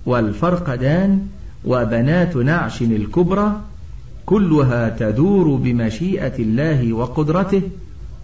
والفرقدان 0.06 1.28
وبنات 1.66 2.36
نعش 2.36 2.82
الكبرى 2.82 3.62
كلها 4.26 4.89
تدور 4.89 5.55
بمشيئة 5.55 6.39
الله 6.39 6.93
وقدرته 6.93 7.62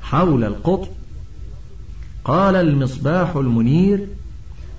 حول 0.02 0.44
القطب. 0.44 0.88
قال 2.26 2.56
المصباح 2.56 3.36
المنير 3.36 4.08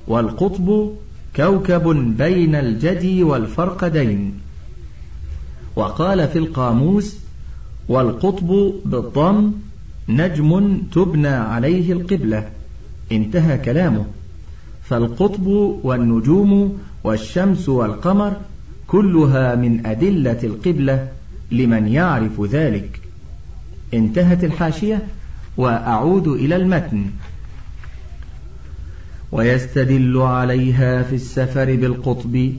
والقطب 0.06 0.90
كوكب 1.36 2.16
بين 2.16 2.54
الجدي 2.54 3.22
والفرقدين. 3.22 4.34
وقال 5.76 6.28
في 6.28 6.38
القاموس 6.38 7.16
والقطب 7.88 8.72
بالضم 8.84 9.52
نجم 10.08 10.78
تبنى 10.92 11.28
عليه 11.28 11.92
القبلة. 11.92 12.48
انتهى 13.12 13.58
كلامه. 13.58 14.04
فالقطب 14.88 15.46
والنجوم 15.82 16.78
والشمس 17.04 17.68
والقمر 17.68 18.36
كلها 18.86 19.54
من 19.54 19.86
أدلة 19.86 20.38
القبلة 20.44 21.08
لمن 21.52 21.88
يعرف 21.88 22.40
ذلك. 22.40 23.00
انتهت 23.94 24.44
الحاشية 24.44 25.02
وأعود 25.56 26.28
إلى 26.28 26.56
المتن. 26.56 27.06
ويستدل 29.32 30.16
عليها 30.18 31.02
في 31.02 31.14
السفر 31.14 31.76
بالقطب 31.76 32.52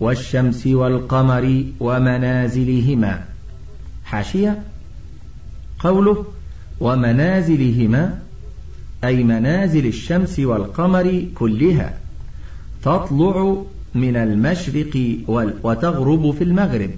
والشمس 0.00 0.66
والقمر 0.66 1.64
ومنازلهما. 1.80 3.24
حاشية؟ 4.04 4.62
قوله 5.78 6.24
ومنازلهما 6.80 8.18
أي 9.04 9.24
منازل 9.24 9.86
الشمس 9.86 10.38
والقمر 10.38 11.24
كلها 11.34 11.98
تطلع 12.82 13.56
من 13.94 14.16
المشرق 14.16 15.18
وتغرب 15.62 16.30
في 16.30 16.44
المغرب. 16.44 16.90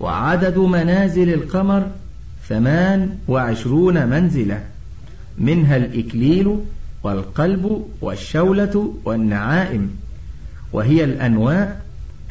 وعدد 0.00 0.58
منازل 0.58 1.34
القمر 1.34 1.86
ثمان 2.48 3.18
وعشرون 3.28 4.06
منزلة. 4.06 4.64
منها 5.38 5.76
الإكليل 5.76 6.56
والقلب 7.02 7.84
والشولة 8.00 8.94
والنعائم. 9.04 9.90
وهي 10.72 11.04
الأنواع 11.04 11.76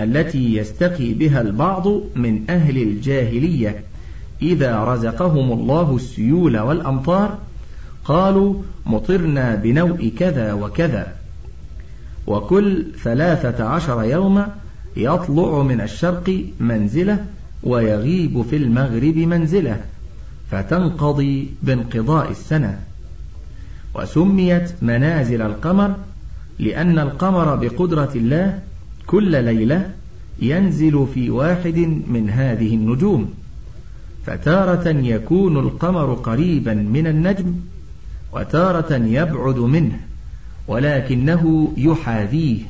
التي 0.01 0.55
يستقي 0.55 1.13
بها 1.13 1.41
البعض 1.41 1.87
من 2.15 2.43
أهل 2.49 2.77
الجاهلية. 2.77 3.83
إذا 4.41 4.83
رزقهم 4.83 5.51
الله 5.51 5.95
السيول 5.95 6.59
والأمطار 6.59 7.37
قالوا 8.09 8.53
مطرنا 8.85 9.55
بنوء 9.55 10.13
كذا 10.19 10.53
وكذا. 10.53 11.13
وكل 12.27 12.85
ثلاثة 13.03 13.63
عشر 13.63 14.03
يوما 14.03 14.55
يطلع 14.97 15.63
من 15.63 15.81
الشرق 15.81 16.43
منزلة 16.59 17.25
ويغيب 17.63 18.41
في 18.41 18.55
المغرب 18.55 19.17
منزلة 19.17 19.81
فتنقضي 20.51 21.49
بانقضاء 21.63 22.31
السنة. 22.31 22.79
وسميت 23.95 24.71
منازل 24.81 25.41
القمر 25.41 25.95
لأن 26.59 26.99
القمر 26.99 27.55
بقدرة 27.55 28.11
الله 28.15 28.59
كل 29.07 29.43
ليلة 29.43 29.91
ينزل 30.41 31.07
في 31.13 31.29
واحد 31.29 31.77
من 32.07 32.29
هذه 32.29 32.75
النجوم 32.75 33.33
فتارة 34.25 34.89
يكون 34.89 35.57
القمر 35.57 36.13
قريبا 36.13 36.73
من 36.73 37.07
النجم. 37.07 37.53
وتارة 38.31 38.93
يبعد 38.95 39.57
منه 39.57 39.99
ولكنه 40.67 41.73
يحاذيه. 41.77 42.61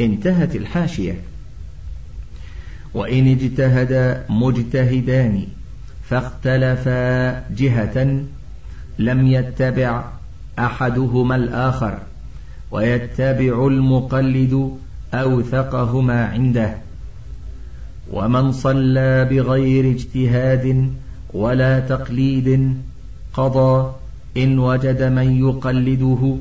انتهت 0.00 0.56
الحاشية. 0.56 1.14
وإن 2.94 3.28
اجتهد 3.28 4.22
مجتهدان 4.28 5.46
فاختلفا 6.08 7.30
جهة 7.50 8.24
لم 8.98 9.26
يتبع 9.26 10.04
أحدهما 10.58 11.36
الآخر 11.36 11.98
ويتبع 12.70 13.66
المقلد 13.66 14.78
أوثقهما 15.14 16.24
عنده. 16.24 16.74
ومن 18.10 18.52
صلى 18.52 19.24
بغير 19.30 19.90
اجتهاد 19.90 20.92
ولا 21.32 21.80
تقليد 21.80 22.78
قضى 23.32 23.94
إن 24.36 24.58
وجد 24.58 25.02
من 25.02 25.38
يقلده 25.48 26.36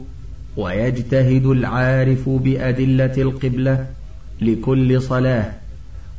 ويجتهد 0.58 1.46
العارف 1.46 2.30
بأدلة 2.30 3.14
القبلة 3.18 3.88
لكل 4.42 5.02
صلاة 5.02 5.52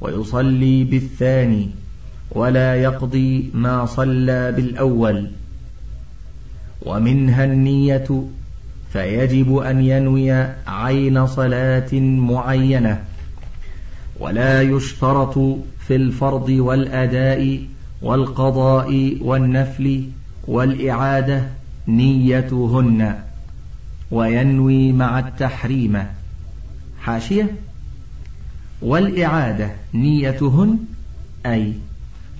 ويصلي 0.00 0.84
بالثاني 0.84 1.70
ولا 2.30 2.74
يقضي 2.74 3.50
ما 3.54 3.86
صلى 3.86 4.52
بالأول. 4.52 5.30
ومنها 6.82 7.44
النية 7.44 8.24
فيجب 8.92 9.56
أن 9.56 9.84
ينوي 9.84 10.32
عين 10.66 11.26
صلاة 11.26 11.94
معينة. 12.00 13.04
ولا 14.20 14.62
يشترط 14.62 15.38
في 15.86 15.96
الفرض 15.96 16.48
والأداء 16.48 17.60
والقضاء 18.02 19.16
والنفل 19.20 20.04
والإعادة 20.48 21.44
نيتهن 21.88 23.14
وينوي 24.10 24.92
مع 24.92 25.18
التحريم. 25.18 26.06
حاشية. 27.00 27.54
والإعادة 28.82 29.70
نيتهن 29.94 30.78
أي 31.46 31.72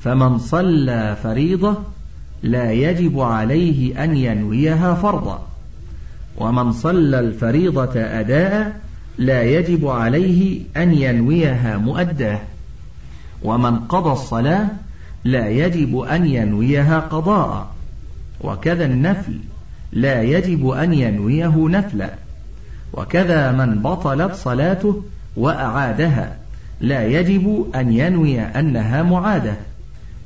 فمن 0.01 0.39
صلى 0.39 1.17
فريضة 1.23 1.79
لا 2.43 2.73
يجب 2.73 3.21
عليه 3.21 4.05
أن 4.05 4.17
ينويها 4.17 4.95
فرضا. 4.95 5.47
ومن 6.39 6.73
صلى 6.73 7.21
الفريضة 7.21 8.01
أداء 8.01 8.81
لا 9.19 9.43
يجب 9.43 9.87
عليه 9.87 10.61
أن 10.77 10.95
ينويها 10.95 11.77
مؤداة. 11.77 12.41
ومن 13.43 13.79
قضى 13.79 14.13
الصلاة 14.13 14.69
لا 15.25 15.49
يجب 15.49 15.99
أن 15.99 16.27
ينويها 16.27 17.01
قضاء. 17.01 17.74
وكذا 18.45 18.85
النفل 18.85 19.39
لا 19.93 20.23
يجب 20.23 20.69
أن 20.69 20.95
ينويه 20.95 21.69
نفلا. 21.69 22.11
وكذا 22.93 23.53
من 23.53 23.83
بطلت 23.83 24.35
صلاته 24.35 25.03
وأعادها 25.37 26.37
لا 26.81 27.07
يجب 27.07 27.67
أن 27.75 27.93
ينوي 27.93 28.41
أنها 28.41 29.03
معادة. 29.03 29.57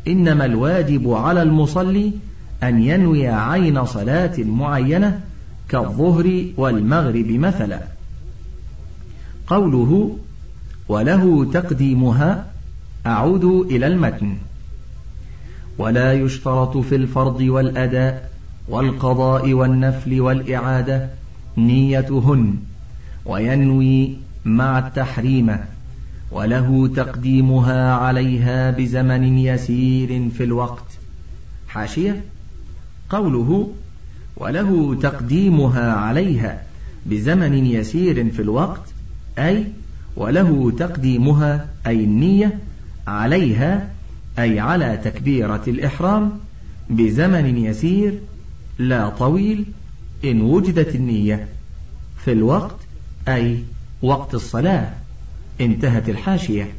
إنما 0.08 0.44
الواجب 0.44 1.10
على 1.10 1.42
المصلي 1.42 2.12
أن 2.62 2.82
ينوي 2.82 3.28
عين 3.28 3.84
صلاة 3.84 4.38
معينة 4.38 5.20
كالظهر 5.68 6.44
والمغرب 6.56 7.26
مثلا. 7.30 7.80
قوله 9.46 10.16
وله 10.88 11.50
تقديمها 11.52 12.46
أعود 13.06 13.44
إلى 13.44 13.86
المتن. 13.86 14.36
ولا 15.78 16.12
يشترط 16.12 16.76
في 16.76 16.94
الفرض 16.96 17.40
والأداء 17.40 18.30
والقضاء 18.68 19.52
والنفل 19.52 20.20
والإعادة 20.20 21.08
نيتهن 21.56 22.54
وينوي 23.26 24.16
مع 24.44 24.78
التحريم 24.78 25.56
وله 26.32 26.90
تقديمها 26.96 27.92
عليها 27.94 28.70
بزمن 28.70 29.38
يسير 29.38 30.30
في 30.30 30.44
الوقت. 30.44 30.84
حاشية؟ 31.68 32.24
قوله 33.10 33.70
وله 34.36 34.98
تقديمها 35.02 35.92
عليها 35.92 36.62
بزمن 37.06 37.66
يسير 37.66 38.30
في 38.30 38.42
الوقت 38.42 38.82
أي 39.38 39.64
وله 40.16 40.72
تقديمها 40.78 41.66
أي 41.86 42.04
النية 42.04 42.58
عليها 43.06 43.88
أي 44.38 44.60
على 44.60 44.96
تكبيرة 44.96 45.62
الإحرام 45.68 46.32
بزمن 46.90 47.58
يسير 47.58 48.18
لا 48.78 49.08
طويل 49.08 49.64
إن 50.24 50.40
وجدت 50.40 50.94
النية 50.94 51.48
في 52.24 52.32
الوقت 52.32 52.76
أي 53.28 53.64
وقت 54.02 54.34
الصلاة 54.34 54.90
انتهت 55.60 56.08
الحاشية. 56.08 56.72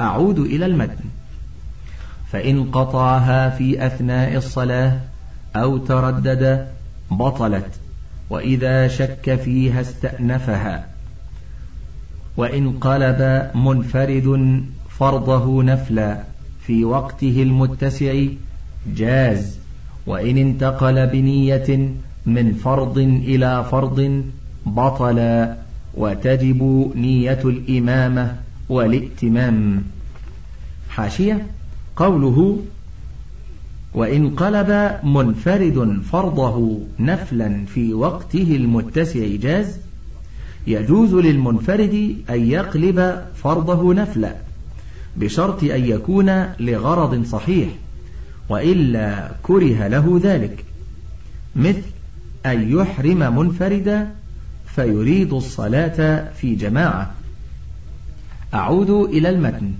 أعود 0.00 0.38
إلى 0.38 0.66
المتن. 0.66 1.04
فإن 2.32 2.70
قطعها 2.70 3.50
في 3.50 3.86
أثناء 3.86 4.36
الصلاة 4.36 5.00
أو 5.56 5.78
تردد 5.78 6.68
بطلت 7.10 7.80
وإذا 8.30 8.88
شك 8.88 9.34
فيها 9.44 9.80
استأنفها. 9.80 10.86
وإن 12.36 12.78
قلب 12.78 13.50
منفرد 13.54 14.60
فرضه 14.88 15.62
نفلا 15.62 16.33
في 16.66 16.84
وقته 16.84 17.42
المتسع 17.42 18.24
جاز. 18.96 19.58
وإن 20.06 20.38
انتقل 20.38 21.06
بنية 21.06 21.94
من 22.26 22.52
فرض 22.52 22.98
إلى 22.98 23.66
فرض 23.70 24.24
بطلا 24.66 25.56
وتجب 25.94 26.90
نية 26.96 27.40
الإمامة 27.44 28.36
والائتمام. 28.68 29.82
حاشية. 30.88 31.46
قوله 31.96 32.58
وإن 33.94 34.30
قلب 34.30 34.98
منفرد 35.04 36.00
فرضه 36.12 36.78
نفلا 37.00 37.64
في 37.74 37.94
وقته 37.94 38.56
المتسع 38.56 39.26
جاز. 39.26 39.78
يجوز 40.66 41.14
للمنفرد 41.14 42.16
أن 42.30 42.50
يقلب 42.50 43.22
فرضه 43.34 43.94
نفلا. 43.94 44.34
بشرط 45.16 45.64
أن 45.64 45.84
يكون 45.84 46.44
لغرض 46.60 47.24
صحيح 47.24 47.68
وإلا 48.48 49.30
كره 49.42 49.86
له 49.86 50.20
ذلك. 50.22 50.64
مثل 51.56 51.82
أن 52.46 52.78
يحرم 52.78 53.36
منفردا 53.36 54.08
فيريد 54.66 55.32
الصلاة 55.32 56.28
في 56.32 56.54
جماعة. 56.54 57.10
أعود 58.54 58.90
إلى 58.90 59.28
المتن. 59.28 59.72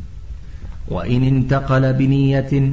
وإن 0.88 1.22
انتقل 1.22 1.92
بنية 1.92 2.72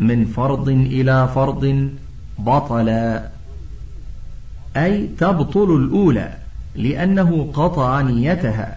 من 0.00 0.24
فرض 0.24 0.68
إلى 0.68 1.28
فرض 1.34 1.90
بطلا 2.38 3.28
أي 4.76 5.08
تبطل 5.18 5.76
الأولى 5.76 6.34
لأنه 6.74 7.50
قطع 7.54 8.00
نيتها 8.00 8.76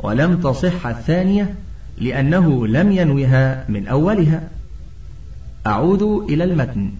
ولم 0.00 0.36
تصح 0.36 0.86
الثانية 0.86 1.54
لأنه 2.00 2.66
لم 2.66 2.92
ينوها 2.92 3.64
من 3.68 3.88
أولها. 3.88 4.48
أعود 5.66 6.02
إلى 6.02 6.44
المتن. 6.44 6.90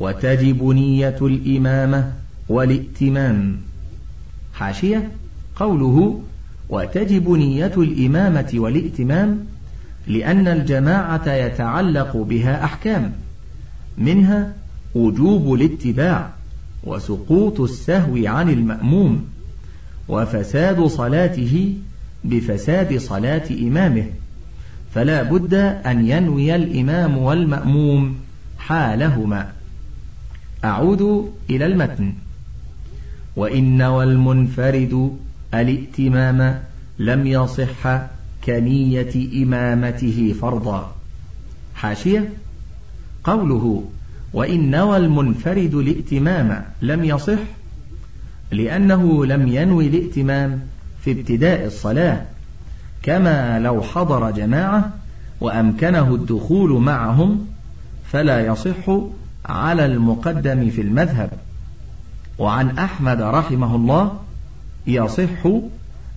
وتجب 0.00 0.64
نية 0.64 1.18
الإمامة 1.22 2.12
والائتمام. 2.48 3.56
حاشية. 4.54 5.10
قوله 5.56 6.20
وتجب 6.68 7.30
نية 7.30 7.72
الإمامة 7.76 8.50
والائتمام 8.54 9.38
لأن 10.06 10.48
الجماعة 10.48 11.32
يتعلق 11.32 12.16
بها 12.16 12.64
أحكام. 12.64 13.12
منها 13.98 14.54
وجوب 14.94 15.54
الاتباع 15.54 16.30
وسقوط 16.84 17.60
السهو 17.60 18.16
عن 18.26 18.50
المأموم 18.50 19.24
وفساد 20.08 20.86
صلاته 20.86 21.74
بفساد 22.24 22.98
صلاة 22.98 23.42
إمامه 23.50 24.04
فلا 24.94 25.22
بد 25.22 25.54
أن 25.86 26.08
ينوي 26.08 26.56
الإمام 26.56 27.18
والمأموم 27.18 28.16
حالهما. 28.58 29.52
أعود 30.64 31.32
إلى 31.50 31.66
المتن. 31.66 32.12
وإن 33.36 33.78
نوى 33.78 34.04
المنفرد 34.04 35.16
الائتمام 35.54 36.62
لم 36.98 37.26
يصح 37.26 38.00
كنية 38.44 39.42
إمامته 39.44 40.34
فرضا. 40.40 40.94
حاشية. 41.74 42.32
قوله 43.24 43.84
وإن 44.32 44.70
نوى 44.70 44.96
المنفرد 44.96 45.74
الائتمام 45.74 46.64
لم 46.82 47.04
يصح 47.04 47.38
لأنه 48.52 49.26
لم 49.26 49.48
ينوي 49.48 49.86
الائتمام 49.86 50.60
في 51.04 51.12
ابتداء 51.12 51.66
الصلاة 51.66 52.22
كما 53.02 53.58
لو 53.58 53.82
حضر 53.82 54.30
جماعة 54.30 54.90
وأمكنه 55.40 56.14
الدخول 56.14 56.70
معهم 56.82 57.46
فلا 58.12 58.46
يصح 58.46 58.90
على 59.46 59.86
المقدم 59.86 60.70
في 60.70 60.80
المذهب. 60.80 61.30
وعن 62.38 62.78
أحمد 62.78 63.20
رحمه 63.20 63.76
الله 63.76 64.20
يصح 64.86 65.48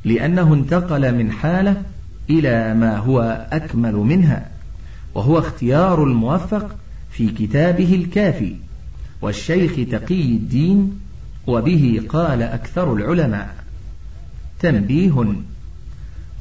لأنه 0.05 0.53
انتقل 0.53 1.15
من 1.15 1.31
حالة 1.31 1.81
إلى 2.29 2.73
ما 2.73 2.97
هو 2.97 3.47
أكمل 3.51 3.93
منها 3.95 4.47
وهو 5.15 5.39
اختيار 5.39 6.03
الموفق 6.03 6.75
في 7.11 7.29
كتابه 7.29 7.95
الكافي 7.95 8.55
والشيخ 9.21 9.75
تقي 9.91 10.21
الدين 10.21 10.99
وبه 11.47 12.01
قال 12.09 12.41
أكثر 12.41 12.93
العلماء. 12.93 13.62
تنبيه. 14.63 15.25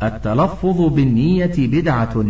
التلفظ 0.02 0.80
بالنية 0.80 1.54
بدعة 1.58 2.24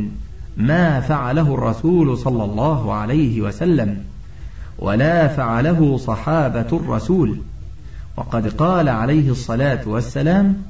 ما 0.57 1.01
فعله 1.01 1.55
الرسول 1.55 2.19
صلى 2.19 2.45
الله 2.45 2.93
عليه 2.93 3.41
وسلم 3.41 3.99
ولا 4.79 5.29
فعله 5.29 5.97
صحابة 5.97 6.67
الرسول. 6.73 7.37
وقد 8.17 8.49
قال 8.49 8.89
عليه 8.89 9.31
الصلاة 9.31 9.89
والسلام 9.89 10.63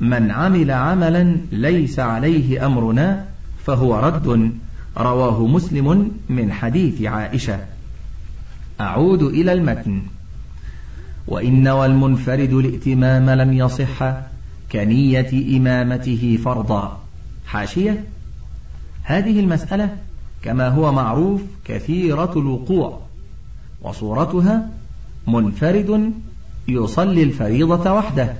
من 0.00 0.30
عمل 0.30 0.70
عملا 0.70 1.36
ليس 1.52 1.98
عليه 1.98 2.66
أمرنا 2.66 3.24
فهو 3.64 3.98
رد. 3.98 4.52
رواه 4.96 5.46
مسلم 5.46 6.10
من 6.28 6.52
حديث 6.52 7.02
عائشة. 7.02 7.58
أعود 8.80 9.22
إلى 9.22 9.52
المتن. 9.52 10.02
وإن 11.32 11.68
والمنفرد 11.68 12.52
الائتمام 12.52 13.30
لم 13.30 13.52
يصح 13.52 14.12
كنية 14.72 15.58
إمامته 15.58 16.38
فرضا. 16.44 17.00
حاشية؟ 17.46 18.04
هذه 19.02 19.40
المسألة 19.40 19.96
كما 20.42 20.68
هو 20.68 20.92
معروف 20.92 21.40
كثيرة 21.64 22.32
الوقوع 22.36 23.00
وصورتها 23.82 24.68
منفرد 25.26 26.12
يصلي 26.68 27.22
الفريضة 27.22 27.92
وحده. 27.92 28.32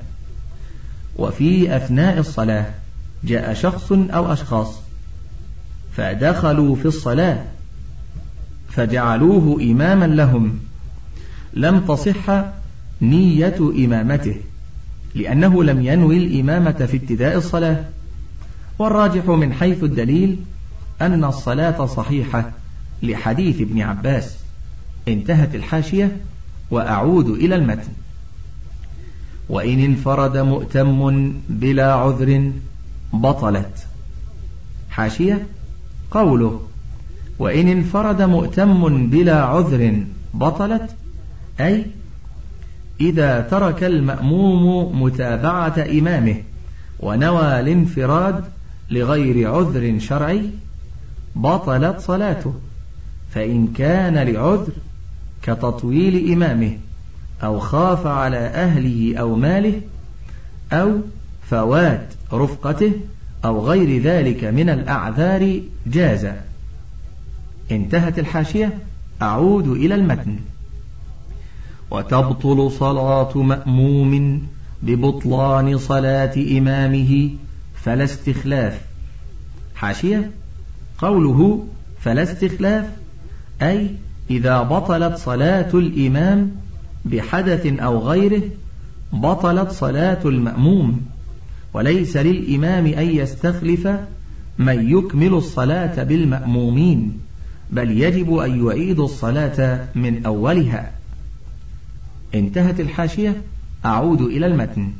وفي 1.16 1.76
أثناء 1.76 2.18
الصلاة 2.18 2.66
جاء 3.24 3.54
شخص 3.54 3.92
أو 3.92 4.32
أشخاص 4.32 4.74
فدخلوا 5.96 6.76
في 6.76 6.86
الصلاة 6.86 7.44
فجعلوه 8.68 9.62
إماما 9.62 10.06
لهم. 10.06 10.58
لم 11.54 11.80
تصح 11.80 12.44
نية 13.02 13.56
إمامته 13.58 14.36
لأنه 15.14 15.64
لم 15.64 15.86
ينوي 15.86 16.16
الإمامة 16.16 16.72
في 16.72 16.96
ابتداء 16.96 17.36
الصلاة. 17.36 17.84
والراجح 18.78 19.28
من 19.28 19.52
حيث 19.52 19.84
الدليل 19.84 20.36
أن 21.00 21.24
الصلاة 21.24 21.86
صحيحة 21.86 22.50
لحديث 23.02 23.60
ابن 23.60 23.80
عباس. 23.80 24.36
انتهت 25.08 25.54
الحاشية 25.54 26.16
وأعود 26.70 27.28
إلى 27.28 27.54
المتن. 27.54 27.92
وإن 29.48 29.78
انفرد 29.78 30.36
مؤتم 30.36 31.32
بلا 31.48 31.92
عذر 31.92 32.52
بطلت. 33.12 33.86
حاشية 34.90 35.46
قوله 36.10 36.60
وإن 37.38 37.68
انفرد 37.68 38.22
مؤتم 38.22 39.06
بلا 39.06 39.42
عذر 39.42 40.02
بطلت 40.34 40.90
أي 41.60 41.84
إذا 43.02 43.40
ترك 43.40 43.84
المأموم 43.84 45.02
متابعة 45.02 45.86
إمامه 45.98 46.36
ونوى 47.00 47.60
الانفراد 47.60 48.44
لغير 48.90 49.52
عذر 49.52 49.98
شرعي 49.98 50.50
بطلت 51.36 52.00
صلاته. 52.00 52.54
فإن 53.34 53.66
كان 53.66 54.14
لعذر 54.14 54.72
كتطويل 55.42 56.32
إمامه 56.32 56.78
أو 57.44 57.58
خاف 57.58 58.06
على 58.06 58.36
أهله 58.36 59.16
أو 59.18 59.34
ماله 59.34 59.80
أو 60.72 60.92
فوات 61.50 62.06
رفقته 62.32 62.92
أو 63.44 63.66
غير 63.66 64.02
ذلك 64.02 64.44
من 64.44 64.70
الأعذار 64.70 65.60
جاز 65.86 66.28
انتهت 67.70 68.18
الحاشية 68.18 68.78
أعود 69.22 69.68
إلى 69.68 69.94
المتن. 69.94 70.36
وتبطل 71.92 72.70
صلاة 72.70 73.38
مأموم 73.38 74.42
ببطلان 74.82 75.78
صلاة 75.78 76.34
إمامه 76.58 77.30
فلا 77.74 78.04
استخلاف. 78.04 78.80
حاشية؟ 79.74 80.30
قوله 80.98 81.66
فلا 82.00 82.22
استخلاف 82.22 82.86
أي 83.62 83.90
إذا 84.30 84.62
بطلت 84.62 85.16
صلاة 85.16 85.70
الإمام 85.74 86.50
بحدث 87.04 87.66
أو 87.66 87.98
غيره 87.98 88.42
بطلت 89.12 89.70
صلاة 89.70 90.20
المأموم. 90.24 91.00
وليس 91.74 92.16
للإمام 92.16 92.86
أن 92.86 93.16
يستخلف 93.16 93.88
من 94.58 94.90
يكمل 94.98 95.34
الصلاة 95.34 96.02
بالمأمومين 96.02 97.18
بل 97.70 98.00
يجب 98.00 98.34
أن 98.34 98.66
يعيد 98.66 99.00
الصلاة 99.00 99.88
من 99.94 100.26
أولها. 100.26 101.01
انتهت 102.34 102.80
الحاشية 102.80 103.42
أعود 103.84 104.20
إلى 104.20 104.46
المتن. 104.46 104.92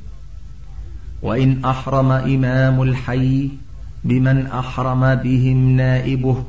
وإن 1.23 1.65
أحرم 1.65 2.11
إمام 2.13 2.83
الحي 2.83 3.51
بمن 4.05 4.47
أحرم 4.47 5.15
بهم 5.15 5.77
نائبه 5.77 6.45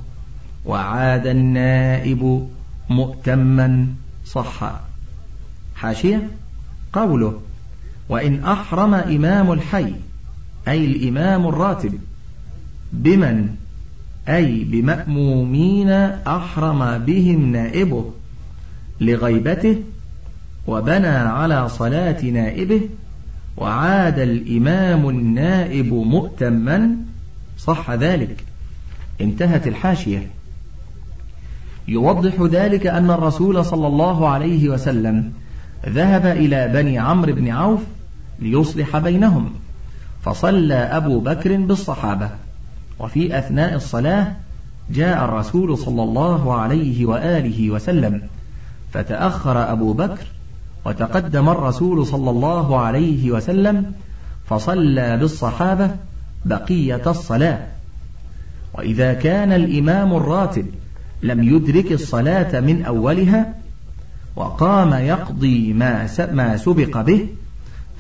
وعاد 0.66 1.28
النائب 1.28 2.48
مؤتما 2.90 3.88
صح 4.26 4.80
حاشية؟ 5.76 6.28
قوله 6.94 7.40
وإن 8.10 8.44
أحرم 8.44 8.94
إمام 8.94 9.52
الحي 9.52 9.94
أي 10.68 10.86
الإمام 10.86 11.48
الراتب 11.48 12.00
بمن 12.94 13.56
أي 14.28 14.64
بمأمومين 14.64 15.90
أحرم 16.28 16.98
بهم 16.98 17.52
نائبه 17.52 18.12
لغيبته 19.02 19.78
وبنى 20.68 21.07
على 21.07 21.70
صلاة 21.70 22.22
نائبه 22.24 22.82
وعاد 23.57 24.20
الإمام 24.20 25.09
النائب 25.09 25.93
مؤتما 25.93 26.89
صح 27.57 27.91
ذلك. 27.91 28.43
انتهت 29.22 29.68
الحاشية. 29.68 30.28
يوضح 31.88 32.41
ذلك 32.41 32.88
أن 32.88 33.11
الرسول 33.11 33.66
صلى 33.66 33.88
الله 33.88 34.30
عليه 34.30 34.70
وسلم 34.70 35.34
ذهب 35.89 36.26
إلى 36.26 36.68
بني 36.68 36.99
عمرو 36.99 37.34
بن 37.34 37.49
عوف 37.49 37.82
ليصلح 38.39 38.97
بينهم 38.97 39.53
فصلى 40.24 40.74
أبو 40.74 41.20
بكر 41.20 41.57
بالصحابة. 41.57 42.30
وفي 42.99 43.38
أثناء 43.38 43.76
الصلاة 43.76 44.32
جاء 44.89 45.26
الرسول 45.26 45.78
صلى 45.78 46.03
الله 46.03 46.53
عليه 46.53 47.05
وآله 47.05 47.70
وسلم 47.70 48.22
فتأخر 48.93 49.72
أبو 49.72 49.93
بكر 49.93 50.26
وتقدم 50.86 51.50
الرسول 51.50 52.08
صلى 52.08 52.30
الله 52.30 52.80
عليه 52.80 53.32
وسلم 53.32 53.94
فصلى 54.46 55.18
بالصحابة 55.18 55.92
بقية 56.46 57.02
الصلاة. 57.08 57.60
وإذا 58.74 59.14
كان 59.14 59.52
الإمام 59.52 60.14
الراتب 60.14 60.66
لم 61.24 61.44
يدرك 61.44 61.92
الصلاة 61.92 62.60
من 62.60 62.86
أولها 62.86 63.54
وقام 64.36 64.94
يقضي 64.94 65.74
ما 65.74 66.08
ما 66.32 66.58
سبق 66.58 67.02
به 67.02 67.28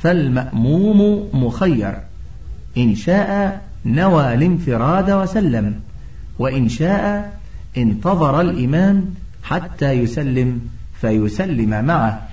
فالمأموم 0.01 1.29
مخير. 1.33 1.97
إن 2.77 2.95
شاء 2.95 3.61
نوى 3.85 4.33
الانفراد 4.33 5.11
وسلم 5.11 5.79
وإن 6.39 6.69
شاء 6.69 7.33
انتظر 7.77 8.41
الإمام 8.41 9.05
حتى 9.43 9.91
يسلم 9.91 10.61
فيسلم 11.01 11.85
معه. 11.85 12.32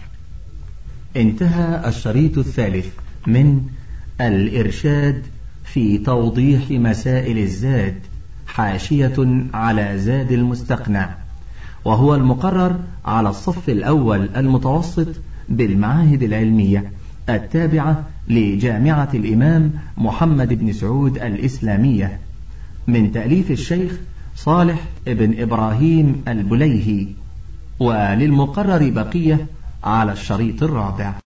انتهى 1.16 1.89
الشريط 1.89 2.39
الثالث 2.39 2.87
من 3.27 3.62
الإرشاد 4.20 5.23
في 5.65 5.99
توضيح 5.99 6.70
مسائل 6.70 7.39
الزاد 7.39 7.95
حاشية 8.47 9.47
على 9.55 9.99
زاد 9.99 10.32
المستقنع 10.32 11.15
وهو 11.85 12.15
المقرر 12.15 12.78
على 13.05 13.28
الصف 13.28 13.69
الأول 13.69 14.28
المتوسط 14.37 15.09
بالمعاهد 15.49 16.23
العلمية 16.23 16.91
التابعة 17.28 18.05
لجامعة 18.28 19.09
الإمام 19.15 19.73
محمد 19.99 20.55
بن 20.55 20.73
سعود 20.73 21.19
الإسلامية 21.19 22.19
من 22.87 23.12
تأليف 23.12 23.51
الشيخ 23.51 23.93
صالح 24.37 24.85
بن 25.07 25.41
إبراهيم 25.41 26.23
البليهي 26.28 27.07
وللمقرر 27.81 28.91
بقية 28.91 29.47
على 29.85 30.12
الشريط 30.12 30.62
الرابع. 30.62 31.20